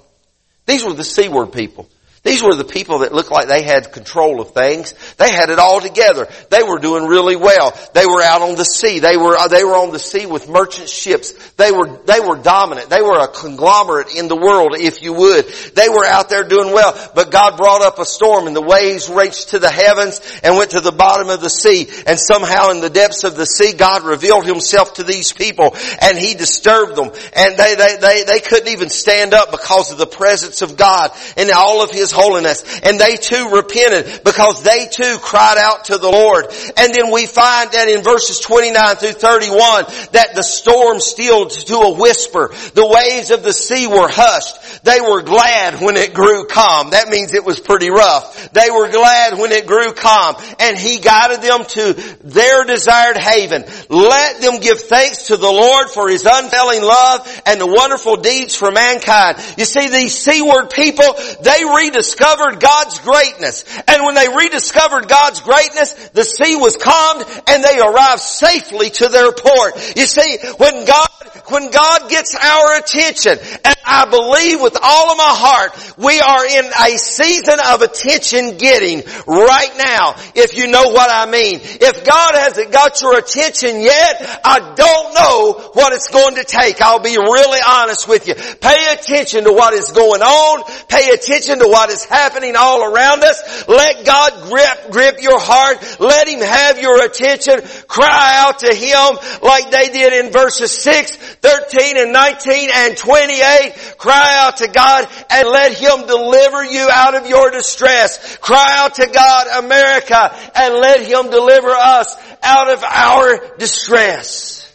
These 0.66 0.84
were 0.84 0.94
the 0.94 1.04
C 1.04 1.28
word 1.28 1.52
people. 1.52 1.88
These 2.22 2.42
were 2.42 2.54
the 2.54 2.66
people 2.66 2.98
that 2.98 3.14
looked 3.14 3.30
like 3.30 3.48
they 3.48 3.62
had 3.62 3.92
control 3.92 4.42
of 4.42 4.52
things. 4.52 4.92
They 5.16 5.32
had 5.32 5.48
it 5.48 5.58
all 5.58 5.80
together. 5.80 6.28
They 6.50 6.62
were 6.62 6.78
doing 6.78 7.06
really 7.06 7.34
well. 7.34 7.72
They 7.94 8.04
were 8.04 8.20
out 8.20 8.42
on 8.42 8.56
the 8.56 8.64
sea. 8.64 8.98
They 8.98 9.16
were, 9.16 9.38
uh, 9.38 9.48
they 9.48 9.64
were 9.64 9.76
on 9.76 9.90
the 9.90 9.98
sea 9.98 10.26
with 10.26 10.46
merchant 10.46 10.90
ships. 10.90 11.32
They 11.52 11.72
were, 11.72 11.98
they 12.04 12.20
were 12.20 12.36
dominant. 12.36 12.90
They 12.90 13.00
were 13.00 13.18
a 13.18 13.28
conglomerate 13.28 14.14
in 14.14 14.28
the 14.28 14.36
world, 14.36 14.76
if 14.78 15.00
you 15.00 15.14
would. 15.14 15.46
They 15.74 15.88
were 15.88 16.04
out 16.04 16.28
there 16.28 16.44
doing 16.44 16.74
well. 16.74 16.92
But 17.14 17.30
God 17.30 17.56
brought 17.56 17.80
up 17.80 17.98
a 17.98 18.04
storm 18.04 18.46
and 18.46 18.54
the 18.54 18.60
waves 18.60 19.08
reached 19.08 19.50
to 19.50 19.58
the 19.58 19.70
heavens 19.70 20.20
and 20.42 20.56
went 20.56 20.72
to 20.72 20.80
the 20.80 20.92
bottom 20.92 21.30
of 21.30 21.40
the 21.40 21.48
sea. 21.48 21.88
And 22.06 22.18
somehow 22.18 22.70
in 22.70 22.82
the 22.82 22.90
depths 22.90 23.24
of 23.24 23.34
the 23.34 23.46
sea, 23.46 23.72
God 23.72 24.04
revealed 24.04 24.44
himself 24.44 24.92
to 24.94 25.04
these 25.04 25.32
people 25.32 25.74
and 26.02 26.18
he 26.18 26.34
disturbed 26.34 26.96
them. 26.96 27.12
And 27.32 27.56
they, 27.56 27.76
they, 27.76 27.96
they, 27.96 28.24
they 28.24 28.40
couldn't 28.40 28.68
even 28.68 28.90
stand 28.90 29.32
up 29.32 29.50
because 29.50 29.90
of 29.90 29.96
the 29.96 30.06
presence 30.06 30.60
of 30.60 30.76
God 30.76 31.12
and 31.38 31.50
all 31.50 31.82
of 31.82 31.90
his 31.90 32.09
his 32.10 32.12
holiness. 32.12 32.80
And 32.82 32.98
they 32.98 33.16
too 33.16 33.50
repented 33.50 34.24
because 34.24 34.62
they 34.62 34.86
too 34.86 35.18
cried 35.20 35.58
out 35.58 35.86
to 35.86 35.98
the 35.98 36.10
Lord. 36.10 36.46
And 36.76 36.92
then 36.94 37.12
we 37.12 37.26
find 37.26 37.70
that 37.72 37.88
in 37.88 38.02
verses 38.02 38.40
29 38.40 38.96
through 38.96 39.12
31 39.12 39.84
that 40.12 40.34
the 40.34 40.42
storm 40.42 41.00
stilled 41.00 41.50
to 41.50 41.74
a 41.74 41.98
whisper. 41.98 42.48
The 42.74 42.86
waves 42.86 43.30
of 43.30 43.42
the 43.42 43.52
sea 43.52 43.86
were 43.86 44.08
hushed. 44.08 44.84
They 44.84 45.00
were 45.00 45.22
glad 45.22 45.80
when 45.80 45.96
it 45.96 46.14
grew 46.14 46.46
calm. 46.46 46.90
That 46.90 47.08
means 47.08 47.34
it 47.34 47.44
was 47.44 47.60
pretty 47.60 47.90
rough. 47.90 48.52
They 48.52 48.70
were 48.70 48.88
glad 48.88 49.38
when 49.38 49.52
it 49.52 49.66
grew 49.66 49.92
calm. 49.92 50.36
And 50.58 50.76
He 50.76 50.98
guided 50.98 51.42
them 51.42 51.64
to 51.64 51.92
their 52.24 52.64
desired 52.64 53.18
haven. 53.18 53.64
Let 53.88 54.40
them 54.40 54.60
give 54.60 54.80
thanks 54.80 55.28
to 55.28 55.36
the 55.36 55.50
Lord 55.50 55.88
for 55.90 56.08
His 56.08 56.26
unfailing 56.26 56.82
love 56.82 57.42
and 57.46 57.60
the 57.60 57.66
wonderful 57.66 58.16
deeds 58.16 58.54
for 58.54 58.70
mankind. 58.70 59.38
You 59.56 59.64
see, 59.64 59.88
these 59.88 60.16
seaward 60.16 60.70
people, 60.70 61.06
they 61.42 61.64
rediscovered 61.64 61.99
rediscovered 62.00 62.60
God's 62.60 62.98
greatness. 63.00 63.64
And 63.86 64.04
when 64.04 64.14
they 64.14 64.28
rediscovered 64.28 65.08
God's 65.08 65.40
greatness, 65.42 65.92
the 66.10 66.24
sea 66.24 66.56
was 66.56 66.76
calmed 66.76 67.24
and 67.46 67.62
they 67.62 67.78
arrived 67.78 68.20
safely 68.20 68.90
to 68.90 69.08
their 69.08 69.32
port. 69.32 69.74
You 69.96 70.06
see, 70.06 70.38
when 70.56 70.86
God, 70.86 71.08
when 71.48 71.70
God 71.70 72.08
gets 72.08 72.34
our 72.34 72.78
attention, 72.78 73.38
and 73.64 73.76
I 73.84 74.06
believe 74.08 74.60
with 74.60 74.78
all 74.80 75.10
of 75.10 75.18
my 75.18 75.34
heart, 75.34 75.94
we 75.98 76.20
are 76.20 76.46
in 76.46 76.64
a 76.64 76.96
season 76.96 77.58
of 77.68 77.82
attention 77.82 78.56
getting 78.56 79.02
right 79.26 79.72
now, 79.76 80.14
if 80.34 80.56
you 80.56 80.68
know 80.68 80.88
what 80.88 81.10
I 81.10 81.30
mean. 81.30 81.60
If 81.60 82.04
God 82.04 82.34
hasn't 82.34 82.72
got 82.72 83.00
your 83.02 83.18
attention 83.18 83.82
yet, 83.82 84.40
I 84.44 84.74
don't 84.74 85.14
know 85.14 85.70
what 85.74 85.92
it's 85.92 86.08
going 86.08 86.36
to 86.36 86.44
take. 86.44 86.80
I'll 86.80 87.02
be 87.02 87.18
really 87.18 87.60
honest 87.66 88.08
with 88.08 88.28
you. 88.28 88.34
Pay 88.34 88.94
attention 88.94 89.44
to 89.44 89.52
what 89.52 89.74
is 89.74 89.90
going 89.90 90.22
on. 90.22 90.64
Pay 90.88 91.10
attention 91.10 91.58
to 91.58 91.66
what 91.66 91.89
is 91.90 92.04
happening 92.04 92.54
all 92.56 92.82
around 92.82 93.22
us. 93.22 93.68
Let 93.68 94.04
God 94.04 94.48
grip, 94.48 94.90
grip 94.90 95.16
your 95.20 95.38
heart. 95.38 96.00
Let 96.00 96.28
Him 96.28 96.40
have 96.40 96.80
your 96.80 97.04
attention. 97.04 97.60
Cry 97.86 98.34
out 98.38 98.60
to 98.60 98.74
Him 98.74 99.18
like 99.42 99.70
they 99.70 99.90
did 99.90 100.24
in 100.24 100.32
verses 100.32 100.72
6, 100.72 101.16
13 101.16 101.96
and 101.98 102.12
19 102.12 102.70
and 102.72 102.96
28. 102.96 103.94
Cry 103.98 104.36
out 104.44 104.58
to 104.58 104.68
God 104.68 105.08
and 105.30 105.48
let 105.48 105.74
Him 105.74 106.06
deliver 106.06 106.64
you 106.64 106.88
out 106.90 107.14
of 107.14 107.26
your 107.26 107.50
distress. 107.50 108.36
Cry 108.38 108.76
out 108.78 108.94
to 108.94 109.06
God, 109.12 109.64
America, 109.64 110.34
and 110.54 110.74
let 110.74 111.02
Him 111.06 111.30
deliver 111.30 111.70
us 111.70 112.16
out 112.42 112.70
of 112.70 112.82
our 112.82 113.56
distress. 113.58 114.66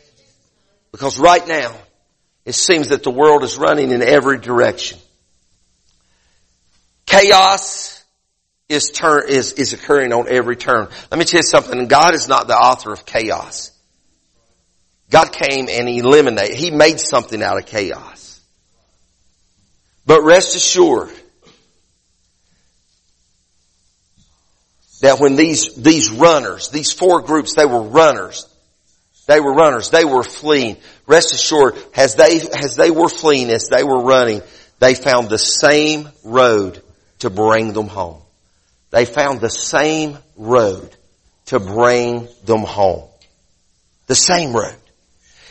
Because 0.92 1.20
right 1.20 1.46
now, 1.48 1.76
it 2.46 2.54
seems 2.54 2.90
that 2.90 3.04
the 3.04 3.12
world 3.12 3.44
is 3.44 3.58
running 3.58 3.92
in 3.92 4.02
every 4.02 4.40
direction. 4.40 5.00
Chaos 7.06 8.04
is, 8.68 8.90
turn, 8.90 9.30
is, 9.30 9.54
is 9.54 9.74
occurring 9.74 10.12
on 10.12 10.28
every 10.28 10.56
turn. 10.56 10.88
Let 11.12 11.18
me 11.18 11.26
tell 11.26 11.40
you 11.40 11.44
something. 11.44 11.88
God 11.88 12.14
is 12.14 12.28
not 12.28 12.48
the 12.48 12.56
author 12.56 12.92
of 12.92 13.06
chaos. 13.06 13.72
God 15.10 15.32
came 15.32 15.68
and 15.70 15.88
eliminated, 15.88 16.56
He 16.56 16.72
made 16.72 17.00
something 17.00 17.42
out 17.44 17.58
of 17.58 17.68
chaos. 17.68 18.42
But 20.06 20.24
rest 20.24 20.56
assured 20.56 21.12
that 25.02 25.20
when 25.20 25.36
these, 25.36 25.76
these 25.76 26.10
runners, 26.10 26.70
these 26.70 26.92
four 26.92 27.22
groups, 27.22 27.56
they 27.56 27.66
were 27.66 27.82
runners. 27.82 28.48
They 29.28 29.40
were 29.40 29.54
runners. 29.54 29.90
They 29.90 30.06
were 30.06 30.24
fleeing. 30.24 30.78
Rest 31.08 31.34
assured, 31.34 31.76
as 31.96 32.16
they, 32.16 32.42
as 32.42 32.76
they 32.76 32.92
were 32.92 33.10
fleeing, 33.10 33.50
as 33.50 33.68
they 33.68 33.84
were 33.84 34.02
running, 34.02 34.42
they 34.80 34.96
found 34.96 35.30
the 35.30 35.40
same 35.40 36.10
road 36.24 36.82
to 37.26 37.32
bring 37.32 37.74
them 37.74 37.88
home. 37.88 38.22
They 38.92 39.06
found 39.06 39.42
the 39.42 39.50
same 39.50 40.20
road 40.38 40.96
to 41.48 41.60
bring 41.60 42.28
them 42.46 42.62
home. 42.62 43.10
The 44.06 44.14
same 44.14 44.56
road. 44.56 44.76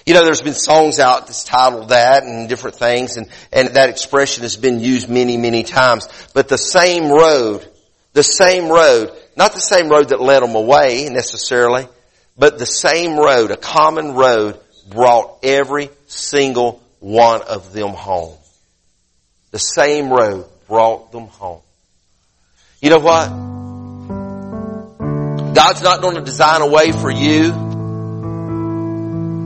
You 0.07 0.15
know, 0.15 0.25
there's 0.25 0.41
been 0.41 0.55
songs 0.55 1.01
out 1.01 1.27
that's 1.27 1.43
titled 1.43 1.89
that 1.89 2.23
and 2.23 2.49
different 2.49 2.77
things 2.77 3.17
and, 3.17 3.29
and 3.53 3.69
that 3.75 3.89
expression 3.89 4.45
has 4.45 4.57
been 4.57 4.79
used 4.79 5.09
many, 5.09 5.37
many 5.37 5.65
times. 5.65 6.07
But 6.33 6.49
the 6.49 6.59
same 6.59 7.11
road, 7.11 7.69
the 8.13 8.23
same 8.23 8.69
road, 8.69 9.11
not 9.37 9.53
the 9.53 9.61
same 9.61 9.89
road 9.89 10.11
that 10.11 10.21
led 10.21 10.45
them 10.45 10.55
away 10.55 11.09
necessarily, 11.11 11.89
but 12.39 12.61
the 12.61 12.67
same 12.67 13.19
road, 13.19 13.51
a 13.51 13.57
common 13.57 14.15
road, 14.15 14.61
brought 14.89 15.41
every 15.43 15.91
single 16.07 16.81
one 17.01 17.43
of 17.43 17.73
them 17.73 17.91
home. 17.91 18.37
The 19.51 19.59
same 19.59 20.13
road 20.13 20.47
brought 20.69 21.11
them 21.11 21.27
home. 21.27 21.63
You 22.85 22.91
know 22.91 22.99
what? 22.99 23.29
God's 25.55 25.81
not 25.81 26.03
going 26.03 26.17
to 26.17 26.21
design 26.21 26.61
a 26.61 26.67
way 26.69 26.93
for 26.93 27.11
you 27.11 27.51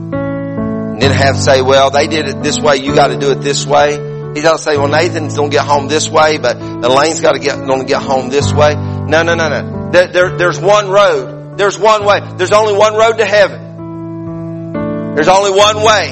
and 0.09 1.01
then 1.01 1.11
have 1.11 1.35
to 1.35 1.41
say, 1.41 1.61
well, 1.61 1.89
they 1.89 2.07
did 2.07 2.27
it 2.27 2.43
this 2.43 2.59
way, 2.59 2.75
you 2.77 2.93
got 2.93 3.07
to 3.07 3.17
do 3.17 3.31
it 3.31 3.39
this 3.39 3.65
way. 3.65 3.91
He's 4.33 4.43
not 4.43 4.59
say, 4.59 4.75
well, 4.75 4.89
Nathan's 4.89 5.37
going 5.37 5.51
to 5.51 5.55
get 5.55 5.65
home 5.65 5.87
this 5.87 6.09
way, 6.09 6.37
but 6.37 6.57
Elaine's 6.57 7.21
got 7.21 7.31
to 7.31 7.39
get, 7.39 7.65
going 7.65 7.79
to 7.79 7.85
get 7.85 8.01
home 8.01 8.27
this 8.27 8.51
way. 8.51 8.75
No, 8.75 9.23
no, 9.23 9.35
no, 9.35 9.47
no. 9.47 9.89
There, 9.91 10.11
there, 10.11 10.37
there's 10.37 10.59
one 10.59 10.89
road. 10.89 11.57
There's 11.57 11.79
one 11.79 12.03
way. 12.03 12.19
There's 12.35 12.51
only 12.51 12.73
one 12.73 12.95
road 12.95 13.19
to 13.19 13.25
heaven. 13.25 15.15
There's 15.15 15.29
only 15.29 15.51
one 15.51 15.77
way. 15.77 16.11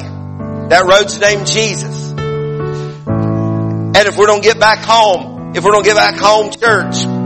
That 0.69 0.85
road's 0.89 1.19
named 1.19 1.45
Jesus. 1.45 2.11
And 2.11 3.97
if 3.97 4.17
we 4.17 4.25
don't 4.25 4.41
get 4.41 4.61
back 4.61 4.79
home, 4.79 5.53
if 5.57 5.65
we 5.65 5.71
don't 5.71 5.83
get 5.83 5.95
back 5.95 6.15
home, 6.17 6.51
church, 6.51 7.16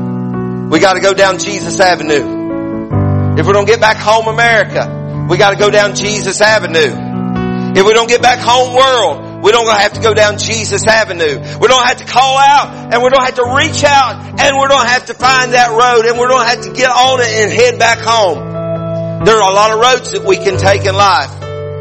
we 0.71 0.79
got 0.79 0.93
to 0.93 1.01
go 1.01 1.13
down 1.13 1.37
Jesus 1.37 1.81
Avenue. 1.81 3.35
If 3.37 3.45
we 3.45 3.51
don't 3.51 3.67
get 3.67 3.81
back 3.81 3.97
home, 3.97 4.29
America, 4.29 5.27
we 5.29 5.35
got 5.37 5.49
to 5.49 5.57
go 5.57 5.69
down 5.69 5.95
Jesus 5.95 6.39
Avenue. 6.39 7.75
If 7.75 7.85
we 7.85 7.91
don't 7.93 8.07
get 8.07 8.21
back 8.21 8.39
home, 8.39 8.73
world, 8.73 9.43
we 9.43 9.51
don't 9.51 9.67
have 9.67 9.91
to 9.93 10.01
go 10.01 10.13
down 10.13 10.37
Jesus 10.37 10.87
Avenue. 10.87 11.39
We 11.59 11.67
don't 11.67 11.85
have 11.85 11.97
to 11.97 12.05
call 12.05 12.37
out 12.37 12.93
and 12.93 13.03
we 13.03 13.09
don't 13.09 13.21
have 13.21 13.35
to 13.35 13.53
reach 13.57 13.83
out 13.83 14.39
and 14.39 14.57
we 14.57 14.67
don't 14.69 14.87
have 14.87 15.07
to 15.07 15.13
find 15.13 15.51
that 15.51 15.71
road 15.71 16.05
and 16.05 16.17
we 16.17 16.25
don't 16.27 16.47
have 16.47 16.61
to 16.61 16.71
get 16.71 16.89
on 16.89 17.19
it 17.19 17.27
and 17.27 17.51
head 17.51 17.77
back 17.77 17.99
home. 17.99 19.25
There 19.25 19.35
are 19.35 19.51
a 19.51 19.53
lot 19.53 19.73
of 19.73 19.79
roads 19.79 20.11
that 20.13 20.23
we 20.23 20.37
can 20.37 20.57
take 20.57 20.85
in 20.85 20.95
life, 20.95 21.31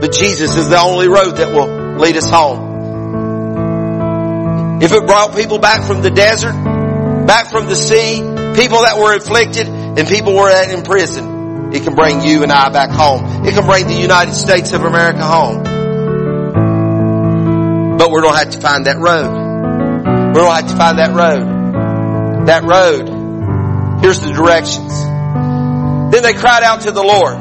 but 0.01 0.11
Jesus 0.11 0.57
is 0.57 0.69
the 0.69 0.81
only 0.81 1.07
road 1.07 1.37
that 1.37 1.55
will 1.55 1.97
lead 1.97 2.17
us 2.17 2.29
home. 2.29 2.71
If 4.83 4.91
it 4.91 5.07
brought 5.07 5.37
people 5.37 5.59
back 5.59 5.87
from 5.87 6.03
the 6.03 6.11
desert, 6.11 6.55
back 7.27 7.51
from 7.51 7.67
the 7.67 7.77
sea, 7.77 8.40
people 8.57 8.83
that 8.83 8.99
were 8.99 9.17
afflicted, 9.17 9.69
and 9.69 10.07
people 10.09 10.35
were 10.35 10.51
in 10.51 10.83
prison, 10.83 11.73
it 11.73 11.85
can 11.85 11.95
bring 11.95 12.21
you 12.23 12.43
and 12.43 12.51
I 12.51 12.69
back 12.71 12.91
home. 12.91 13.47
It 13.47 13.55
can 13.55 13.65
bring 13.65 13.87
the 13.87 13.95
United 13.95 14.35
States 14.35 14.73
of 14.73 14.83
America 14.83 15.23
home. 15.25 15.63
But 17.97 18.11
we're 18.11 18.23
going 18.23 18.35
to 18.35 18.39
have 18.39 18.51
to 18.51 18.61
find 18.61 18.87
that 18.87 18.97
road. 18.99 19.31
We're 19.31 20.43
going 20.43 20.47
to 20.47 20.63
have 20.63 20.69
to 20.69 20.77
find 20.77 20.99
that 20.99 21.15
road. 21.15 22.47
That 22.47 22.65
road. 22.65 24.01
Here's 24.03 24.21
the 24.21 24.33
directions. 24.33 24.99
Then 26.11 26.23
they 26.23 26.33
cried 26.33 26.65
out 26.65 26.81
to 26.83 26.91
the 26.91 27.03
Lord. 27.03 27.37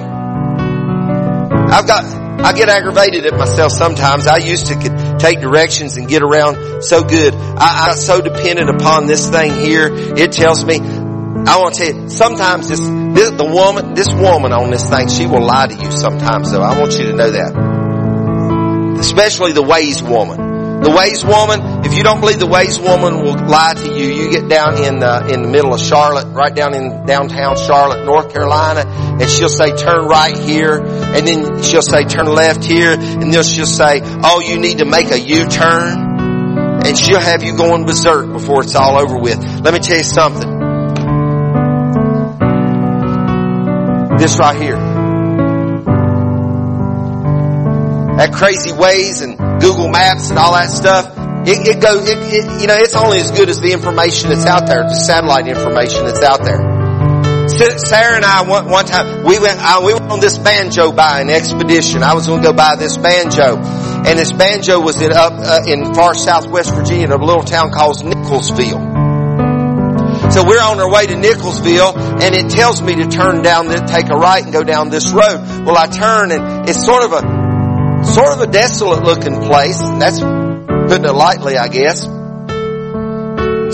I've 1.72 1.88
got, 1.88 2.04
I 2.04 2.54
get 2.54 2.70
aggravated 2.70 3.26
at 3.26 3.34
myself 3.38 3.72
sometimes. 3.72 4.28
I 4.28 4.38
used 4.38 4.68
to 4.68 5.18
take 5.20 5.40
directions 5.40 5.98
and 5.98 6.08
get 6.08 6.22
around 6.22 6.84
so 6.84 7.04
good. 7.04 7.34
I, 7.34 7.88
I'm 7.90 7.98
so 7.98 8.22
dependent 8.22 8.70
upon 8.70 9.08
this 9.08 9.30
thing 9.30 9.54
here. 9.54 9.88
It 9.92 10.34
tells 10.34 10.64
me, 10.64 10.80
I 11.50 11.58
want 11.58 11.74
to 11.74 11.84
tell 11.84 12.04
you, 12.04 12.10
sometimes 12.12 12.70
this, 12.70 12.80
this, 12.80 13.32
the 13.32 13.44
woman, 13.44 13.96
this 13.96 14.14
woman 14.14 14.54
on 14.54 14.70
this 14.70 14.88
thing, 14.88 15.08
she 15.10 15.26
will 15.26 15.42
lie 15.42 15.66
to 15.66 15.74
you 15.74 15.90
sometimes 15.90 16.52
though. 16.52 16.62
I 16.62 16.78
want 16.78 16.94
you 16.94 17.06
to 17.06 17.14
know 17.14 17.32
that. 17.32 19.00
Especially 19.00 19.54
the 19.54 19.64
Waze 19.64 20.08
woman. 20.08 20.38
The 20.84 20.92
Waze 20.92 21.26
woman, 21.26 21.88
if 21.88 21.96
you 21.96 22.04
don't 22.04 22.22
believe 22.22 22.38
the 22.38 22.46
Waze 22.46 22.78
woman 22.78 23.24
will 23.24 23.34
lie 23.50 23.74
to 23.74 23.98
you, 23.98 24.14
you 24.14 24.30
get 24.30 24.48
down 24.48 24.78
in 24.84 25.00
the, 25.00 25.34
in 25.34 25.42
the 25.42 25.48
middle 25.48 25.74
of 25.74 25.82
Charlotte, 25.82 26.28
right 26.28 26.54
down 26.54 26.76
in 26.76 27.08
downtown 27.08 27.58
Charlotte, 27.58 28.06
North 28.06 28.32
Carolina, 28.32 28.86
and 28.86 29.28
she'll 29.28 29.50
say 29.50 29.76
turn 29.76 30.06
right 30.06 30.38
here, 30.38 30.78
and 30.78 31.28
then 31.28 31.64
she'll 31.64 31.82
say 31.82 32.04
turn 32.04 32.28
left 32.28 32.64
here, 32.64 32.94
and 32.94 33.34
then 33.34 33.44
she'll 33.44 33.66
say, 33.66 34.02
oh, 34.04 34.40
you 34.40 34.60
need 34.60 34.78
to 34.78 34.86
make 34.86 35.10
a 35.10 35.20
U-turn. 35.20 36.86
And 36.86 36.96
she'll 36.96 37.20
have 37.20 37.42
you 37.42 37.58
going 37.58 37.88
berserk 37.88 38.32
before 38.32 38.62
it's 38.62 38.76
all 38.76 39.02
over 39.02 39.18
with. 39.18 39.44
Let 39.62 39.74
me 39.74 39.80
tell 39.80 39.98
you 39.98 40.04
something. 40.04 40.59
This 44.20 44.38
right 44.38 44.62
here. 44.62 44.76
That 48.18 48.34
crazy 48.34 48.72
Waze 48.72 49.24
and 49.24 49.38
Google 49.62 49.88
Maps 49.88 50.30
and 50.30 50.38
all 50.38 50.52
that 50.52 50.70
stuff. 50.70 51.16
It, 51.48 51.78
it 51.78 51.82
goes, 51.82 52.08
it, 52.10 52.18
it, 52.20 52.62
you 52.62 52.68
know, 52.68 52.76
it's 52.76 52.96
only 52.96 53.20
as 53.20 53.32
good 53.32 53.48
as 53.48 53.62
the 53.62 53.72
information 53.72 54.30
that's 54.30 54.46
out 54.46 54.68
there, 54.68 54.84
the 54.84 54.94
satellite 54.94 55.48
information 55.48 56.04
that's 56.04 56.22
out 56.22 56.44
there. 56.44 56.60
Sarah 57.48 58.18
and 58.18 58.26
I 58.26 58.44
one, 58.44 58.70
one 58.70 58.86
time 58.86 59.24
we 59.24 59.40
went 59.40 59.58
I, 59.60 59.80
we 59.84 59.94
went 59.94 60.12
on 60.12 60.20
this 60.20 60.38
banjo 60.38 60.92
buying 60.92 61.30
expedition. 61.30 62.04
I 62.04 62.14
was 62.14 62.28
going 62.28 62.42
to 62.42 62.48
go 62.50 62.54
buy 62.54 62.76
this 62.76 62.98
banjo, 62.98 63.58
and 63.58 64.20
this 64.20 64.34
banjo 64.34 64.82
was 64.82 65.02
in 65.02 65.14
up 65.14 65.34
uh, 65.34 65.62
in 65.66 65.94
far 65.94 66.14
southwest 66.14 66.76
Virginia, 66.76 67.06
in 67.06 67.12
a 67.12 67.18
little 67.18 67.44
town 67.44 67.72
called 67.72 67.96
Nickelsville. 67.98 68.89
So 70.32 70.46
we're 70.46 70.62
on 70.62 70.80
our 70.80 70.92
way 70.92 71.08
to 71.08 71.16
Nickelsville, 71.16 72.22
and 72.22 72.36
it 72.36 72.52
tells 72.52 72.82
me 72.82 72.96
to 72.96 73.08
turn 73.08 73.42
down, 73.42 73.68
the, 73.68 73.78
take 73.80 74.10
a 74.10 74.16
right, 74.16 74.44
and 74.44 74.54
go 74.54 74.64
down 74.64 74.90
this 74.90 75.12
road. 75.12 75.66
Well, 75.66 75.78
I 75.78 75.88
turn, 75.88 76.32
and 76.32 76.70
it's 76.70 76.86
sort 76.86 77.04
of 77.04 77.14
a 77.14 77.50
sort 78.04 78.34
of 78.34 78.42
a 78.42 78.48
desolate 78.48 79.04
looking 79.04 79.42
place. 79.42 79.82
And 79.82 80.02
that's 80.02 80.20
putting 80.20 81.06
it 81.06 81.14
lightly, 81.14 81.58
I 81.58 81.68
guess. 81.68 82.04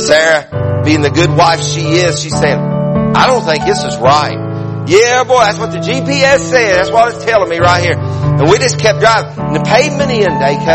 Sarah, 0.05 0.81
being 0.83 1.01
the 1.01 1.11
good 1.11 1.29
wife 1.29 1.61
she 1.61 1.81
is, 1.81 2.21
she's 2.21 2.37
saying, 2.37 2.59
I 2.59 3.27
don't 3.27 3.43
think 3.43 3.65
this 3.65 3.83
is 3.83 3.97
right. 3.97 4.85
Yeah, 4.87 5.23
boy, 5.23 5.39
that's 5.39 5.57
what 5.57 5.71
the 5.71 5.79
GPS 5.79 6.39
said. 6.39 6.75
That's 6.75 6.91
what 6.91 7.13
it's 7.13 7.23
telling 7.25 7.49
me 7.49 7.57
right 7.57 7.81
here. 7.81 7.97
And 7.97 8.49
we 8.49 8.59
just 8.59 8.79
kept 8.79 8.99
driving. 8.99 9.43
And 9.43 9.55
the 9.55 9.63
pavement 9.63 10.11
ended, 10.11 10.31
AK. 10.31 10.67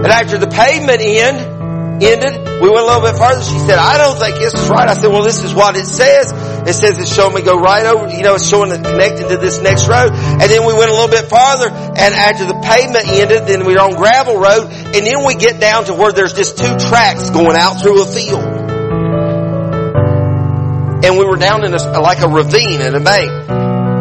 And 0.00 0.06
after 0.06 0.38
the 0.38 0.46
pavement 0.46 1.00
end, 1.02 1.49
ended, 2.02 2.34
we 2.60 2.68
went 2.68 2.82
a 2.82 2.88
little 2.88 3.02
bit 3.02 3.16
further. 3.16 3.42
She 3.42 3.58
said, 3.60 3.78
I 3.78 3.98
don't 3.98 4.18
think 4.18 4.36
this 4.36 4.54
is 4.54 4.68
right. 4.68 4.88
I 4.88 4.94
said, 4.94 5.08
well, 5.08 5.22
this 5.22 5.42
is 5.44 5.54
what 5.54 5.76
it 5.76 5.86
says. 5.86 6.32
It 6.66 6.74
says 6.74 6.98
it's 6.98 7.14
showing 7.14 7.34
me 7.34 7.42
go 7.42 7.58
right 7.58 7.86
over, 7.86 8.08
you 8.08 8.22
know, 8.22 8.34
it's 8.34 8.48
showing 8.48 8.70
it 8.70 8.82
connected 8.82 9.28
to 9.28 9.36
this 9.36 9.60
next 9.60 9.88
road. 9.88 10.12
And 10.12 10.42
then 10.42 10.66
we 10.66 10.74
went 10.74 10.90
a 10.90 10.94
little 10.94 11.08
bit 11.08 11.26
farther 11.26 11.68
and 11.70 12.14
after 12.14 12.46
the 12.46 12.60
pavement 12.60 13.08
ended, 13.08 13.46
then 13.46 13.64
we 13.64 13.74
were 13.74 13.80
on 13.80 13.96
gravel 13.96 14.38
road 14.38 14.70
and 14.70 15.06
then 15.06 15.24
we 15.26 15.36
get 15.36 15.60
down 15.60 15.84
to 15.86 15.94
where 15.94 16.12
there's 16.12 16.34
just 16.34 16.58
two 16.58 16.76
tracks 16.88 17.30
going 17.30 17.56
out 17.56 17.80
through 17.80 18.02
a 18.02 18.06
field 18.06 18.70
and 21.02 21.18
we 21.18 21.24
were 21.24 21.36
down 21.36 21.64
in 21.64 21.74
a, 21.74 22.00
like 22.00 22.20
a 22.20 22.28
ravine 22.28 22.80
in 22.80 22.94
a 22.94 23.00
bank. 23.00 23.30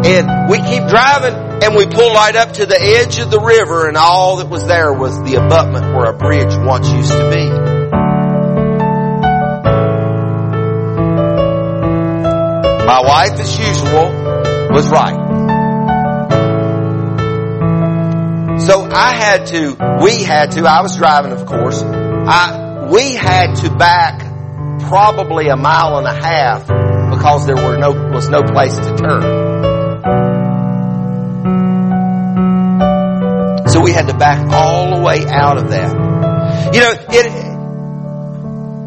And 0.06 0.50
we 0.50 0.58
keep 0.58 0.88
driving 0.88 1.34
and 1.64 1.76
we 1.76 1.86
pull 1.86 2.14
right 2.14 2.36
up 2.36 2.54
to 2.54 2.66
the 2.66 2.80
edge 2.80 3.20
of 3.20 3.32
the 3.32 3.40
river 3.40 3.88
and 3.88 3.98
all 3.98 4.38
that 4.38 4.50
was 4.50 4.66
there 4.68 4.94
was 4.94 5.16
the 5.24 5.36
abutment 5.36 5.86
where 5.86 6.06
a 6.06 6.14
bridge 6.14 6.56
once 6.56 6.90
used 6.90 7.12
to 7.12 7.30
be. 7.30 7.79
My 12.90 13.02
wife, 13.02 13.40
as 13.40 13.56
usual, 13.56 14.10
was 14.74 14.90
right. 14.90 15.14
So 18.60 18.82
I 18.82 19.14
had 19.14 19.46
to, 19.46 19.78
we 20.04 20.24
had 20.24 20.54
to, 20.54 20.66
I 20.66 20.82
was 20.82 20.98
driving 20.98 21.32
of 21.32 21.46
course, 21.46 21.84
I, 21.84 22.88
we 22.92 23.14
had 23.14 23.58
to 23.58 23.70
back 23.70 24.22
probably 24.88 25.50
a 25.50 25.56
mile 25.56 26.00
and 26.00 26.08
a 26.08 26.20
half 26.20 26.62
because 27.12 27.46
there 27.46 27.58
were 27.58 27.78
no, 27.78 27.92
was 27.92 28.28
no 28.28 28.42
place 28.42 28.76
to 28.76 28.98
turn. 28.98 29.22
So 33.70 33.82
we 33.82 33.92
had 33.92 34.08
to 34.08 34.18
back 34.18 34.52
all 34.52 34.96
the 34.96 35.04
way 35.04 35.28
out 35.28 35.60
of 35.60 35.70
that. 35.70 36.74
You 36.74 36.80
know, 36.80 36.92
it, 36.92 37.32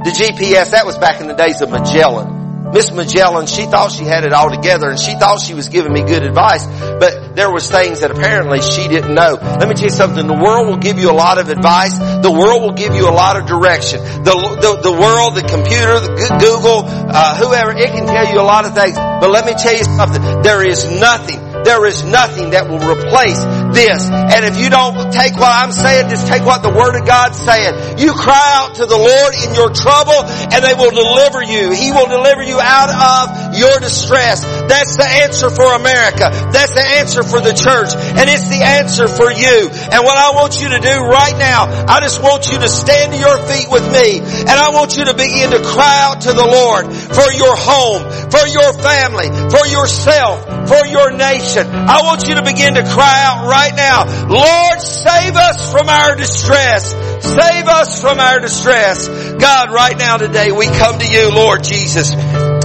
the 0.02 0.10
GPS, 0.10 0.72
that 0.72 0.86
was 0.86 0.98
back 0.98 1.20
in 1.20 1.28
the 1.28 1.34
days 1.34 1.60
of 1.60 1.70
Magellan. 1.70 2.41
Miss 2.72 2.90
Magellan, 2.90 3.46
she 3.46 3.66
thought 3.66 3.92
she 3.92 4.04
had 4.04 4.24
it 4.24 4.32
all 4.32 4.50
together 4.50 4.88
and 4.88 4.98
she 4.98 5.14
thought 5.14 5.40
she 5.40 5.52
was 5.52 5.68
giving 5.68 5.92
me 5.92 6.02
good 6.02 6.22
advice, 6.22 6.64
but 6.64 7.36
there 7.36 7.52
was 7.52 7.70
things 7.70 8.00
that 8.00 8.10
apparently 8.10 8.62
she 8.62 8.88
didn't 8.88 9.14
know. 9.14 9.36
Let 9.40 9.68
me 9.68 9.74
tell 9.74 9.84
you 9.84 9.90
something, 9.90 10.26
the 10.26 10.40
world 10.40 10.68
will 10.68 10.78
give 10.78 10.98
you 10.98 11.10
a 11.10 11.12
lot 11.12 11.38
of 11.38 11.50
advice, 11.50 11.96
the 11.98 12.32
world 12.32 12.62
will 12.62 12.72
give 12.72 12.94
you 12.94 13.08
a 13.08 13.12
lot 13.12 13.36
of 13.36 13.46
direction. 13.46 14.00
The, 14.00 14.32
the, 14.32 14.80
the 14.80 14.92
world, 14.92 15.36
the 15.36 15.42
computer, 15.42 16.00
the 16.00 16.38
Google, 16.40 16.84
uh, 16.86 17.36
whoever, 17.36 17.72
it 17.72 17.90
can 17.90 18.06
tell 18.06 18.32
you 18.32 18.40
a 18.40 18.46
lot 18.46 18.64
of 18.64 18.74
things, 18.74 18.96
but 18.96 19.30
let 19.30 19.44
me 19.44 19.52
tell 19.52 19.76
you 19.76 19.84
something, 19.84 20.22
there 20.42 20.64
is 20.64 20.88
nothing 20.98 21.41
there 21.64 21.86
is 21.86 22.02
nothing 22.04 22.50
that 22.50 22.68
will 22.68 22.82
replace 22.82 23.38
this. 23.74 24.10
And 24.10 24.44
if 24.44 24.58
you 24.58 24.70
don't 24.70 25.12
take 25.12 25.34
what 25.34 25.50
I'm 25.50 25.72
saying, 25.72 26.10
just 26.10 26.26
take 26.26 26.44
what 26.44 26.62
the 26.62 26.70
Word 26.70 26.98
of 26.98 27.06
God's 27.06 27.38
saying. 27.38 27.98
You 27.98 28.12
cry 28.12 28.62
out 28.62 28.76
to 28.76 28.86
the 28.86 28.98
Lord 28.98 29.32
in 29.38 29.54
your 29.54 29.70
trouble 29.70 30.26
and 30.52 30.60
they 30.62 30.74
will 30.74 30.92
deliver 30.92 31.42
you. 31.42 31.72
He 31.72 31.92
will 31.92 32.08
deliver 32.08 32.42
you 32.42 32.60
out 32.60 32.90
of 32.90 33.58
your 33.58 33.78
distress. 33.80 34.44
That's 34.72 34.96
the 34.96 35.04
answer 35.28 35.52
for 35.52 35.68
America. 35.76 36.32
That's 36.48 36.72
the 36.72 36.86
answer 37.04 37.20
for 37.20 37.44
the 37.44 37.52
church. 37.52 37.92
And 37.92 38.24
it's 38.32 38.48
the 38.48 38.64
answer 38.64 39.04
for 39.04 39.28
you. 39.28 39.68
And 39.68 40.00
what 40.00 40.16
I 40.16 40.32
want 40.32 40.56
you 40.64 40.72
to 40.72 40.80
do 40.80 40.96
right 41.04 41.36
now, 41.36 41.68
I 41.84 42.00
just 42.00 42.24
want 42.24 42.48
you 42.48 42.56
to 42.56 42.68
stand 42.72 43.12
to 43.12 43.18
your 43.20 43.36
feet 43.44 43.68
with 43.68 43.84
me 43.92 44.24
and 44.24 44.56
I 44.56 44.72
want 44.72 44.96
you 44.96 45.04
to 45.04 45.14
begin 45.14 45.52
to 45.52 45.60
cry 45.60 46.08
out 46.08 46.24
to 46.24 46.32
the 46.32 46.48
Lord 46.48 46.88
for 46.88 47.28
your 47.36 47.52
home, 47.52 48.00
for 48.32 48.44
your 48.48 48.72
family, 48.80 49.28
for 49.52 49.68
yourself, 49.68 50.40
for 50.68 50.86
your 50.88 51.12
nation 51.12 51.42
I 51.52 52.02
want 52.02 52.28
you 52.28 52.36
to 52.36 52.42
begin 52.42 52.74
to 52.74 52.82
cry 52.82 53.24
out 53.26 53.48
right 53.48 53.74
now, 53.74 54.04
Lord, 54.28 54.80
save 54.80 55.34
us 55.34 55.72
from 55.72 55.88
our 55.88 56.14
distress. 56.14 56.92
Save 56.92 57.66
us 57.66 58.00
from 58.00 58.20
our 58.20 58.40
distress. 58.40 59.08
God, 59.08 59.70
right 59.72 59.98
now 59.98 60.16
today 60.18 60.52
we 60.52 60.66
come 60.66 60.98
to 60.98 61.06
you, 61.06 61.34
Lord 61.34 61.64
Jesus. 61.64 62.12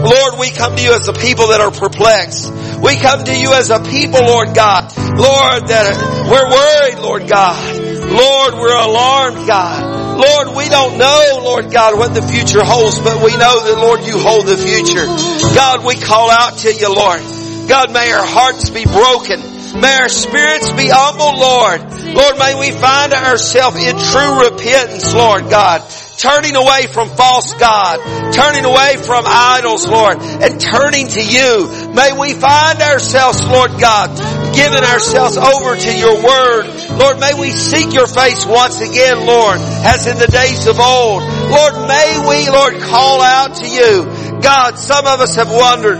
Lord, 0.07 0.39
we 0.39 0.49
come 0.51 0.75
to 0.75 0.81
you 0.81 0.93
as 0.93 1.07
a 1.07 1.13
people 1.13 1.49
that 1.49 1.59
are 1.59 1.71
perplexed. 1.71 2.47
We 2.79 2.95
come 2.95 3.25
to 3.25 3.35
you 3.35 3.51
as 3.51 3.69
a 3.69 3.83
people, 3.83 4.23
Lord 4.23 4.55
God. 4.55 4.95
Lord, 4.95 5.67
that 5.67 5.91
we're 6.31 6.47
worried, 6.47 6.99
Lord 7.03 7.27
God. 7.27 7.59
Lord, 8.07 8.53
we're 8.55 8.71
alarmed, 8.71 9.47
God. 9.47 9.97
Lord, 10.17 10.55
we 10.55 10.69
don't 10.69 10.97
know, 10.97 11.41
Lord 11.43 11.71
God, 11.71 11.97
what 11.97 12.15
the 12.15 12.21
future 12.21 12.63
holds, 12.63 12.99
but 12.99 13.21
we 13.21 13.35
know 13.35 13.67
that, 13.67 13.77
Lord, 13.77 14.01
you 14.01 14.17
hold 14.17 14.47
the 14.47 14.57
future. 14.57 15.05
God, 15.53 15.83
we 15.83 15.95
call 15.95 16.31
out 16.31 16.57
to 16.59 16.73
you, 16.73 16.87
Lord. 16.87 17.19
God, 17.67 17.91
may 17.91 18.11
our 18.13 18.25
hearts 18.25 18.69
be 18.69 18.85
broken. 18.85 19.41
May 19.81 19.93
our 19.93 20.09
spirits 20.09 20.71
be 20.71 20.87
humble, 20.87 21.37
Lord. 21.37 21.83
Lord, 22.15 22.39
may 22.39 22.55
we 22.57 22.71
find 22.71 23.13
ourselves 23.13 23.77
in 23.83 23.99
true 23.99 24.49
repentance, 24.49 25.13
Lord 25.13 25.49
God. 25.49 25.83
Turning 26.18 26.55
away 26.55 26.88
from 26.88 27.09
false 27.09 27.53
God, 27.53 28.34
turning 28.34 28.65
away 28.65 28.97
from 28.97 29.24
idols, 29.28 29.88
Lord, 29.88 30.18
and 30.18 30.59
turning 30.59 31.07
to 31.09 31.22
you. 31.22 31.93
May 31.93 32.11
we 32.18 32.34
find 32.34 32.82
ourselves, 32.82 33.39
Lord 33.45 33.80
God, 33.80 34.09
giving 34.55 34.84
ourselves 34.84 35.38
over 35.38 35.76
to 35.76 35.93
your 35.93 36.18
word. 36.18 36.65
Lord, 36.97 37.20
may 37.20 37.36
we 37.38 37.51
seek 37.51 37.93
your 37.93 38.07
face 38.07 38.47
once 38.47 38.82
again, 38.82 39.28
Lord, 39.28 39.59
as 39.61 40.07
in 40.07 40.18
the 40.18 40.26
days 40.26 40.65
of 40.65 40.80
old. 40.80 41.22
Lord, 41.22 41.88
may 41.88 42.18
we, 42.28 42.49
Lord, 42.49 42.82
call 42.82 43.22
out 43.22 43.57
to 43.57 43.70
you. 43.70 44.41
God, 44.41 44.80
some 44.80 45.05
of 45.05 45.22
us 45.22 45.36
have 45.36 45.51
wondered, 45.51 45.99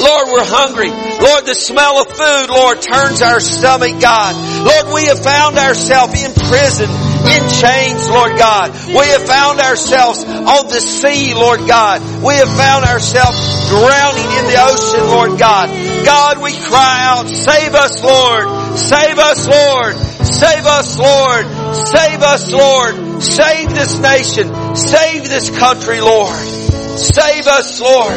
Lord, 0.00 0.28
we're 0.28 0.44
hungry. 0.44 0.90
Lord, 0.90 1.44
the 1.44 1.54
smell 1.54 2.00
of 2.00 2.08
food, 2.08 2.48
Lord, 2.48 2.80
turns 2.80 3.22
our 3.22 3.40
stomach, 3.40 4.00
God. 4.00 4.36
Lord, 4.64 4.94
we 4.94 5.08
have 5.08 5.22
found 5.22 5.56
ourselves 5.56 6.12
in 6.20 6.32
prison, 6.32 6.88
in 7.26 7.42
chains, 7.48 8.08
Lord 8.08 8.36
God. 8.36 8.72
We 8.88 9.06
have 9.06 9.26
found 9.26 9.60
ourselves 9.60 10.24
on 10.24 10.68
the 10.68 10.80
sea, 10.80 11.34
Lord 11.34 11.66
God. 11.66 12.00
We 12.22 12.34
have 12.34 12.48
found 12.48 12.84
ourselves 12.84 13.38
drowning 13.68 14.30
in 14.38 14.44
the 14.46 14.58
ocean, 14.60 15.04
Lord 15.06 15.38
God. 15.38 15.68
God, 16.04 16.42
we 16.42 16.52
cry 16.52 16.96
out, 17.04 17.28
save 17.28 17.74
us, 17.74 18.02
Lord. 18.02 18.78
Save 18.78 19.18
us, 19.18 19.48
Lord. 19.48 19.96
Save 20.26 20.66
us, 20.66 20.98
Lord. 20.98 21.44
Save 21.74 22.22
us, 22.22 22.52
Lord. 22.52 23.22
Save 23.22 23.70
this 23.70 23.98
nation. 23.98 24.76
Save 24.76 25.28
this 25.28 25.50
country, 25.58 26.00
Lord. 26.00 26.36
Save 26.36 27.46
us, 27.46 27.80
Lord. 27.80 28.14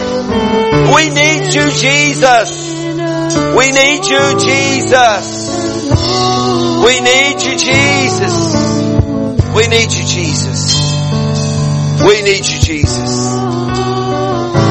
We 0.96 1.10
need 1.10 1.54
you, 1.54 1.72
Jesus. 1.72 2.74
We 3.56 3.72
need 3.72 4.06
you, 4.06 4.40
Jesus. 4.40 5.50
We 6.86 7.00
need 7.00 7.42
you. 7.42 7.53
We 9.64 9.70
need 9.70 9.94
you, 9.94 10.04
Jesus. 10.04 10.74
We 12.06 12.22
need 12.22 12.46
you, 12.46 12.60
Jesus. 12.60 13.34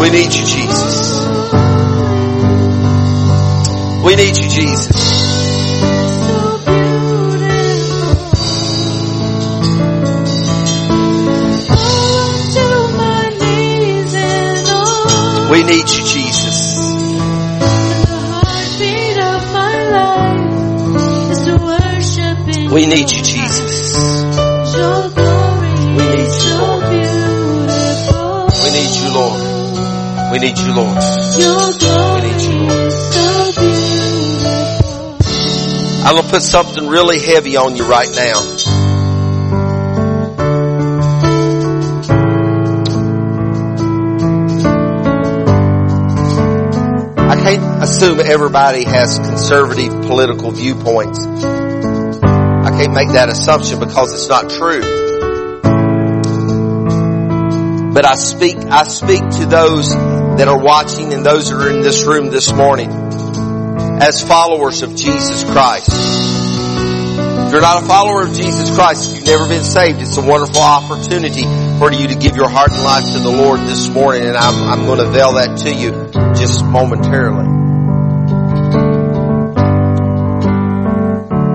We 0.02 0.10
need 0.10 0.34
you, 0.34 0.44
Jesus. 0.44 1.24
We 4.04 4.16
need 4.16 4.36
you, 4.36 4.48
Jesus. 4.50 4.92
We 15.50 15.62
need 15.62 15.88
you, 15.88 16.04
Jesus. 16.04 16.76
We 22.70 22.86
need 22.86 23.10
you, 23.10 23.22
Jesus. 23.22 24.41
We 30.32 30.38
need 30.38 30.56
you, 30.56 30.74
Lord. 30.74 30.96
We 30.96 31.44
need 31.44 31.76
you, 31.76 31.92
Lord. 31.92 32.24
is 32.24 32.96
so 33.12 33.52
beautiful. 33.60 33.92
I'm 36.06 36.16
gonna 36.16 36.28
put 36.30 36.40
something 36.40 36.88
really 36.88 37.20
heavy 37.20 37.58
on 37.58 37.76
you 37.76 37.84
right 37.86 38.08
now. 38.08 38.40
I 47.28 47.36
can't 47.36 47.82
assume 47.82 48.18
everybody 48.20 48.84
has 48.84 49.18
conservative 49.18 49.92
political 50.06 50.50
viewpoints. 50.50 51.26
I 51.26 52.70
can't 52.70 52.94
make 52.94 53.10
that 53.12 53.28
assumption 53.28 53.80
because 53.80 54.14
it's 54.14 54.28
not 54.30 54.48
true. 54.48 54.80
But 57.92 58.06
I 58.06 58.14
speak, 58.14 58.56
I 58.56 58.84
speak 58.84 59.20
to 59.20 59.44
those 59.44 60.11
that 60.38 60.48
are 60.48 60.58
watching 60.58 61.12
and 61.12 61.24
those 61.24 61.50
that 61.50 61.56
are 61.56 61.70
in 61.70 61.80
this 61.82 62.04
room 62.04 62.30
this 62.30 62.52
morning 62.52 62.90
as 64.00 64.22
followers 64.22 64.82
of 64.82 64.96
Jesus 64.96 65.44
Christ. 65.44 65.90
If 65.90 67.52
you're 67.52 67.60
not 67.60 67.82
a 67.82 67.86
follower 67.86 68.22
of 68.22 68.32
Jesus 68.32 68.74
Christ, 68.74 69.10
if 69.10 69.18
you've 69.18 69.26
never 69.26 69.46
been 69.46 69.62
saved, 69.62 70.00
it's 70.00 70.16
a 70.16 70.22
wonderful 70.22 70.62
opportunity 70.62 71.42
for 71.78 71.92
you 71.92 72.08
to 72.08 72.14
give 72.14 72.34
your 72.34 72.48
heart 72.48 72.72
and 72.72 72.82
life 72.82 73.12
to 73.12 73.18
the 73.18 73.30
Lord 73.30 73.60
this 73.60 73.88
morning, 73.90 74.22
and 74.22 74.36
I'm, 74.36 74.54
I'm 74.70 74.86
going 74.86 75.00
to 75.00 75.10
veil 75.10 75.34
that 75.34 75.58
to 75.58 75.70
you 75.70 75.90
just 76.34 76.64
momentarily. 76.64 77.44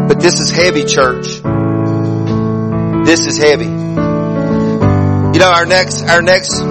But 0.08 0.20
this 0.20 0.40
is 0.40 0.52
heavy, 0.52 0.86
church. 0.86 1.42
This 3.08 3.26
is 3.26 3.38
heavy. 3.38 3.66
You 3.66 5.40
know, 5.40 5.52
our 5.52 5.66
next, 5.66 6.04
our 6.04 6.22
next 6.22 6.62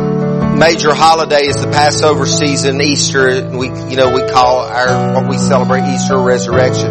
major 0.56 0.94
holiday 0.94 1.44
is 1.44 1.56
the 1.56 1.70
Passover 1.70 2.26
season, 2.26 2.80
Easter. 2.80 3.48
We, 3.50 3.68
you 3.68 3.96
know, 3.96 4.10
we 4.10 4.26
call 4.30 4.60
our, 4.60 5.14
what 5.14 5.28
we 5.28 5.36
celebrate 5.36 5.82
Easter 5.82 6.18
resurrection. 6.18 6.90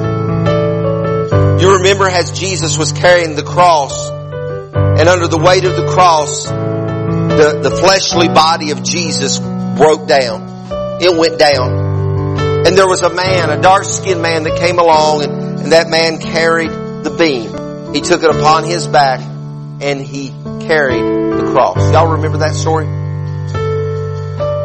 You 1.59 1.77
remember 1.77 2.07
as 2.07 2.31
Jesus 2.31 2.77
was 2.77 2.91
carrying 2.91 3.35
the 3.35 3.43
cross 3.43 4.09
and 4.09 5.09
under 5.09 5.27
the 5.27 5.39
weight 5.39 5.65
of 5.65 5.75
the 5.75 5.87
cross, 5.87 6.45
the, 6.45 7.59
the 7.63 7.71
fleshly 7.71 8.27
body 8.27 8.69
of 8.71 8.83
Jesus 8.83 9.39
broke 9.39 10.07
down. 10.07 11.01
It 11.01 11.17
went 11.17 11.39
down. 11.39 12.67
And 12.67 12.77
there 12.77 12.87
was 12.87 13.01
a 13.01 13.13
man, 13.13 13.49
a 13.49 13.61
dark 13.61 13.83
skinned 13.85 14.21
man 14.21 14.43
that 14.43 14.59
came 14.59 14.77
along 14.77 15.23
and, 15.23 15.59
and 15.59 15.71
that 15.71 15.89
man 15.89 16.19
carried 16.19 16.69
the 16.69 17.15
beam. 17.17 17.93
He 17.93 18.01
took 18.01 18.21
it 18.23 18.29
upon 18.29 18.63
his 18.63 18.87
back 18.87 19.21
and 19.21 20.01
he 20.01 20.29
carried 20.67 21.01
the 21.01 21.51
cross. 21.51 21.77
Y'all 21.91 22.13
remember 22.13 22.39
that 22.39 22.53
story? 22.53 23.04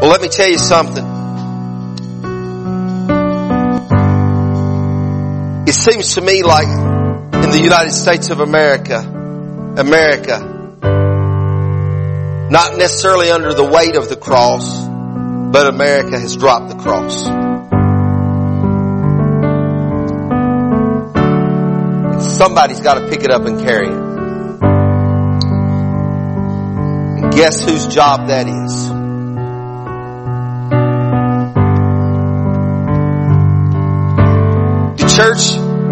Well, 0.00 0.08
let 0.08 0.22
me 0.22 0.28
tell 0.28 0.48
you 0.48 0.56
something. 0.56 1.04
It 5.68 5.74
seems 5.74 6.14
to 6.14 6.22
me 6.22 6.42
like 6.42 6.66
in 6.66 7.50
the 7.50 7.60
United 7.62 7.90
States 7.92 8.30
of 8.30 8.40
America, 8.40 8.98
America, 9.76 10.38
not 12.50 12.78
necessarily 12.78 13.30
under 13.30 13.52
the 13.52 13.62
weight 13.62 13.94
of 13.94 14.08
the 14.08 14.16
cross, 14.16 14.86
but 15.52 15.66
America 15.66 16.18
has 16.18 16.34
dropped 16.34 16.70
the 16.70 16.76
cross. 16.76 17.24
Somebody's 22.38 22.80
got 22.80 22.94
to 22.94 23.06
pick 23.08 23.22
it 23.22 23.30
up 23.30 23.44
and 23.44 23.60
carry 23.60 23.88
it. 23.88 23.92
And 27.22 27.32
guess 27.34 27.62
whose 27.62 27.86
job 27.86 28.28
that 28.28 28.48
is? 28.48 28.99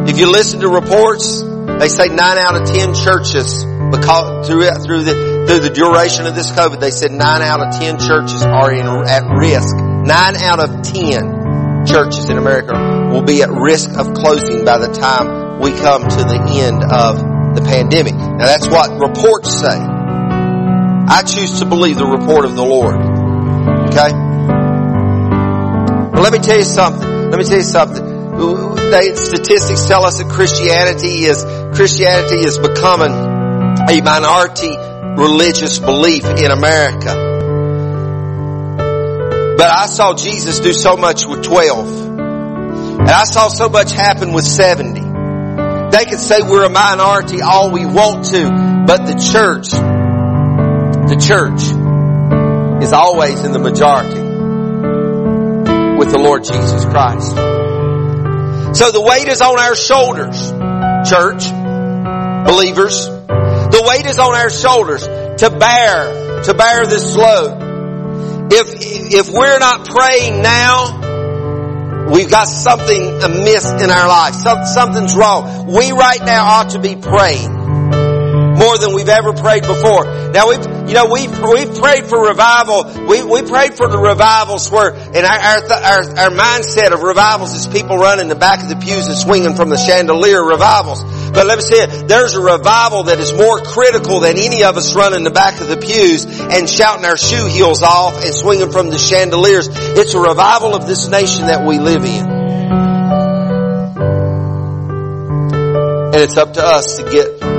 If 0.08 0.18
you 0.18 0.32
listen 0.32 0.60
to 0.60 0.68
reports, 0.68 1.42
they 1.42 1.88
say 1.88 2.08
nine 2.08 2.38
out 2.38 2.56
of 2.56 2.66
ten 2.66 2.94
churches, 2.94 3.64
because 3.64 4.48
through 4.48 4.64
through 4.80 5.04
the 5.04 5.44
through 5.46 5.60
the 5.60 5.70
duration 5.70 6.26
of 6.26 6.34
this 6.34 6.50
COVID, 6.50 6.80
they 6.80 6.90
said 6.90 7.12
nine 7.12 7.42
out 7.42 7.60
of 7.60 7.78
ten 7.78 7.98
churches 7.98 8.42
are 8.42 8.72
in 8.72 8.86
at 8.86 9.28
risk. 9.36 9.76
Nine 9.76 10.36
out 10.36 10.60
of 10.60 10.82
ten 10.82 11.84
churches 11.84 12.28
in 12.30 12.38
America 12.38 12.72
will 13.12 13.22
be 13.22 13.42
at 13.42 13.50
risk 13.50 13.90
of 13.98 14.14
closing 14.14 14.64
by 14.64 14.78
the 14.78 14.88
time 14.88 15.60
we 15.60 15.72
come 15.72 16.02
to 16.02 16.16
the 16.24 16.40
end 16.64 16.82
of 16.84 17.54
the 17.54 17.62
pandemic. 17.62 18.14
Now 18.14 18.46
that's 18.46 18.66
what 18.66 18.90
reports 18.98 19.60
say. 19.60 19.76
I 19.76 21.22
choose 21.22 21.60
to 21.60 21.66
believe 21.66 21.98
the 21.98 22.06
report 22.06 22.44
of 22.44 22.56
the 22.56 22.64
Lord. 22.64 22.96
Okay? 23.88 24.10
But 26.12 26.22
let 26.22 26.32
me 26.32 26.38
tell 26.38 26.58
you 26.58 26.64
something. 26.64 27.30
Let 27.30 27.38
me 27.38 27.44
tell 27.44 27.58
you 27.58 27.62
something. 27.62 28.07
They, 28.38 29.14
statistics 29.16 29.86
tell 29.86 30.04
us 30.04 30.18
that 30.18 30.30
Christianity 30.30 31.24
is, 31.24 31.44
Christianity 31.76 32.38
is 32.38 32.58
becoming 32.58 33.12
a 33.12 34.00
minority 34.00 34.76
religious 35.20 35.78
belief 35.78 36.24
in 36.24 36.50
America. 36.50 37.26
But 39.58 39.70
I 39.70 39.86
saw 39.86 40.14
Jesus 40.14 40.60
do 40.60 40.72
so 40.72 40.96
much 40.96 41.26
with 41.26 41.42
12. 41.42 42.08
And 43.00 43.10
I 43.10 43.24
saw 43.24 43.48
so 43.48 43.68
much 43.68 43.92
happen 43.92 44.32
with 44.32 44.44
70. 44.44 45.00
They 45.90 46.04
can 46.04 46.18
say 46.18 46.42
we're 46.42 46.64
a 46.64 46.70
minority 46.70 47.40
all 47.40 47.72
we 47.72 47.86
want 47.86 48.26
to, 48.26 48.84
but 48.86 49.06
the 49.06 49.14
church, 49.14 49.70
the 49.70 51.16
church 51.20 51.62
is 52.84 52.92
always 52.92 53.42
in 53.42 53.52
the 53.52 53.58
majority 53.58 54.20
with 55.98 56.10
the 56.12 56.18
Lord 56.18 56.44
Jesus 56.44 56.84
Christ. 56.84 57.47
So 58.78 58.92
the 58.92 59.00
weight 59.00 59.26
is 59.26 59.42
on 59.42 59.58
our 59.58 59.74
shoulders, 59.74 60.52
church, 61.10 61.50
believers. 62.46 63.06
The 63.08 63.82
weight 63.84 64.06
is 64.06 64.20
on 64.20 64.36
our 64.36 64.50
shoulders 64.50 65.02
to 65.02 65.50
bear, 65.50 66.42
to 66.44 66.54
bear 66.54 66.86
this 66.86 67.16
load. 67.16 68.52
If, 68.52 68.68
if 69.12 69.30
we're 69.30 69.58
not 69.58 69.84
praying 69.88 70.42
now, 70.42 72.06
we've 72.12 72.30
got 72.30 72.44
something 72.44 73.20
amiss 73.20 73.68
in 73.68 73.90
our 73.90 74.06
life. 74.06 74.36
Some, 74.36 74.64
something's 74.64 75.16
wrong. 75.16 75.66
We 75.66 75.90
right 75.90 76.22
now 76.24 76.44
ought 76.46 76.70
to 76.70 76.78
be 76.78 76.94
praying 76.94 77.50
more 77.50 78.78
than 78.78 78.94
we've 78.94 79.08
ever 79.08 79.32
prayed 79.32 79.64
before. 79.64 80.04
Now 80.30 80.50
we've, 80.50 80.64
you 80.88 80.94
know, 80.94 81.04
we've, 81.12 81.30
we've 81.30 81.74
prayed 81.76 82.06
for 82.06 82.28
revival. 82.28 82.84
We, 83.06 83.22
we 83.22 83.42
prayed 83.42 83.74
for 83.74 83.88
the 83.88 83.98
revivals 83.98 84.70
where, 84.70 84.94
and 84.94 85.16
our, 85.18 85.38
our, 85.38 85.60
our, 85.68 86.02
our 86.16 86.30
mindset 86.32 86.92
of 86.92 87.02
revivals 87.02 87.52
is 87.52 87.66
people 87.66 87.98
running 87.98 88.22
in 88.22 88.28
the 88.28 88.34
back 88.34 88.62
of 88.62 88.70
the 88.70 88.76
pews 88.76 89.06
and 89.06 89.16
swinging 89.16 89.54
from 89.54 89.68
the 89.68 89.76
chandelier 89.76 90.42
revivals. 90.42 91.04
But 91.30 91.46
let 91.46 91.58
me 91.58 91.62
say 91.62 91.84
it, 91.84 92.08
there's 92.08 92.32
a 92.32 92.40
revival 92.40 93.04
that 93.04 93.18
is 93.20 93.34
more 93.34 93.60
critical 93.60 94.20
than 94.20 94.38
any 94.38 94.64
of 94.64 94.78
us 94.78 94.94
running 94.94 95.24
the 95.24 95.30
back 95.30 95.60
of 95.60 95.68
the 95.68 95.76
pews 95.76 96.24
and 96.24 96.68
shouting 96.68 97.04
our 97.04 97.18
shoe 97.18 97.44
heels 97.44 97.82
off 97.82 98.24
and 98.24 98.32
swinging 98.34 98.72
from 98.72 98.88
the 98.88 98.98
chandeliers. 98.98 99.68
It's 99.70 100.14
a 100.14 100.20
revival 100.20 100.74
of 100.74 100.86
this 100.86 101.06
nation 101.08 101.48
that 101.48 101.66
we 101.66 101.78
live 101.78 102.04
in. 102.04 102.26
And 106.08 106.16
it's 106.16 106.38
up 106.38 106.54
to 106.54 106.64
us 106.64 106.96
to 106.96 107.10
get 107.10 107.58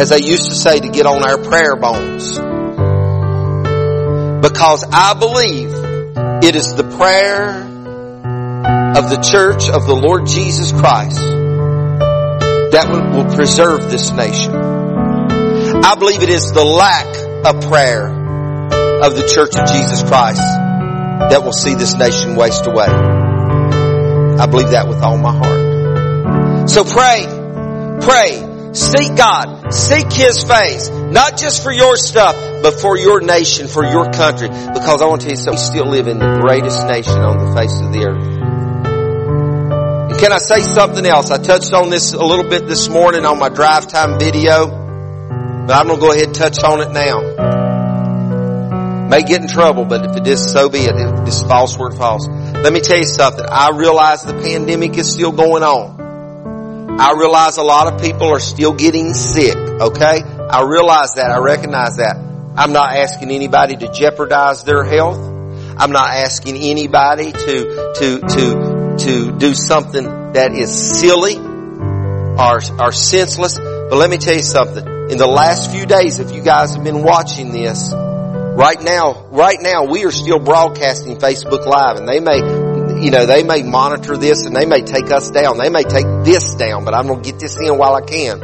as 0.00 0.08
they 0.08 0.18
used 0.18 0.48
to 0.48 0.54
say, 0.54 0.80
to 0.80 0.88
get 0.88 1.04
on 1.04 1.22
our 1.22 1.36
prayer 1.36 1.76
bones. 1.76 2.49
Because 4.40 4.84
I 4.90 5.14
believe 5.14 5.70
it 6.42 6.56
is 6.56 6.74
the 6.74 6.84
prayer 6.84 7.62
of 8.96 9.10
the 9.10 9.20
church 9.22 9.68
of 9.68 9.86
the 9.86 9.94
Lord 9.94 10.26
Jesus 10.26 10.72
Christ 10.72 11.18
that 11.18 12.88
will, 12.88 13.34
preserve 13.34 13.90
this 13.90 14.10
nation. 14.12 14.54
I 14.54 15.94
believe 15.96 16.22
it 16.22 16.28
is 16.28 16.52
the 16.52 16.64
lack 16.64 17.06
of 17.44 17.68
prayer 17.68 18.06
of 18.08 19.16
the 19.16 19.26
church 19.26 19.56
of 19.56 19.66
Jesus 19.68 20.02
Christ 20.02 20.40
that 20.40 21.42
will 21.44 21.52
see 21.52 21.74
this 21.74 21.94
nation 21.94 22.36
waste 22.36 22.66
away. 22.66 22.86
I 22.86 24.46
believe 24.46 24.70
that 24.70 24.88
with 24.88 25.02
all 25.02 25.18
my 25.18 25.32
heart. 25.32 26.70
So 26.70 26.84
pray, 26.84 27.26
pray, 28.00 28.49
Seek 28.72 29.16
God. 29.16 29.72
Seek 29.72 30.12
His 30.12 30.44
face. 30.44 30.88
Not 30.88 31.36
just 31.36 31.62
for 31.62 31.72
your 31.72 31.96
stuff, 31.96 32.36
but 32.62 32.80
for 32.80 32.96
your 32.96 33.20
nation, 33.20 33.66
for 33.66 33.84
your 33.84 34.10
country. 34.12 34.48
Because 34.48 35.02
I 35.02 35.06
want 35.06 35.22
to 35.22 35.26
tell 35.26 35.36
you 35.36 35.42
something, 35.42 35.60
we 35.60 35.66
still 35.66 35.86
live 35.86 36.06
in 36.06 36.18
the 36.18 36.38
greatest 36.40 36.86
nation 36.86 37.18
on 37.18 37.44
the 37.44 37.54
face 37.54 37.80
of 37.80 37.92
the 37.92 38.04
earth. 38.04 38.22
And 40.10 40.18
can 40.20 40.32
I 40.32 40.38
say 40.38 40.60
something 40.60 41.04
else? 41.04 41.30
I 41.30 41.38
touched 41.38 41.72
on 41.72 41.90
this 41.90 42.12
a 42.12 42.24
little 42.24 42.48
bit 42.48 42.68
this 42.68 42.88
morning 42.88 43.24
on 43.24 43.38
my 43.38 43.48
drive 43.48 43.88
time 43.88 44.18
video, 44.20 44.68
but 44.68 45.72
I'm 45.76 45.88
going 45.88 45.98
to 45.98 46.06
go 46.06 46.12
ahead 46.12 46.26
and 46.26 46.34
touch 46.34 46.62
on 46.62 46.80
it 46.80 46.92
now. 46.92 47.48
May 49.08 49.22
get 49.24 49.42
in 49.42 49.48
trouble, 49.48 49.84
but 49.86 50.06
if 50.06 50.16
it 50.16 50.26
is, 50.28 50.52
so 50.52 50.68
be 50.68 50.78
it. 50.78 50.94
If 50.94 51.24
this 51.24 51.42
false 51.42 51.76
where 51.76 51.88
it 51.90 51.96
falls. 51.96 52.28
Let 52.28 52.72
me 52.72 52.80
tell 52.80 52.98
you 52.98 53.06
something. 53.06 53.44
I 53.44 53.70
realize 53.70 54.22
the 54.22 54.34
pandemic 54.34 54.96
is 54.96 55.12
still 55.12 55.32
going 55.32 55.64
on. 55.64 55.99
I 57.00 57.14
realize 57.16 57.56
a 57.56 57.62
lot 57.62 57.90
of 57.90 58.02
people 58.02 58.26
are 58.26 58.40
still 58.40 58.74
getting 58.74 59.14
sick, 59.14 59.56
okay? 59.56 60.22
I 60.22 60.62
realize 60.68 61.14
that. 61.14 61.30
I 61.30 61.38
recognize 61.38 61.96
that. 61.96 62.14
I'm 62.58 62.74
not 62.74 62.94
asking 62.94 63.30
anybody 63.30 63.74
to 63.76 63.90
jeopardize 63.90 64.64
their 64.64 64.84
health. 64.84 65.16
I'm 65.78 65.92
not 65.92 66.10
asking 66.10 66.58
anybody 66.58 67.32
to, 67.32 67.92
to, 67.94 68.20
to, 68.20 68.96
to 68.98 69.38
do 69.38 69.54
something 69.54 70.04
that 70.34 70.52
is 70.52 71.00
silly 71.00 71.38
or, 71.38 72.60
or 72.78 72.92
senseless. 72.92 73.56
But 73.56 73.94
let 73.96 74.10
me 74.10 74.18
tell 74.18 74.36
you 74.36 74.42
something. 74.42 74.86
In 75.10 75.16
the 75.16 75.26
last 75.26 75.70
few 75.70 75.86
days, 75.86 76.18
if 76.18 76.32
you 76.32 76.42
guys 76.42 76.74
have 76.74 76.84
been 76.84 77.02
watching 77.02 77.50
this, 77.50 77.94
right 77.94 78.80
now, 78.82 79.26
right 79.30 79.58
now 79.58 79.84
we 79.84 80.04
are 80.04 80.12
still 80.12 80.38
broadcasting 80.38 81.16
Facebook 81.16 81.64
Live 81.64 81.96
and 81.96 82.06
they 82.06 82.20
may, 82.20 82.40
you 83.00 83.10
know, 83.10 83.26
they 83.26 83.42
may 83.42 83.62
monitor 83.62 84.16
this 84.16 84.46
and 84.46 84.54
they 84.54 84.66
may 84.66 84.82
take 84.82 85.10
us 85.10 85.30
down. 85.30 85.58
They 85.58 85.70
may 85.70 85.84
take 85.84 86.06
this 86.24 86.54
down, 86.54 86.84
but 86.84 86.94
I'm 86.94 87.06
going 87.06 87.22
to 87.22 87.30
get 87.30 87.40
this 87.40 87.56
in 87.60 87.78
while 87.78 87.94
I 87.94 88.02
can. 88.02 88.40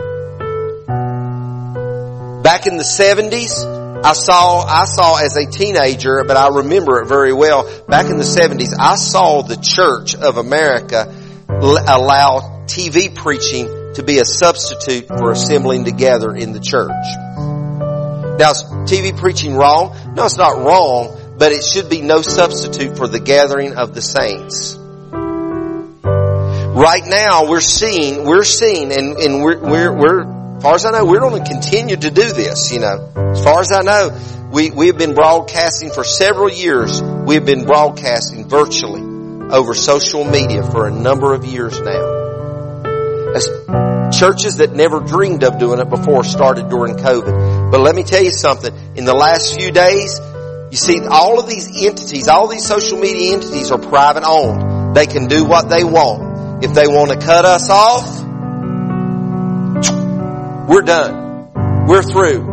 Back 2.43 2.67
in 2.67 2.77
the 2.77 2.85
70s, 2.85 4.05
I 4.05 4.13
saw, 4.13 4.61
I 4.61 4.85
saw 4.85 5.17
as 5.17 5.37
a 5.37 5.51
teenager, 5.51 6.23
but 6.25 6.37
I 6.37 6.49
remember 6.49 7.03
it 7.03 7.09
very 7.09 7.33
well. 7.33 7.65
Back 7.87 8.07
in 8.07 8.19
the 8.19 8.25
70s, 8.25 8.75
I 8.79 8.97
saw 8.97 9.43
the 9.43 9.57
Church 9.57 10.15
of 10.15 10.37
America 10.37 11.13
allow 11.49 12.65
TV 12.67 13.15
preaching 13.15 13.67
to 13.95 14.03
be 14.03 14.19
a 14.19 14.25
substitute 14.25 15.09
for 15.09 15.31
assembling 15.33 15.85
together 15.85 16.35
in 16.35 16.53
the 16.53 16.61
church. 16.61 16.91
Now, 18.39 18.51
is 18.51 18.63
TV 18.85 19.17
preaching 19.17 19.55
wrong? 19.55 19.97
No, 20.15 20.27
it's 20.27 20.37
not 20.37 20.59
wrong, 20.59 21.17
but 21.39 21.53
it 21.53 21.63
should 21.63 21.89
be 21.91 22.01
no 22.01 22.23
substitute 22.23 22.97
for 22.97 23.09
the 23.09 23.21
gathering 23.21 23.75
of 23.75 23.95
the 23.95 24.03
saints. 24.03 24.77
Right 26.77 27.05
now, 27.07 27.49
we're 27.49 27.61
seeing, 27.61 28.25
we're 28.25 28.45
seeing, 28.45 28.93
and, 28.93 29.17
and 29.17 29.43
we're, 29.43 29.59
we're, 29.59 29.93
we're 29.93 30.37
as 30.57 30.63
far 30.63 30.75
as 30.75 30.87
I 30.87 30.91
know, 30.91 31.05
we're 31.05 31.21
going 31.21 31.43
to 31.43 31.51
continue 31.51 31.97
to 31.97 32.11
do 32.11 32.33
this, 32.33 32.73
you 32.73 32.81
know. 32.81 33.13
As 33.15 33.45
far 33.45 33.61
as 33.61 33.73
I 33.73 33.83
know, 33.83 34.19
we, 34.51 34.71
we 34.71 34.87
have 34.87 34.97
been 34.97 35.15
broadcasting 35.15 35.91
for 35.91 36.03
several 36.03 36.51
years. 36.51 37.03
We 37.03 37.35
have 37.35 37.45
been 37.45 37.67
broadcasting 37.67 38.49
virtually 38.49 39.03
over 39.51 39.75
social 39.75 40.25
media 40.25 40.63
for 40.63 40.87
a 40.87 40.91
number 40.91 41.35
of 41.35 41.45
years 41.45 41.79
now. 41.79 43.35
As 43.35 43.49
churches 44.19 44.57
that 44.59 44.73
never 44.73 45.01
dreamed 45.01 45.45
of 45.45 45.59
doing 45.59 45.79
it 45.79 45.91
before 45.91 46.25
started 46.25 46.71
during 46.71 46.97
COVID. 46.97 47.71
But 47.71 47.81
let 47.81 47.95
me 47.95 48.03
tell 48.03 48.23
you 48.23 48.31
something. 48.31 48.75
In 48.97 49.05
the 49.05 49.15
last 49.15 49.59
few 49.59 49.71
days, 49.73 50.19
you 50.71 50.77
see, 50.77 51.01
all 51.07 51.39
of 51.39 51.49
these 51.49 51.87
entities, 51.87 52.29
all 52.29 52.49
these 52.49 52.67
social 52.67 52.99
media 52.99 53.35
entities 53.35 53.71
are 53.71 53.79
private 53.79 54.25
owned. 54.27 54.97
They 54.97 55.07
can 55.07 55.29
do 55.29 55.45
what 55.45 55.69
they 55.69 55.85
want. 55.85 56.65
If 56.65 56.75
they 56.75 56.89
want 56.89 57.13
to 57.13 57.19
cut 57.19 57.45
us 57.45 57.71
off, 57.71 58.23
we're 60.69 60.83
done. 60.83 61.87
We're 61.87 62.03
through. 62.03 62.51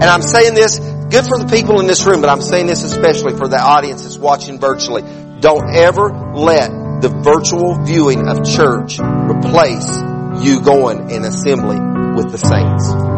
And 0.00 0.04
I'm 0.04 0.22
saying 0.22 0.54
this 0.54 0.78
good 0.78 1.26
for 1.26 1.38
the 1.38 1.48
people 1.50 1.80
in 1.80 1.86
this 1.86 2.06
room, 2.06 2.22
but 2.22 2.30
I'm 2.30 2.40
saying 2.40 2.66
this 2.66 2.84
especially 2.84 3.36
for 3.36 3.48
the 3.48 3.60
audience 3.60 4.04
that's 4.04 4.16
watching 4.16 4.58
virtually. 4.58 5.02
Don't 5.40 5.74
ever 5.74 6.32
let 6.34 6.70
the 7.02 7.08
virtual 7.08 7.84
viewing 7.84 8.28
of 8.28 8.44
church 8.44 8.98
replace 9.00 9.98
you 10.42 10.62
going 10.62 11.10
in 11.10 11.24
assembly 11.24 11.78
with 12.14 12.30
the 12.30 12.38
saints. 12.38 13.09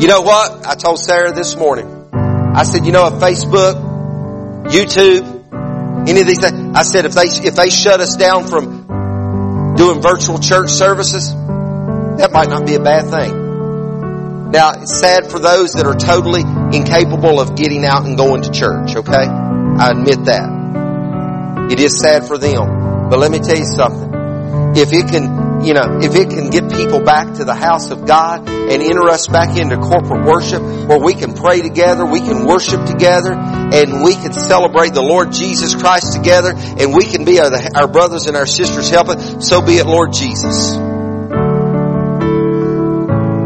You 0.00 0.06
know 0.06 0.20
what? 0.20 0.64
I 0.64 0.74
told 0.76 1.00
Sarah 1.00 1.32
this 1.32 1.56
morning. 1.56 2.10
I 2.12 2.62
said, 2.62 2.86
you 2.86 2.92
know, 2.92 3.08
if 3.08 3.14
Facebook, 3.14 3.74
YouTube, 4.66 6.08
any 6.08 6.20
of 6.20 6.26
these 6.26 6.40
things, 6.40 6.76
I 6.76 6.82
said 6.82 7.04
if 7.04 7.14
they, 7.14 7.26
if 7.26 7.56
they 7.56 7.68
shut 7.68 8.00
us 8.00 8.14
down 8.14 8.46
from 8.46 9.74
doing 9.76 10.00
virtual 10.00 10.38
church 10.38 10.70
services, 10.70 11.34
that 11.34 12.30
might 12.32 12.48
not 12.48 12.64
be 12.64 12.74
a 12.74 12.80
bad 12.80 13.10
thing. 13.10 14.50
Now, 14.50 14.72
it's 14.80 14.98
sad 14.98 15.30
for 15.30 15.38
those 15.38 15.74
that 15.74 15.86
are 15.86 15.94
totally 15.96 16.42
incapable 16.42 17.40
of 17.40 17.56
getting 17.56 17.84
out 17.84 18.06
and 18.06 18.16
going 18.16 18.42
to 18.42 18.50
church, 18.50 18.96
okay? 18.96 19.26
I 19.26 19.90
admit 19.90 20.24
that. 20.24 21.70
It 21.70 21.80
is 21.80 21.98
sad 21.98 22.26
for 22.26 22.38
them. 22.38 23.10
But 23.10 23.18
let 23.18 23.30
me 23.30 23.40
tell 23.40 23.58
you 23.58 23.66
something. 23.66 24.10
If 24.76 24.92
it 24.92 25.08
can, 25.10 25.26
you 25.62 25.74
know, 25.74 25.98
if 26.00 26.14
it 26.14 26.30
can 26.30 26.50
get 26.50 26.70
people 26.72 27.00
back 27.00 27.34
to 27.34 27.44
the 27.44 27.54
house 27.54 27.90
of 27.90 28.06
God 28.06 28.48
and 28.48 28.82
enter 28.82 29.08
us 29.08 29.26
back 29.26 29.56
into 29.58 29.76
corporate 29.76 30.24
worship 30.24 30.62
where 30.62 31.00
we 31.00 31.14
can 31.14 31.34
pray 31.34 31.60
together, 31.60 32.06
we 32.06 32.20
can 32.20 32.46
worship 32.46 32.84
together, 32.86 33.32
and 33.32 34.02
we 34.04 34.14
can 34.14 34.32
celebrate 34.32 34.94
the 34.94 35.02
Lord 35.02 35.32
Jesus 35.32 35.74
Christ 35.74 36.12
together, 36.12 36.52
and 36.54 36.94
we 36.94 37.04
can 37.04 37.24
be 37.24 37.40
our, 37.40 37.50
our 37.74 37.88
brothers 37.88 38.26
and 38.26 38.36
our 38.36 38.46
sisters 38.46 38.88
helping, 38.88 39.40
so 39.40 39.60
be 39.60 39.78
it 39.78 39.86
Lord 39.86 40.12
Jesus. 40.12 40.76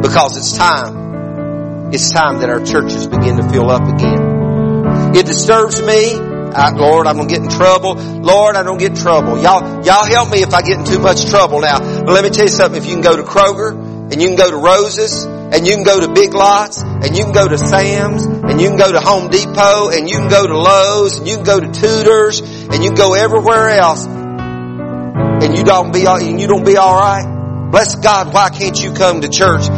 Because 0.03 0.37
it's 0.37 0.57
time. 0.57 1.93
It's 1.93 2.11
time 2.13 2.41
that 2.41 2.51
our 2.51 2.65
churches 2.65 3.07
begin 3.07 3.37
to 3.37 3.49
fill 3.49 3.71
up 3.71 3.83
again. 3.83 5.17
It 5.17 5.27
disturbs 5.27 5.81
me 5.81 6.33
I, 6.55 6.71
Lord, 6.71 7.07
I'm 7.07 7.17
gonna 7.17 7.29
get 7.29 7.43
in 7.43 7.49
trouble. 7.49 7.95
Lord, 7.95 8.57
I 8.57 8.63
don't 8.63 8.79
get 8.79 8.91
in 8.93 8.97
trouble. 8.97 9.41
Y'all, 9.43 9.85
y'all 9.85 10.05
help 10.05 10.31
me 10.31 10.43
if 10.43 10.53
I 10.53 10.61
get 10.61 10.79
in 10.79 10.85
too 10.85 10.99
much 10.99 11.25
trouble 11.27 11.61
now. 11.61 11.79
But 12.05 12.15
let 12.15 12.25
me 12.25 12.31
tell 12.31 12.45
you 12.45 12.51
something. 12.51 12.83
If 12.83 12.89
you 12.89 12.95
can 12.95 13.03
go 13.03 13.17
to 13.17 13.23
Kroger 13.23 13.71
and 14.13 14.21
you 14.21 14.29
can 14.29 14.37
go 14.37 14.51
to 14.51 14.57
Roses 14.57 15.25
and 15.25 15.67
you 15.67 15.75
can 15.75 15.85
go 15.85 16.01
to 16.01 16.13
Big 16.13 16.35
Lots 16.35 16.83
and 16.83 17.17
you 17.17 17.25
can 17.25 17.33
go 17.33 17.47
to 17.47 17.57
Sam's 17.57 18.25
and 18.25 18.61
you 18.61 18.69
can 18.69 18.77
go 18.77 18.91
to 18.91 19.01
Home 19.01 19.31
Depot 19.31 19.91
and 19.91 20.09
you 20.11 20.17
can 20.17 20.29
go 20.29 20.47
to 20.47 20.59
Lowe's 20.59 21.19
and 21.19 21.29
you 21.29 21.37
can 21.37 21.45
go 21.45 21.61
to 21.61 21.71
Tudor's 21.71 22.41
and 22.41 22.83
you 22.83 22.91
can 22.91 22.95
go 22.95 23.15
everywhere 23.15 23.69
else 23.69 24.05
and 24.07 25.57
you 25.57 25.65
don't 25.65 25.93
be, 25.93 26.05
and 26.07 26.41
you 26.41 26.47
don't 26.47 26.65
be 26.65 26.77
alright. 26.77 27.71
Bless 27.71 27.95
God. 27.97 28.33
Why 28.33 28.51
can't 28.51 28.83
you 28.83 28.93
come 28.93 29.21
to 29.23 29.29
church? 29.29 29.69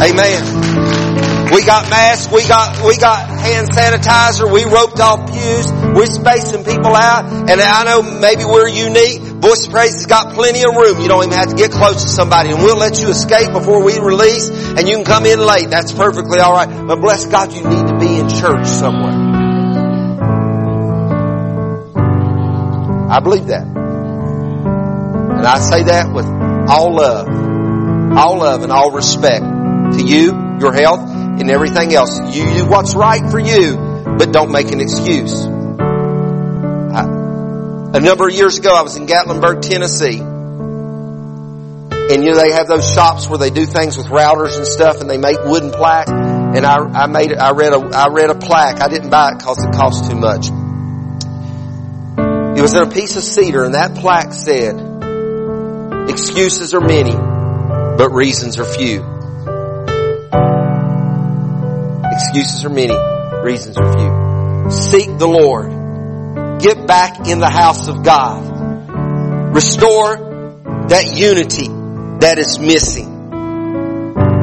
Amen. 0.00 0.64
We 1.52 1.62
got 1.64 1.88
masks, 1.88 2.32
we 2.32 2.42
got, 2.48 2.84
we 2.84 2.96
got 2.96 3.28
hand 3.28 3.68
sanitizer, 3.70 4.50
we 4.50 4.64
roped 4.64 4.98
off 4.98 5.30
pews, 5.30 5.72
we're 5.94 6.06
spacing 6.06 6.64
people 6.64 6.96
out, 6.96 7.26
and 7.26 7.60
I 7.60 7.84
know 7.84 8.02
maybe 8.02 8.44
we're 8.44 8.66
unique. 8.66 9.33
Voice 9.40 9.66
of 9.66 9.72
Praise 9.72 9.94
has 9.94 10.06
got 10.06 10.34
plenty 10.34 10.62
of 10.62 10.74
room. 10.74 11.00
You 11.00 11.08
don't 11.08 11.24
even 11.24 11.36
have 11.36 11.48
to 11.50 11.56
get 11.56 11.70
close 11.70 12.02
to 12.02 12.08
somebody, 12.08 12.50
and 12.50 12.58
we'll 12.62 12.78
let 12.78 13.00
you 13.00 13.08
escape 13.08 13.52
before 13.52 13.82
we 13.82 13.98
release, 13.98 14.48
and 14.48 14.88
you 14.88 14.96
can 14.96 15.04
come 15.04 15.26
in 15.26 15.38
late. 15.38 15.70
That's 15.70 15.92
perfectly 15.92 16.40
alright. 16.40 16.68
But 16.86 17.00
bless 17.00 17.26
God, 17.26 17.52
you 17.52 17.62
need 17.62 17.86
to 17.86 17.98
be 17.98 18.18
in 18.18 18.28
church 18.28 18.66
somewhere. 18.66 19.12
I 23.10 23.20
believe 23.20 23.46
that. 23.46 23.66
And 25.44 25.46
I 25.46 25.58
say 25.58 25.82
that 25.84 26.12
with 26.12 26.26
all 26.26 26.94
love, 26.94 27.28
all 28.16 28.38
love 28.38 28.62
and 28.62 28.72
all 28.72 28.90
respect 28.92 29.44
to 29.44 30.04
you, 30.04 30.32
your 30.58 30.72
health, 30.72 31.08
and 31.08 31.50
everything 31.50 31.94
else. 31.94 32.18
You 32.34 32.44
do 32.54 32.66
what's 32.66 32.94
right 32.94 33.30
for 33.30 33.38
you, 33.38 33.76
but 34.18 34.32
don't 34.32 34.50
make 34.50 34.72
an 34.72 34.80
excuse. 34.80 35.53
A 37.94 38.00
number 38.00 38.26
of 38.26 38.34
years 38.34 38.58
ago, 38.58 38.74
I 38.74 38.82
was 38.82 38.96
in 38.96 39.06
Gatlinburg, 39.06 39.62
Tennessee. 39.62 40.18
And 40.18 42.24
you 42.24 42.32
know, 42.32 42.36
they 42.36 42.50
have 42.50 42.66
those 42.66 42.92
shops 42.92 43.28
where 43.28 43.38
they 43.38 43.50
do 43.50 43.66
things 43.66 43.96
with 43.96 44.08
routers 44.08 44.56
and 44.56 44.66
stuff 44.66 45.00
and 45.00 45.08
they 45.08 45.16
make 45.16 45.36
wooden 45.44 45.70
plaques. 45.70 46.10
And 46.10 46.66
I, 46.66 46.78
I 46.78 47.06
made, 47.06 47.32
I 47.32 47.52
read 47.52 47.72
a, 47.72 47.78
I 47.78 48.08
read 48.08 48.30
a 48.30 48.34
plaque. 48.34 48.80
I 48.80 48.88
didn't 48.88 49.10
buy 49.10 49.28
it 49.28 49.38
because 49.38 49.64
it 49.64 49.72
cost 49.74 50.10
too 50.10 50.16
much. 50.16 50.48
It 52.58 52.62
was 52.62 52.74
in 52.74 52.82
a 52.82 52.90
piece 52.90 53.14
of 53.14 53.22
cedar 53.22 53.62
and 53.62 53.74
that 53.74 53.94
plaque 53.94 54.32
said, 54.32 54.74
excuses 56.10 56.74
are 56.74 56.80
many, 56.80 57.14
but 57.14 58.10
reasons 58.10 58.58
are 58.58 58.64
few. 58.64 59.04
Excuses 62.10 62.64
are 62.64 62.70
many, 62.70 62.96
reasons 63.44 63.76
are 63.76 63.92
few. 63.92 64.72
Seek 64.72 65.16
the 65.16 65.28
Lord. 65.28 65.83
Get 66.64 66.86
back 66.86 67.28
in 67.28 67.40
the 67.40 67.50
house 67.50 67.88
of 67.88 68.02
God. 68.02 69.54
Restore 69.54 70.16
that 70.88 71.14
unity 71.14 71.68
that 72.20 72.38
is 72.38 72.58
missing. 72.58 73.04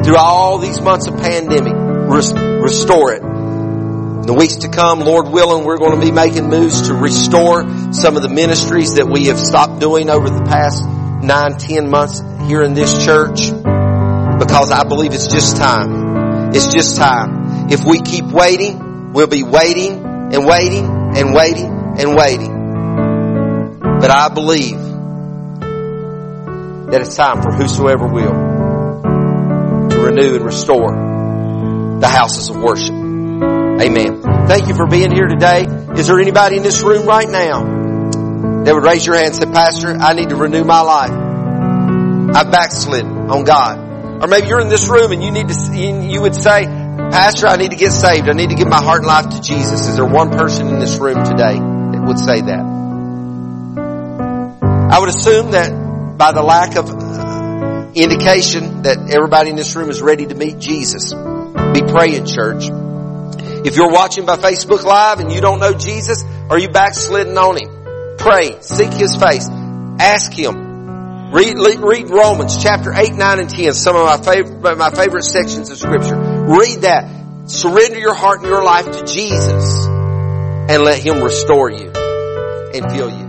Through 0.04 0.16
all 0.16 0.58
these 0.58 0.80
months 0.80 1.08
of 1.08 1.16
pandemic, 1.16 1.74
restore 1.74 3.12
it. 3.12 3.22
In 3.22 4.22
the 4.22 4.34
weeks 4.34 4.58
to 4.58 4.68
come, 4.68 5.00
Lord 5.00 5.30
willing, 5.30 5.64
we're 5.64 5.78
going 5.78 5.98
to 5.98 6.06
be 6.06 6.12
making 6.12 6.48
moves 6.48 6.82
to 6.82 6.94
restore 6.94 7.64
some 7.92 8.14
of 8.14 8.22
the 8.22 8.28
ministries 8.28 8.94
that 8.94 9.08
we 9.08 9.24
have 9.26 9.40
stopped 9.40 9.80
doing 9.80 10.08
over 10.08 10.30
the 10.30 10.44
past 10.44 10.84
nine, 10.84 11.58
ten 11.58 11.90
months 11.90 12.20
here 12.46 12.62
in 12.62 12.74
this 12.74 13.04
church. 13.04 13.50
Because 13.50 14.70
I 14.70 14.84
believe 14.84 15.12
it's 15.12 15.26
just 15.26 15.56
time. 15.56 16.54
It's 16.54 16.72
just 16.72 16.96
time. 16.96 17.68
If 17.72 17.84
we 17.84 18.00
keep 18.00 18.26
waiting, 18.26 19.12
we'll 19.12 19.26
be 19.26 19.42
waiting 19.42 20.04
and 20.32 20.46
waiting 20.46 20.86
and 21.16 21.34
waiting 21.34 21.81
and 21.98 22.16
waiting. 22.16 22.62
But 23.80 24.10
I 24.10 24.28
believe 24.28 24.78
that 26.90 27.00
it's 27.00 27.16
time 27.16 27.40
for 27.40 27.52
whosoever 27.52 28.06
will 28.06 28.32
to 29.88 29.98
renew 29.98 30.34
and 30.34 30.44
restore 30.44 30.90
the 32.00 32.08
houses 32.08 32.48
of 32.50 32.56
worship. 32.56 32.94
Amen. 32.94 34.22
Thank 34.46 34.68
you 34.68 34.74
for 34.74 34.86
being 34.86 35.10
here 35.10 35.26
today. 35.26 35.64
Is 35.96 36.08
there 36.08 36.20
anybody 36.20 36.56
in 36.56 36.62
this 36.62 36.82
room 36.82 37.06
right 37.06 37.28
now 37.28 38.62
that 38.64 38.74
would 38.74 38.84
raise 38.84 39.06
your 39.06 39.16
hand 39.16 39.28
and 39.28 39.36
say, 39.36 39.50
Pastor, 39.50 39.96
I 39.96 40.14
need 40.14 40.30
to 40.30 40.36
renew 40.36 40.64
my 40.64 40.80
life. 40.80 41.12
I've 42.36 42.50
backslid 42.50 43.04
on 43.04 43.44
God. 43.44 44.22
Or 44.22 44.28
maybe 44.28 44.48
you're 44.48 44.60
in 44.60 44.68
this 44.68 44.88
room 44.88 45.12
and 45.12 45.22
you 45.22 45.30
need 45.30 45.48
to, 45.48 45.54
you 45.74 46.22
would 46.22 46.34
say, 46.34 46.64
Pastor, 46.64 47.46
I 47.46 47.56
need 47.56 47.70
to 47.70 47.76
get 47.76 47.92
saved. 47.92 48.28
I 48.28 48.32
need 48.32 48.50
to 48.50 48.56
give 48.56 48.68
my 48.68 48.82
heart 48.82 48.98
and 48.98 49.06
life 49.06 49.30
to 49.30 49.40
Jesus. 49.40 49.88
Is 49.88 49.96
there 49.96 50.04
one 50.04 50.30
person 50.30 50.68
in 50.68 50.78
this 50.78 50.98
room 50.98 51.24
today 51.24 51.71
would 52.06 52.18
say 52.18 52.40
that? 52.40 52.82
I 54.92 54.98
would 54.98 55.08
assume 55.08 55.52
that 55.52 56.18
by 56.18 56.32
the 56.32 56.42
lack 56.42 56.76
of 56.76 56.90
uh, 56.90 57.92
indication 57.94 58.82
that 58.82 59.10
everybody 59.10 59.50
in 59.50 59.56
this 59.56 59.74
room 59.74 59.88
is 59.88 60.02
ready 60.02 60.26
to 60.26 60.34
meet 60.34 60.58
Jesus. 60.58 61.12
Be 61.14 61.82
praying, 61.82 62.26
church. 62.26 62.68
If 63.64 63.76
you're 63.76 63.90
watching 63.90 64.26
by 64.26 64.36
Facebook 64.36 64.82
Live 64.82 65.20
and 65.20 65.32
you 65.32 65.40
don't 65.40 65.60
know 65.60 65.72
Jesus, 65.72 66.24
are 66.50 66.58
you 66.58 66.68
backslidden 66.68 67.38
on 67.38 67.56
Him? 67.56 68.16
Pray. 68.18 68.60
Seek 68.60 68.92
His 68.92 69.16
face. 69.16 69.48
Ask 69.48 70.32
Him. 70.32 71.32
Read, 71.32 71.56
read 71.56 72.10
Romans 72.10 72.62
chapter 72.62 72.92
8, 72.92 73.14
9, 73.14 73.38
and 73.38 73.48
10. 73.48 73.72
Some 73.72 73.96
of 73.96 74.04
my 74.04 74.18
favorite, 74.18 74.76
my 74.76 74.90
favorite 74.90 75.22
sections 75.22 75.70
of 75.70 75.78
scripture. 75.78 76.16
Read 76.18 76.82
that. 76.82 77.08
Surrender 77.46 77.98
your 77.98 78.14
heart 78.14 78.40
and 78.40 78.48
your 78.48 78.62
life 78.62 78.90
to 78.92 79.04
Jesus 79.04 80.01
and 80.68 80.82
let 80.82 80.98
Him 80.98 81.22
restore 81.22 81.70
you 81.70 81.90
and 81.90 82.90
fill 82.92 83.10
you. 83.10 83.21